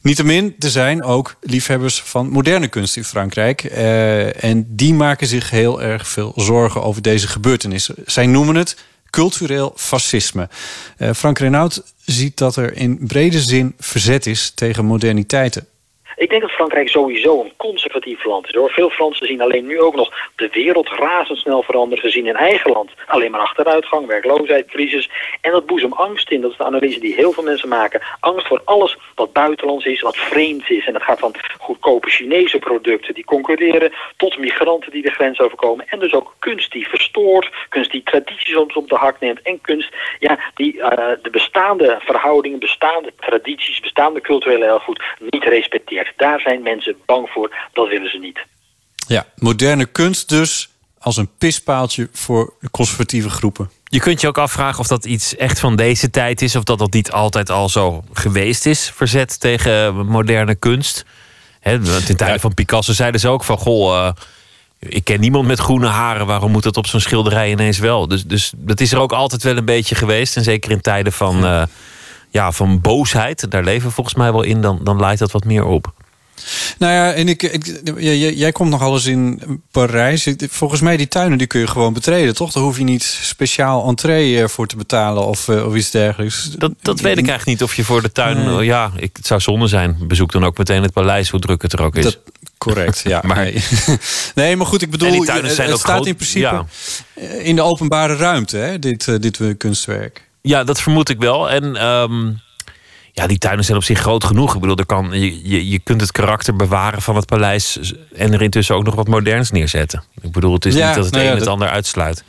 [0.00, 3.64] Niettemin, er zijn ook liefhebbers van moderne kunst in Frankrijk.
[3.64, 7.94] eh, en die maken zich heel erg veel zorgen over deze gebeurtenissen.
[8.06, 8.76] Zij noemen het
[9.10, 10.48] cultureel fascisme.
[10.96, 15.66] Eh, Frank Renaud ziet dat er in brede zin verzet is tegen moderniteiten.
[16.18, 18.54] Ik denk dat Frankrijk sowieso een conservatief land is.
[18.54, 18.70] Hoor.
[18.70, 22.04] Veel Fransen zien alleen nu ook nog de wereld razendsnel veranderen.
[22.04, 25.10] Ze zien in eigen land alleen maar achteruitgang, werkloosheid, crisis.
[25.40, 26.40] En dat boezem angst in.
[26.40, 28.02] Dat is de analyse die heel veel mensen maken.
[28.20, 30.86] Angst voor alles wat buitenlands is, wat vreemd is.
[30.86, 33.92] En dat gaat van goedkope Chinese producten die concurreren...
[34.16, 35.88] tot migranten die de grens overkomen.
[35.88, 39.42] En dus ook kunst die verstoort, kunst die tradities soms op de hak neemt...
[39.42, 43.80] en kunst ja, die eh, de bestaande verhoudingen, bestaande tradities...
[43.80, 46.07] bestaande culturele erfgoed niet respecteert.
[46.16, 48.38] Daar zijn mensen bang voor, dat willen ze niet.
[49.06, 50.68] Ja, moderne kunst dus
[50.98, 53.70] als een pispaaltje voor conservatieve groepen.
[53.84, 56.78] Je kunt je ook afvragen of dat iets echt van deze tijd is, of dat
[56.78, 61.04] dat niet altijd al zo geweest is, verzet tegen moderne kunst.
[61.60, 64.12] Hè, want in tijden van Picasso zeiden ze ook van, goh, eh,
[64.78, 68.08] ik ken niemand met groene haren, waarom moet dat op zo'n schilderij ineens wel?
[68.08, 70.36] Dus, dus dat is er ook altijd wel een beetje geweest.
[70.36, 71.62] En zeker in tijden van, eh,
[72.30, 75.44] ja, van boosheid, daar leven we volgens mij wel in, dan, dan leidt dat wat
[75.44, 75.92] meer op.
[76.78, 80.28] Nou ja, en ik, ik, jij, jij- komt nog alles in Parijs.
[80.50, 82.52] Volgens mij die tuinen die kun je gewoon betreden, toch?
[82.52, 86.50] Daar hoef je niet speciaal entree eh, voor te betalen of, eh, of iets dergelijks.
[86.58, 88.44] Dat, dat weet ik eigenlijk niet of je voor de tuin.
[88.44, 88.64] Nee.
[88.64, 89.96] Ja, ik, het zou zonde zijn.
[90.00, 92.04] Bezoek dan ook meteen het paleis, hoe druk het er ook is.
[92.04, 92.18] Dat-
[92.58, 93.20] correct, ja.
[93.26, 93.64] maar, nee.
[94.34, 96.64] nee, maar goed, ik bedoel, En die tuinen zijn het staat groot- in principe ja.
[97.38, 100.26] in de openbare ruimte, hè, dit, eh, dit kunstwerk.
[100.42, 101.50] Ja, dat vermoed ik wel.
[101.50, 102.30] En ehm,
[103.18, 104.54] ja, die tuinen zijn op zich groot genoeg.
[104.54, 108.32] Ik bedoel, er kan, je, je, je kunt het karakter bewaren van het paleis en
[108.32, 110.02] er intussen ook nog wat moderns neerzetten.
[110.20, 112.24] Ik bedoel, het is Ja, niet dat het nou een ja, het dat- ander uitsluit.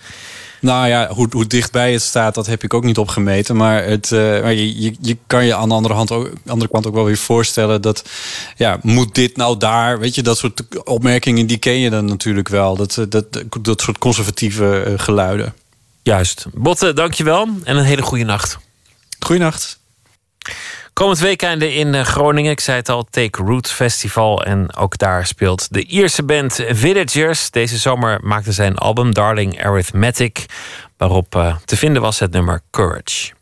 [0.61, 3.55] Nou ja, hoe, hoe dichtbij het staat, dat heb ik ook niet opgemeten.
[3.55, 6.71] Maar, het, eh, maar je, je, je kan je aan de andere, hand ook, andere
[6.71, 8.09] kant ook wel weer voorstellen dat,
[8.55, 9.99] ja, moet dit nou daar?
[9.99, 12.75] Weet je, dat soort opmerkingen, die ken je dan natuurlijk wel.
[12.75, 15.53] Dat, eh, dat, dat, dat soort conservatieve eh, geluiden.
[16.03, 16.45] Juist.
[16.53, 18.57] Botte, dankjewel en een hele goede nacht.
[19.19, 19.79] Goeienacht.
[20.99, 24.43] Komend weekend in eh, Groningen, ik zei het al, Take Root Festival.
[24.43, 27.51] En ook daar speelt de Ierse band Villagers.
[27.51, 30.45] Deze zomer maakte zij een album, Darling Arithmetic.
[30.97, 33.38] Waarop eh, te vinden was het nummer Courage.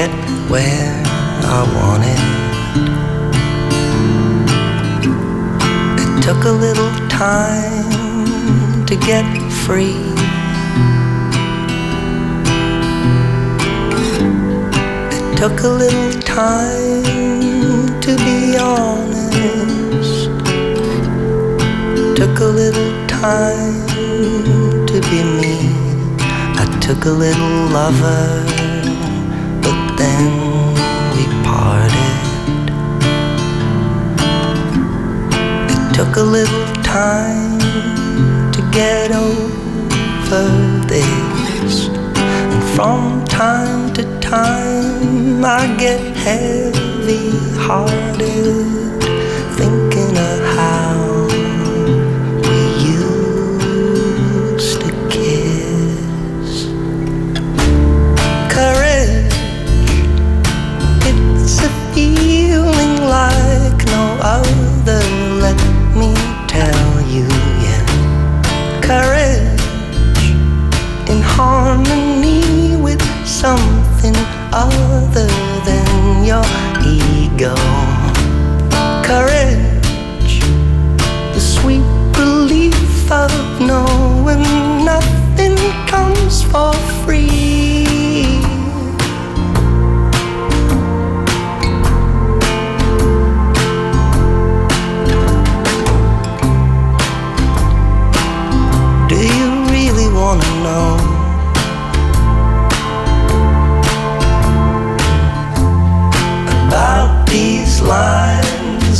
[0.00, 0.10] Get
[0.48, 1.02] where
[1.56, 2.22] I wanted.
[6.02, 9.26] It took a little time to get
[9.64, 10.00] free.
[15.16, 20.30] It took a little time to be honest.
[22.20, 23.86] Took a little time
[24.90, 25.56] to be me.
[26.62, 28.49] I took a little lover,
[36.10, 37.60] took a little time
[38.50, 40.48] to get over
[40.88, 41.88] this.
[41.88, 48.89] And from time to time, I get heavy hearted,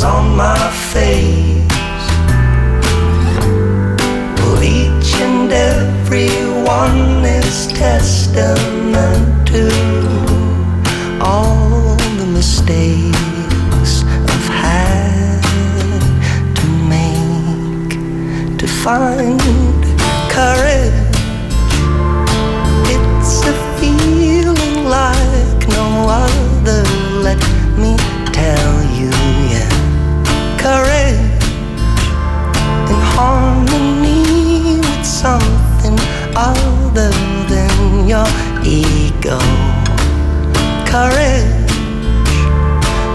[0.03, 1.67] on my face.
[4.37, 6.29] Well, each and every
[6.65, 9.69] one is testament to
[11.21, 14.03] all the mistakes
[14.33, 15.41] I've had
[16.57, 16.65] to
[16.95, 17.91] make
[18.57, 19.39] to find
[20.29, 21.15] courage.
[22.95, 26.40] It's a feeling like no other.
[30.61, 31.17] Courage
[32.91, 35.97] in harmony with something
[36.35, 37.09] other
[37.49, 38.27] than your
[38.63, 39.39] ego.
[40.85, 41.71] Courage,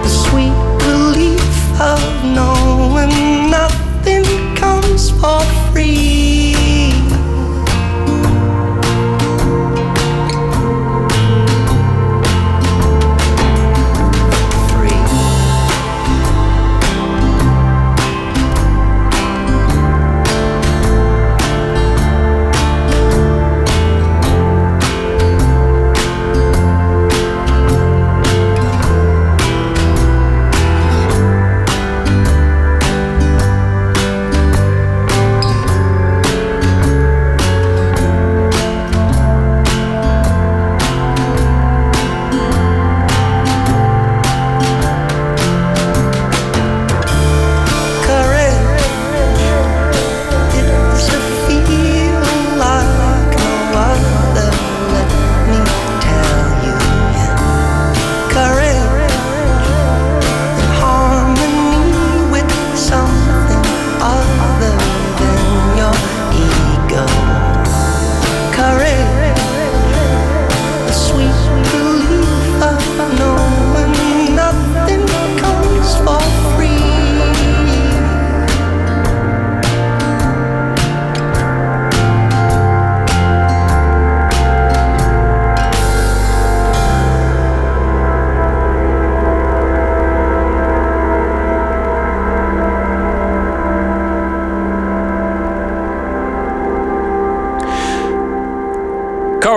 [0.03, 0.57] the sweet
[0.89, 4.25] relief of knowing nothing
[4.57, 5.41] comes for
[5.71, 6.46] free.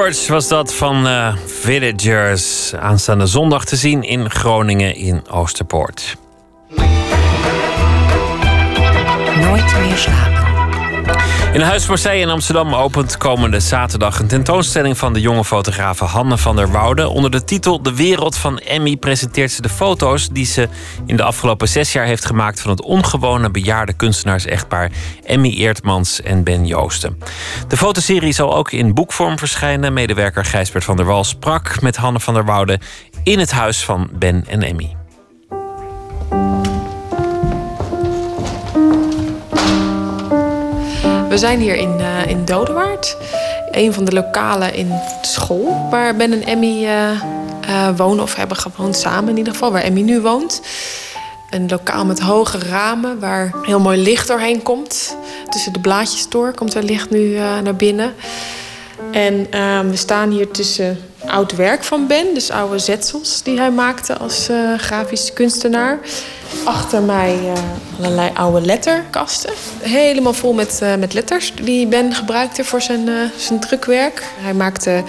[0.10, 2.73] Was dat van eh, Villagers.
[2.76, 6.18] Aanstaande zondag te zien in Groningen in Oosterpoort.
[9.41, 10.39] Nooit meer slapen.
[11.53, 16.38] In Huis Marseille in Amsterdam opent komende zaterdag een tentoonstelling van de jonge fotografe Hanne
[16.38, 17.07] van der Woude.
[17.07, 20.69] Onder de titel De Wereld van Emmy presenteert ze de foto's die ze
[21.05, 24.91] in de afgelopen zes jaar heeft gemaakt van het ongewone bejaarde kunstenaars-echtpaar
[25.23, 27.17] Emmy Eertmans en Ben Joosten.
[27.67, 29.93] De fotoserie zal ook in boekvorm verschijnen.
[29.93, 32.80] Medewerker Gijsbert van der Wal sprak met Hanne van der Woude
[33.23, 34.98] in het huis van Ben en Emmy.
[41.40, 43.18] Zijn hier in, eh in Dodewaard.
[43.72, 44.91] Een van de lokalen in
[45.22, 49.72] school waar Ben en Emmy eh, eh, wonen of hebben gewoond samen in ieder geval,
[49.72, 50.61] waar Emmy nu woont.
[51.49, 55.16] Een lokaal met hoge ramen waar heel mooi licht doorheen komt.
[55.49, 58.14] Tussen de blaadjes door komt er licht nu naar binnen.
[59.11, 63.72] En eh, we staan hier tussen oud werk van Ben, dus oude zetsels die hij
[63.72, 65.99] maakte als grafisch kunstenaar.
[66.65, 67.61] Achter mij eh,
[67.97, 69.53] allerlei oude letterkasten.
[69.80, 74.23] Helemaal vol met, eh, met letters die Ben gebruikte voor zijn, eh, zijn drukwerk.
[74.39, 75.03] Hij maakte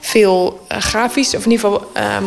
[0.00, 2.24] veel grafisch, of in ieder geval, ehm,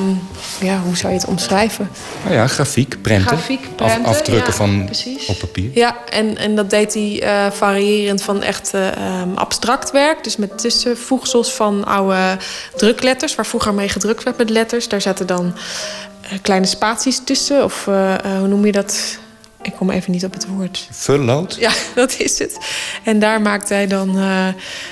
[0.60, 1.90] ja, hoe zou je het omschrijven?
[2.23, 3.27] Nou ja, grafiek, prenten.
[3.27, 5.26] Grafiek, Af- prenten, afdrukken ja, van precies.
[5.26, 5.69] op papier.
[5.73, 10.23] Ja, en, en dat deed hij variërend van echt eh, ehm, abstract werk.
[10.23, 12.38] Dus met tussenvoegsels van oude
[12.76, 14.88] drukletters, waar vroeger mee gedrukt werd met letters.
[14.88, 15.53] Daar zaten dan
[16.42, 17.64] kleine spaties tussen.
[17.64, 19.18] Of eh, eh, hoe noem je dat?
[19.62, 20.88] Ik kom even niet op het woord.
[20.92, 21.56] Vullood.
[21.60, 22.58] Ja, dat is het.
[23.04, 24.48] En daar maakte hij dan eh,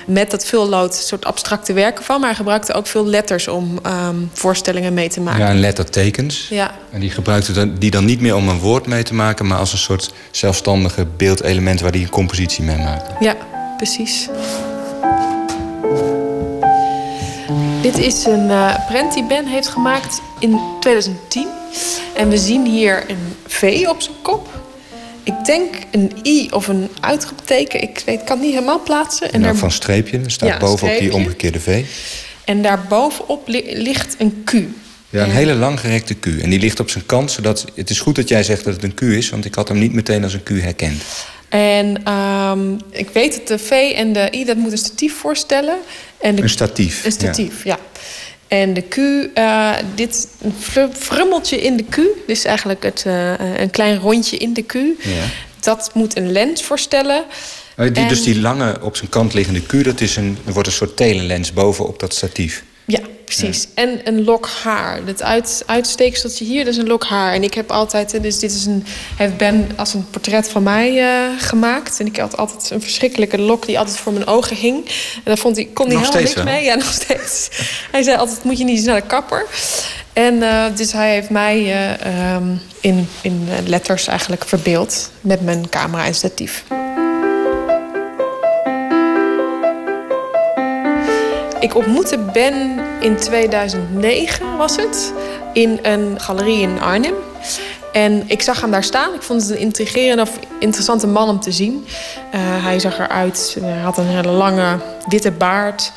[0.07, 2.19] met dat vullood een soort abstracte werken van.
[2.19, 5.41] Maar hij gebruikte ook veel letters om ehm, voorstellingen mee te maken.
[5.41, 6.47] Ja, en lettertekens.
[6.49, 6.75] Ja.
[6.91, 9.47] En die gebruikte dan, die dan niet meer om een woord mee te maken...
[9.47, 13.15] maar als een soort zelfstandige beeldelement waar die een compositie mee maakte.
[13.19, 13.35] Ja,
[13.77, 14.29] precies.
[17.83, 21.47] Dit is een eh prent die Ben heeft gemaakt in 2010.
[22.15, 24.47] En we zien hier een V op zijn kop.
[25.23, 27.81] Ik denk een I of een uitroepteken.
[27.81, 29.25] Ik weet, kan het niet helemaal plaatsen.
[29.27, 31.83] En, dan daar, van streepje, staat Ja, bovenop die omgekeerde V.
[32.45, 34.53] en daarbovenop li- ligt een Q.
[35.09, 36.25] Ja, een hele langgerekte Q.
[36.41, 37.65] En die ligt op zijn kant, zodat...
[37.75, 39.29] Het is goed dat jij zegt dat het een Q is...
[39.29, 41.03] want ik had hem niet meteen als een Q herkend.
[41.59, 45.77] En ehm, ik weet het, de V en de I, dat moet een statief voorstellen.
[46.21, 47.77] En de, Een statief, Een statief, ja.
[48.47, 48.97] En de Q,
[49.33, 50.53] eh, dit een
[50.93, 51.97] frummeltje in de Q,
[52.27, 54.73] dus eigenlijk het, eh, een klein rondje in de Q.
[54.73, 55.23] Ja.
[55.59, 57.23] Dat moet een lens voorstellen.
[57.77, 60.53] Oh, die, En- Dus die lange op zijn kant liggende Q, dat is een, er
[60.53, 62.63] wordt een soort telenlens bovenop dat statief.
[62.85, 63.67] Ja, precies.
[63.73, 64.99] En een lok haar.
[65.05, 67.33] Het uit, uitsteekseltje hier, dat is een lok haar.
[67.33, 68.85] En ik heb altijd, dus dit is een,
[69.15, 71.99] heeft Ben als een portret van mij eh, gemaakt.
[71.99, 74.85] En ik had altijd een verschrikkelijke lok die altijd voor mijn ogen hing.
[75.15, 76.43] En daar vond hij, kon hij helemaal niks wel?
[76.43, 76.63] mee.
[76.63, 77.49] Ja, nog steeds.
[77.91, 79.45] Hij zei altijd, moet je niet eens naar de kapper.
[80.13, 85.41] En eh, dus hij heeft mij eh, ehm, in, in eh, letters eigenlijk verbeeld met
[85.41, 86.63] mijn camera en statief.
[91.63, 95.13] Ik ontmoette Ben in 2009, was het,
[95.53, 97.13] in een galerie in Arnhem.
[97.91, 99.13] En ik zag hem daar staan.
[99.13, 101.85] Ik vond het een intrigerende of interessante man om te zien.
[102.31, 104.77] Eh, hij zag eruit, hij had een hele lange
[105.07, 105.91] witte baard.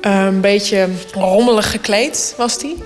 [0.00, 2.76] Eh, een beetje rommelig gekleed was hij.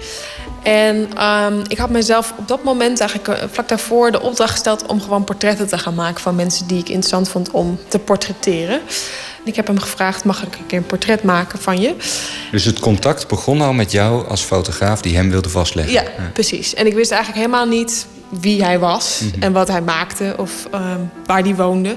[0.62, 4.86] En ehm, ik had mezelf op dat moment, eigenlijk eh, vlak daarvoor, de opdracht gesteld
[4.86, 8.80] om gewoon portretten te gaan maken van mensen die ik interessant vond om te portretteren.
[9.42, 11.94] En ik heb hem gevraagd: mag ik een keer een portret maken van je?
[12.50, 15.92] Dus het contact begon al met jou als fotograaf die hem wilde vastleggen.
[15.92, 16.74] Ja, precies.
[16.74, 18.06] En ik wist eigenlijk helemaal niet
[18.40, 19.42] wie hij was Mhm.
[19.42, 21.94] en wat hij maakte of ehm, waar hij woonde.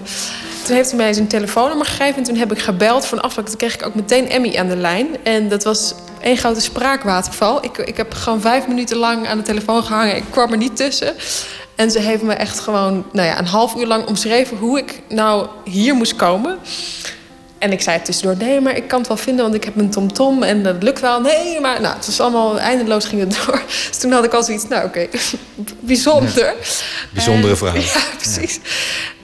[0.66, 3.46] Toen heeft hij mij zijn telefoonnummer gegeven en toen heb ik gebeld van afspraak.
[3.48, 5.08] Toen kreeg ik ook meteen Emmy aan de lijn.
[5.24, 7.64] En dat was één grote spraakwaterval.
[7.64, 10.16] Ik, ik heb gewoon vijf minuten lang aan de telefoon gehangen.
[10.16, 11.14] Ik kwam er niet tussen.
[11.76, 15.02] En ze heeft me echt gewoon nou ja, een half uur lang omschreven hoe ik
[15.10, 16.58] nou hier moest komen.
[17.58, 19.90] En ik zei tussendoor, nee, maar ik kan het wel vinden, want ik heb een
[19.90, 21.22] tomtom en dat lukt wel.
[21.22, 23.62] Nee, maar nou, het was allemaal eindeloos ging het door.
[23.90, 25.08] Dus toen had ik al zoiets, nou oké,
[25.80, 26.54] bijzonder.
[27.14, 27.76] Bijzondere vrouw.
[27.94, 28.60] Ja, precies.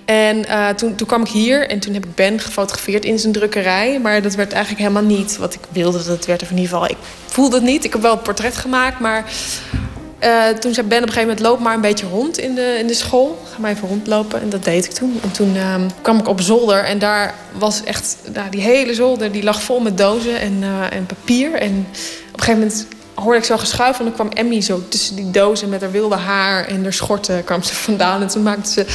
[0.05, 3.33] En eh, toen, toen kwam ik hier en toen heb ik Ben gefotografeerd in zijn
[3.33, 3.99] drukkerij.
[3.99, 6.41] Maar dat werd eigenlijk helemaal niet wat ik wilde dat het werd.
[6.41, 7.83] Of in ieder geval, ik voelde het niet.
[7.83, 9.25] Ik heb wel een portret gemaakt, maar
[10.22, 11.39] eh, toen zei Ben op een gegeven moment...
[11.39, 13.39] loop maar een beetje rond in de, in de school.
[13.52, 14.41] Ga maar even rondlopen.
[14.41, 15.19] En dat deed ik toen.
[15.23, 16.84] En toen ehm, kwam ik op zolder.
[16.84, 18.18] En daar was echt...
[18.34, 21.53] Nou, die hele zolder die lag vol met dozen en, eh, en papier.
[21.53, 21.88] En
[22.31, 23.97] op een gegeven moment hoorde ik zo geschuif.
[23.97, 26.67] En dan kwam Emmy zo tussen die dozen met haar wilde haar...
[26.67, 28.21] en haar schorten kwam ze vandaan.
[28.21, 28.85] En toen maakte ze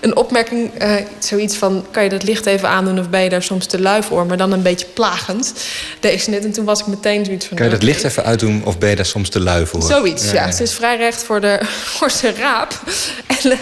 [0.00, 0.74] een opmerking.
[0.74, 2.98] eh, zoiets van, kan je dat licht even aandoen...
[2.98, 4.26] of ben je daar soms te lui voor?
[4.26, 5.52] Maar dan een beetje plagend.
[6.00, 6.44] Deze net.
[6.44, 7.56] En toen was ik meteen zoiets van...
[7.56, 9.82] Kan je dat licht even uitdoen of ben je daar soms te lui voor?
[9.82, 10.50] Zoiets, ja.
[10.50, 11.58] Ze is vrij recht voor, de,
[11.96, 12.80] voor zijn raap.
[13.26, 13.58] En eh,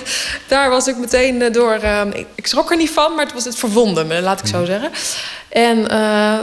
[0.48, 1.78] daar was ik meteen eh, door...
[2.12, 4.64] ik, ik schrok er niet van, maar het was het verwonden me, laat ik zo
[4.64, 4.90] zeggen.
[5.54, 5.98] En eh,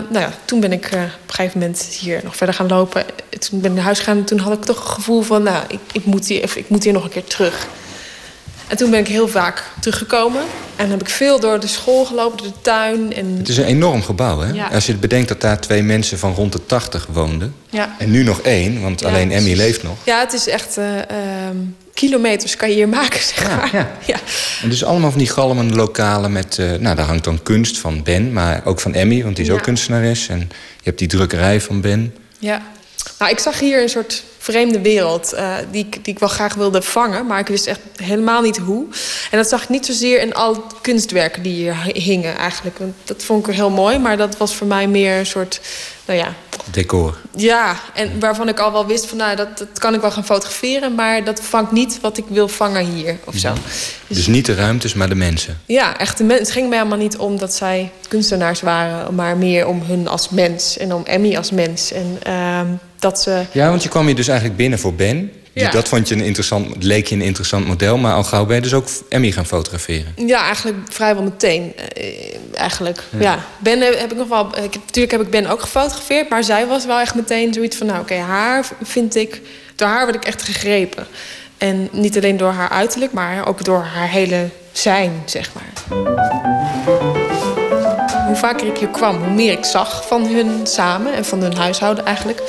[0.10, 3.06] nou ja, toen ben ik eh, op een gegeven moment hier nog verder gaan lopen.
[3.40, 5.44] Toen ben ik naar huis gegaan en toen had ik toch een gevoel van...
[5.44, 7.68] nou, ik, ik, moet, hier, ik moet hier nog een keer terug.
[8.72, 10.42] En toen ben ik heel vaak teruggekomen.
[10.76, 13.14] En heb ik veel door de school gelopen, door de tuin.
[13.14, 14.52] En, Het is een enorm gebouw, hè?
[14.54, 14.68] Ja.
[14.68, 17.56] Als je bedenkt dat daar twee mensen van rond de 80 woonden.
[17.70, 17.96] ja.
[18.00, 19.98] En nu nog één, want Ja, alleen Emmy leeft nog.
[20.04, 20.78] Ja, het is echt...
[20.78, 21.56] eh, ehm,
[21.94, 23.70] kilometers kan je hier maken, zeg maar.
[24.06, 24.16] ja.
[24.62, 26.58] En dus allemaal van die galmende lokalen met...
[26.58, 29.52] eh, nou, daar hangt dan kunst van Ben, maar ook van Emmy, want die is
[29.52, 29.58] Ja.
[29.58, 30.28] ook kunstenares.
[30.28, 30.40] En
[30.78, 32.16] je hebt die drukkerij van Ben.
[32.40, 32.62] Ja.
[33.20, 36.82] Nou, ik zag hier een soort vreemde wereld eh, die, die ik wel graag wilde
[36.82, 38.86] vangen, maar ik wist echt helemaal niet hoe.
[39.32, 42.78] En dat zag ik niet zozeer in al kunstwerken die hier hingen eigenlijk.
[43.04, 45.62] Dat vond ik heel mooi, maar dat was voor mij meer een soort,
[46.06, 46.34] nou ja,
[46.72, 47.18] Decor.
[47.36, 50.26] ja, en waarvan ik al wel wist van, nou, dat, dat kan ik wel gaan
[50.26, 53.54] fotograferen, maar dat vangt niet wat ik wil vangen hier of zo.
[54.08, 55.60] Dus niet de ruimtes, maar de mensen.
[55.66, 56.18] Ja, echt.
[56.18, 59.82] De mens, het ging mij helemaal niet om dat zij kunstenaars waren, maar meer om
[59.82, 61.92] hun als mens en om Emmy als mens.
[61.92, 62.68] En ehm,
[63.00, 63.44] dat ze.
[63.52, 65.32] Ja, want je kwam hier dus eigenlijk binnen voor Ben.
[65.54, 65.72] Ja.
[65.72, 67.98] Dat vond je een interessant, leek je een interessant model.
[67.98, 70.14] Maar al gauw ben je dus ook Emmy gaan fotograferen.
[70.28, 71.74] Ja, eigenlijk vrijwel meteen.
[71.94, 72.04] eh,
[72.54, 73.04] eigenlijk.
[73.10, 73.20] Ja.
[73.20, 73.46] Ja.
[73.60, 74.48] Ben eh, heb ik nog wel.
[74.48, 77.78] Ik, heb- natuurlijk heb ik Ben ook gefotografeerd, maar zij was wel echt meteen zoiets
[77.78, 79.42] van: nou, oké, haar vind ik.
[79.76, 81.08] Door haar word ik echt gegrepen.
[81.58, 87.20] En niet alleen door haar uiterlijk, maar ook door haar hele zijn, zeg maar.
[88.32, 91.56] Hoe vaker ik hier kwam, hoe meer ik zag van hun samen en van hun
[91.56, 92.42] huishouden eigenlijk.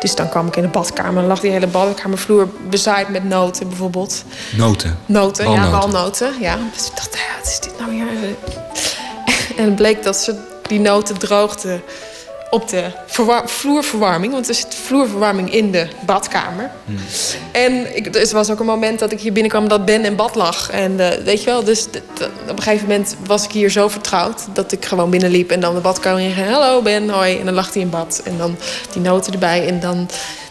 [0.00, 3.68] Dus dan kwam ik in de badkamer en lag die hele badkamervloer bezaaid met noten
[3.68, 4.24] bijvoorbeeld.
[4.56, 4.98] Noten.
[5.06, 5.78] Noten, ja, Walnoten.
[5.80, 6.32] walnoten.
[6.40, 6.58] Ja.
[6.74, 8.06] Dus ik dacht, ja, wat is dit nou weer?
[9.56, 11.82] En het bleek dat ze die noten droogden
[12.54, 14.32] op de verwar- vloerverwarming.
[14.32, 16.70] Want er zit vloerverwarming in de badkamer.
[17.52, 20.34] En ik, er was ook een moment dat ik hier binnenkwam dat Ben in bad
[20.34, 20.70] lag.
[20.70, 21.86] En eh, weet je wel, dus
[22.48, 24.46] op een gegeven moment was ik hier zo vertrouwd...
[24.52, 26.48] dat ik gewoon binnenliep en dan de badkamer in ging.
[26.48, 27.38] Hallo Ben, hoi.
[27.38, 28.20] En dan lag hij in bad.
[28.24, 28.56] En dan
[28.92, 29.66] die noten erbij.
[29.68, 30.08] En dan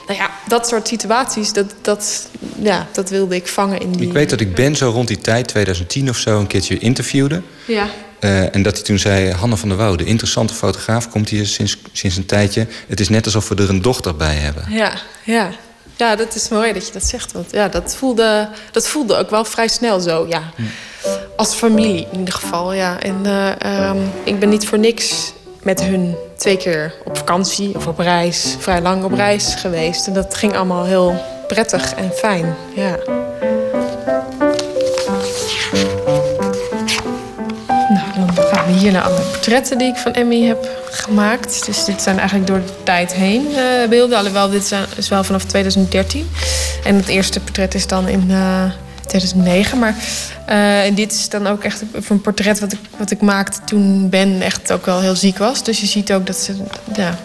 [0.07, 2.27] nou ja, dat soort situaties, dat, dat,
[2.61, 4.07] ja, dat wilde ik vangen in die...
[4.07, 7.41] Ik weet dat ik Ben zo rond die tijd, 2010 of zo, een keertje interviewde.
[7.65, 7.87] Ja.
[8.23, 11.77] Uh, en dat hij toen zei, Hanne van der Woude, interessante fotograaf, komt hier sinds,
[11.91, 12.67] sinds een tijdje.
[12.87, 14.65] Het is net alsof we er een dochter bij hebben.
[14.69, 14.91] Ja,
[15.23, 15.49] ja.
[15.95, 17.31] Ja, dat is mooi dat je dat zegt.
[17.31, 20.41] Want ja, dat voelde, dat voelde ook wel vrij snel zo, ja.
[20.55, 20.61] Hm.
[21.35, 22.99] Als familie in ieder geval, ja.
[22.99, 27.87] En uh, um, ik ben niet voor niks met hun twee keer op vakantie of
[27.87, 30.07] op reis, vrij lang op reis geweest.
[30.07, 33.22] En dat ging allemaal heel prettig en fijn, ja.
[38.67, 41.65] Hier naar alle portretten die ik van Emmy heb gemaakt.
[41.65, 44.17] Dus dit zijn eigenlijk door de tijd heen uh, beelden.
[44.17, 46.29] Alhoewel, dit is wel vanaf 2013.
[46.83, 48.63] En het eerste portret is dan in uh,
[49.07, 49.79] 2009.
[49.79, 49.95] Maar
[50.49, 54.09] uh, en dit is dan ook echt een portret wat ik, wat ik maakte toen
[54.09, 55.63] Ben echt ook wel heel ziek was.
[55.63, 56.55] Dus je ziet ook dat ze.
[56.95, 57.17] Ja.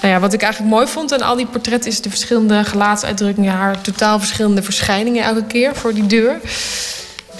[0.00, 3.52] Nou ja, wat ik eigenlijk mooi vond aan al die portretten is de verschillende gelaatsuitdrukkingen,
[3.52, 6.40] haar totaal verschillende verschijningen elke keer voor die deur.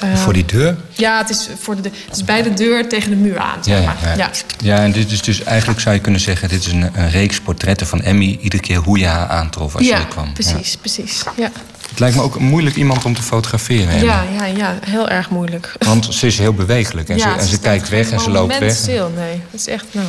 [0.05, 0.77] Uh, voor die deur?
[0.93, 3.65] Ja, het is, voor de, het is bij de deur tegen de muur aan.
[3.65, 3.97] Zeg maar.
[4.03, 4.17] ja, ja.
[4.17, 4.31] ja.
[4.59, 7.41] ja, en dit is dus eigenlijk zou je kunnen zeggen: dit is een, een reeks
[7.41, 8.39] portretten van Emmy.
[8.41, 10.33] Iedere keer hoe je haar aantrof als ja, je er kwam.
[10.33, 11.23] Precies, precies.
[11.37, 11.51] Ja.
[11.89, 13.89] Het lijkt me ook moeilijk iemand om te fotograferen.
[13.89, 14.05] Emmy.
[14.05, 15.75] Ja, ja, ja, heel erg moeilijk.
[15.79, 18.59] Want ze is heel bewegelijk en ja, ze, en ze kijkt weg en ze loopt
[18.59, 18.77] weg.
[18.77, 19.41] stil, nee.
[19.51, 20.07] Dat is echt, nou.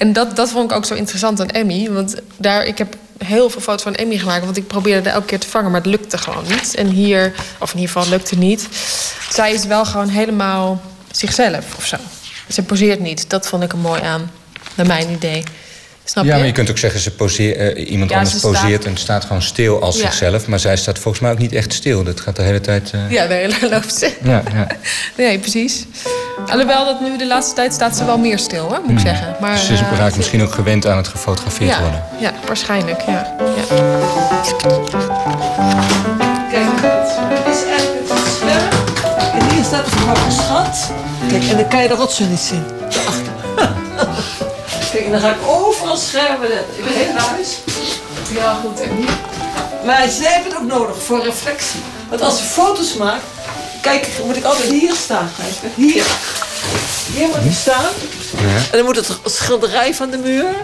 [0.00, 1.90] En dat, dat vond ik ook zo interessant aan Emmy.
[1.90, 4.44] Want daar, ik heb heel veel foto's van Emmy gemaakt.
[4.44, 6.74] Want ik probeerde er elke keer te vangen, maar het lukte gewoon niet.
[6.74, 8.68] En hier, of in ieder geval lukte niet.
[9.30, 11.96] Zij is wel gewoon helemaal zichzelf of zo.
[12.48, 13.30] Ze poseert niet.
[13.30, 14.30] Dat vond ik er mooi aan,
[14.74, 15.42] naar mijn idee.
[16.10, 16.36] Snap ja, je?
[16.38, 18.96] maar je kunt ook zeggen, ze poseer, uh, iemand Ja, anders ze staat- poseert en
[18.96, 20.02] staat gewoon stil als Ja.
[20.02, 20.46] zichzelf.
[20.46, 22.02] Maar zij staat volgens mij ook niet echt stil.
[22.04, 22.90] Dat gaat de hele tijd.
[22.92, 24.12] eh, Ja, de hele loopt ze.
[24.22, 24.66] ja, ja.
[25.16, 25.84] Nee, precies.
[26.46, 29.36] Alhoewel dat nu de laatste tijd staat ze wel meer stil, hoor, moet ik zeggen.
[29.40, 32.02] Maar, Ze is- eh, raakt misschien ook gewend aan het gefotografeerd ja, worden.
[32.20, 33.36] ja, waarschijnlijk, ja.
[33.38, 33.76] ja.
[36.50, 36.66] Kijk,
[37.44, 38.68] dit is eigenlijk het scherm.
[39.40, 40.90] En hier staat de verhoogde schat.
[41.28, 42.64] Kijk, en dan kan je de rotsen niet zien.
[42.80, 43.32] Daarachter.
[44.92, 45.36] Kijk, en dan ga ik
[45.96, 46.78] schermen letten.
[46.78, 47.58] Ik ben heel huis.
[48.32, 48.80] Ja, goed.
[48.80, 49.10] En hier?
[49.84, 51.80] Maar zij hebben het ook nodig voor reflectie.
[52.08, 53.24] Want als je foto's maakt,
[53.82, 55.30] kijk, moet ik altijd hier staan.
[55.74, 56.06] Hier.
[57.14, 57.92] Hier moet ik staan.
[58.70, 60.54] En dan moet het schilderij van de muur.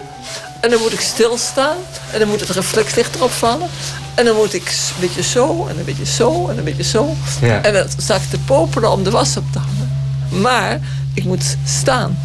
[0.61, 1.77] En dan moet ik stilstaan.
[2.11, 3.69] En dan moet het reflectlicht erop vallen.
[4.15, 7.15] En dan moet ik een beetje zo, en een beetje zo, en een beetje zo.
[7.41, 7.61] Ja.
[7.61, 9.97] En dan sta ik te popelen om de was op te hangen.
[10.41, 10.79] Maar
[11.13, 12.19] ik moet staan.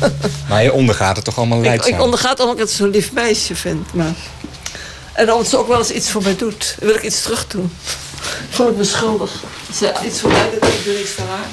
[0.48, 1.94] Maar je ondergaat het toch allemaal Ik, leidzaam?
[1.94, 3.94] ik ondergaat omdat ik het zo'n lief meisje vind.
[3.94, 4.14] Maar...
[5.12, 7.72] En omdat ze ook wel eens iets voor mij doet, wil ik iets terug doen.
[8.50, 9.30] Voel ik me schuldig.
[9.68, 11.46] Als Ze iets voor mij doet, ik doe niks voor haar.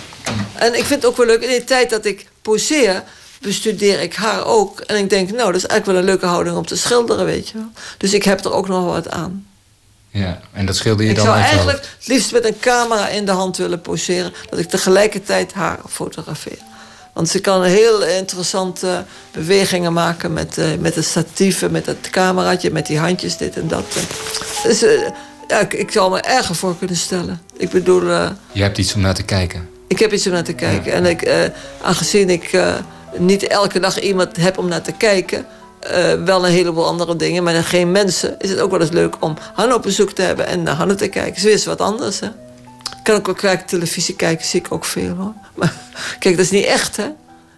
[0.54, 3.04] En ik vind het ook wel leuk, in de tijd dat ik poseer,
[3.42, 4.80] bestudeer ik haar ook.
[4.80, 7.48] En ik denk, nou, dat is eigenlijk wel een leuke houding om te schilderen, weet
[7.50, 7.70] je wel.
[7.98, 9.48] Dus ik heb er ook nog wat aan.
[10.10, 13.26] Ja, en dat schilder je Ik dan zou eigenlijk het liefst met een camera in
[13.26, 14.34] de hand willen poseren.
[14.50, 16.58] Dat ik tegelijkertijd haar fotografeer.
[17.16, 22.72] Want ze kan heel interessante bewegingen maken met, eh, met de statieven, met het cameraatje,
[22.72, 23.86] met die handjes, dit en dat.
[24.64, 24.92] Dus eh,
[25.48, 27.42] ja, ik, ik zou me erger voor kunnen stellen.
[27.58, 29.70] Ik bedoel, eh, Je hebt iets om naar te kijken.
[29.88, 30.94] ik heb iets om naar te kijken.
[30.94, 31.52] En ik,
[31.82, 32.60] aangezien ik
[33.18, 35.46] niet elke dag iemand heb om naar te kijken,
[36.26, 39.38] wel een heleboel andere dingen, maar geen mensen, is het ook wel eens leuk om
[39.54, 41.42] Hanne op bezoek te hebben en naar Hanne te kijken.
[41.42, 42.30] Ze is wat anders, hè.
[43.04, 45.34] Kan ik ook kijken, televisie kijken, zie ik ook veel hoor.
[45.56, 45.74] Maar
[46.20, 47.08] kijk, dat is niet echt, hè?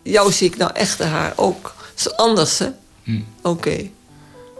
[0.04, 1.76] Jou zie ik nou echt haar ook.
[1.96, 2.68] Dat is anders, hè?
[3.04, 3.20] Hm.
[3.42, 3.90] Oké.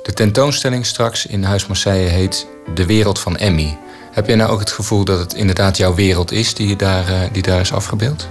[0.04, 3.78] De tentoonstelling straks in Huis Marseille heet De Wereld van Emmy.
[4.12, 7.08] Heb jij nou ook het gevoel dat het inderdaad jouw wereld is die, je daar,
[7.08, 8.28] eh, die daar is afgebeeld?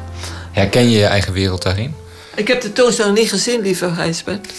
[0.52, 1.94] Herken je je eigen wereld daarin?
[2.34, 4.52] Ik heb de tentoonstelling niet gezien, lieve Gijsbert.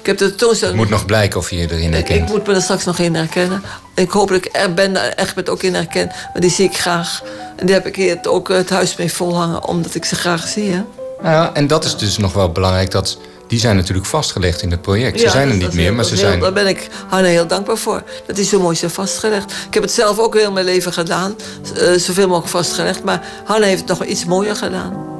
[0.00, 2.20] Ik heb de Het moet nog blijken of je erin herkent.
[2.28, 3.62] ik moet me er straks nog in herkennen.
[3.94, 6.06] Ik hoop dat ik er ben daar echt met ook in herken.
[6.06, 7.22] Maar die zie ik graag.
[7.56, 10.48] En die heb ik hier het- ook het huis mee volhangen, omdat ik ze graag
[10.48, 10.70] zie.
[10.70, 10.82] Hè?
[11.22, 12.90] Nou ja, en dat is dus nog wel belangrijk.
[12.90, 13.18] Dat,
[13.48, 15.20] die zijn natuurlijk vastgelegd in het project.
[15.20, 16.40] Ze zijn er niet is meer, heel- maar ze heel- zijn...
[16.40, 18.02] Daar ben ik Hanne heel dankbaar voor.
[18.26, 19.52] Dat die zo mooi zijn vastgelegd.
[19.66, 21.34] Ik heb het zelf ook heel mijn leven gedaan.
[21.76, 23.04] eh, zoveel mogelijk vastgelegd.
[23.04, 25.18] Maar Hanne heeft het nog iets mooier gedaan.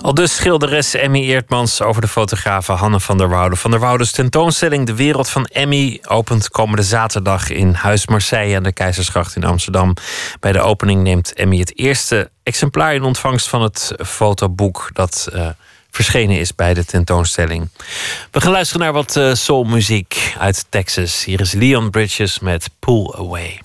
[0.00, 3.56] Al dus schilderes Emmy Eertmans over de fotografe Hanne van der Woude.
[3.56, 8.62] Van der Woude's tentoonstelling De Wereld van Emmy opent komende zaterdag in Huis Marseille aan
[8.62, 9.94] de Keizersgracht in Amsterdam.
[10.40, 15.48] Bij de opening neemt Emmy het eerste exemplaar in ontvangst van het fotoboek dat eh,
[15.90, 17.68] verschenen is bij de tentoonstelling.
[18.30, 21.24] We gaan luisteren naar wat eh, soulmuziek uit Texas.
[21.24, 23.60] Hier is Leon Bridges met Pull Away.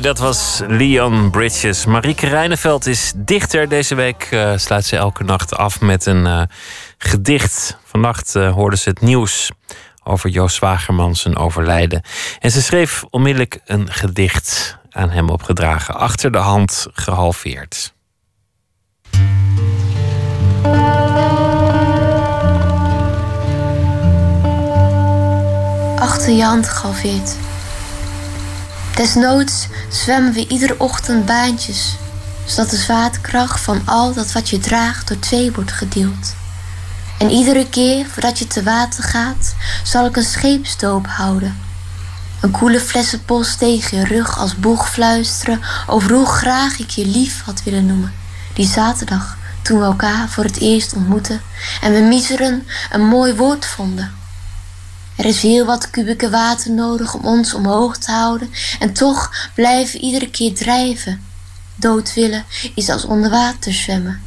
[0.00, 1.84] Dat was Leon Bridges.
[1.84, 3.68] Marieke Rijneveld is dichter.
[3.68, 6.42] Deze week uh, sluit ze elke nacht af met een uh,
[6.98, 7.78] gedicht.
[7.84, 9.50] Vannacht uh, hoorde ze het nieuws
[10.04, 12.02] over Joost Zwagerman zijn overlijden.
[12.38, 15.94] En ze schreef onmiddellijk een gedicht aan hem opgedragen.
[15.94, 17.94] Achter de hand gehalveerd.
[25.98, 27.36] Achter je hand gehalveerd.
[28.96, 31.96] Desnoods zwemmen we iedere ochtend baantjes,
[32.44, 36.34] zodat de zwaartekracht van al dat wat je draagt door twee wordt gedeeld.
[37.18, 39.54] En iedere keer voordat je te water gaat,
[39.84, 41.56] zal ik een scheepsdoop houden.
[42.40, 47.42] Een koele flessenpost tegen je rug als boeg fluisteren over hoe graag ik je lief
[47.44, 48.14] had willen noemen.
[48.54, 51.40] Die zaterdag toen we elkaar voor het eerst ontmoetten
[51.80, 54.14] en we miseren een mooi woord vonden.
[55.16, 60.00] Er is heel wat kubieke water nodig om ons omhoog te houden en toch blijven
[60.00, 61.24] iedere keer drijven.
[61.74, 62.44] Dood willen
[62.74, 64.22] is als onder water zwemmen.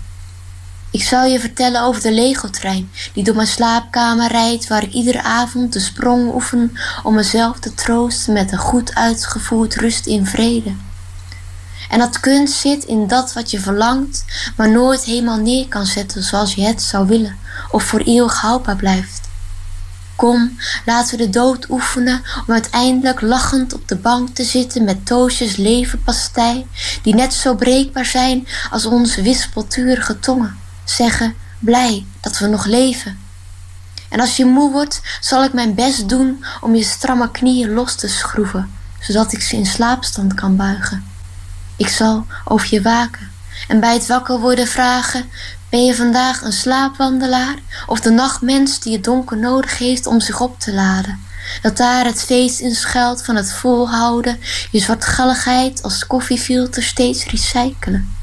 [0.91, 5.21] Ik zal je vertellen over de Lego-trein die door mijn slaapkamer rijdt, waar ik iedere
[5.21, 10.73] avond de sprong oefen om mezelf te troosten met een goed uitgevoerd rust in vrede.
[11.89, 14.25] En dat kunst zit in dat wat je verlangt,
[14.57, 17.37] maar nooit helemaal neer kan zetten zoals je het zou willen,
[17.71, 19.28] of voor eeuwig houdbaar blijft.
[20.19, 25.05] Kom, laten we de dood oefenen om uiteindelijk lachend op de bank te zitten met
[25.05, 26.67] toosjes levenpastei,
[27.01, 30.59] die net zo breekbaar zijn als onze wispelturige tongen.
[30.83, 33.19] Zeggen, blij dat we nog leven.
[34.09, 37.95] En als je moe wordt, zal ik mijn best doen om je stramme knieën los
[37.95, 41.05] te schroeven, zodat ik ze in slaapstand kan buigen.
[41.75, 43.31] Ik zal over je waken
[43.67, 45.29] en bij het wakker worden vragen:
[45.69, 47.55] ben je vandaag een slaapwandelaar
[47.85, 51.19] of de nachtmens die het donker nodig heeft om zich op te laden?
[51.61, 54.39] Dat daar het feest in schuilt van het volhouden,
[54.71, 58.15] je zwartgalligheid als koffiefilter steeds recyclen.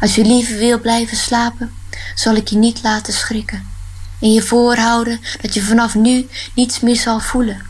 [0.00, 1.72] Als je liever wil blijven slapen,
[2.14, 3.68] zal ik je niet laten schrikken.
[4.20, 7.62] En je voorhouden dat je vanaf nu niets meer zal voelen.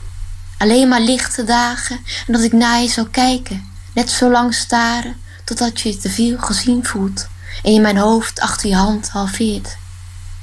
[0.58, 1.96] Alleen maar lichte dagen
[2.26, 6.38] en dat ik naar je zal kijken, net zo lang staren totdat je te veel
[6.38, 7.26] gezien voelt
[7.64, 9.76] en je mijn hoofd achter je hand halveert.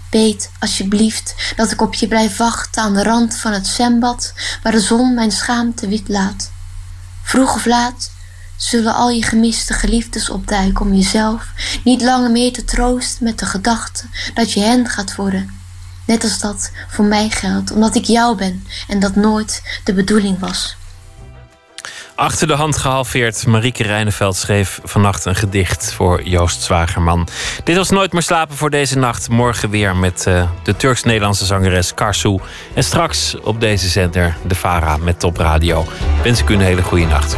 [0.09, 4.33] Weet alsjeblieft dat ik op je blijf wachten aan de rand van het zwembad
[4.63, 6.51] waar de zon mijn schaamte wit laat.
[7.23, 8.11] Vroeg of laat
[8.55, 11.47] zullen al je gemiste geliefdes opduiken om jezelf
[11.83, 15.59] niet langer meer te troosten met de gedachte dat je hen gaat worden.
[16.05, 20.39] Net als dat voor mij geldt, omdat ik jou ben en dat nooit de bedoeling
[20.39, 20.75] was.
[22.21, 23.47] Achter de hand gehalveerd.
[23.47, 27.27] Marieke Rijneveld schreef vannacht een gedicht voor Joost Zwagerman.
[27.63, 29.29] Dit was Nooit meer slapen voor deze nacht.
[29.29, 32.39] Morgen weer met uh, de Turks-Nederlandse zangeres Karsu.
[32.73, 35.85] En straks op deze zender de Vara met Top Radio.
[36.23, 37.37] Wens ik u een hele goede nacht.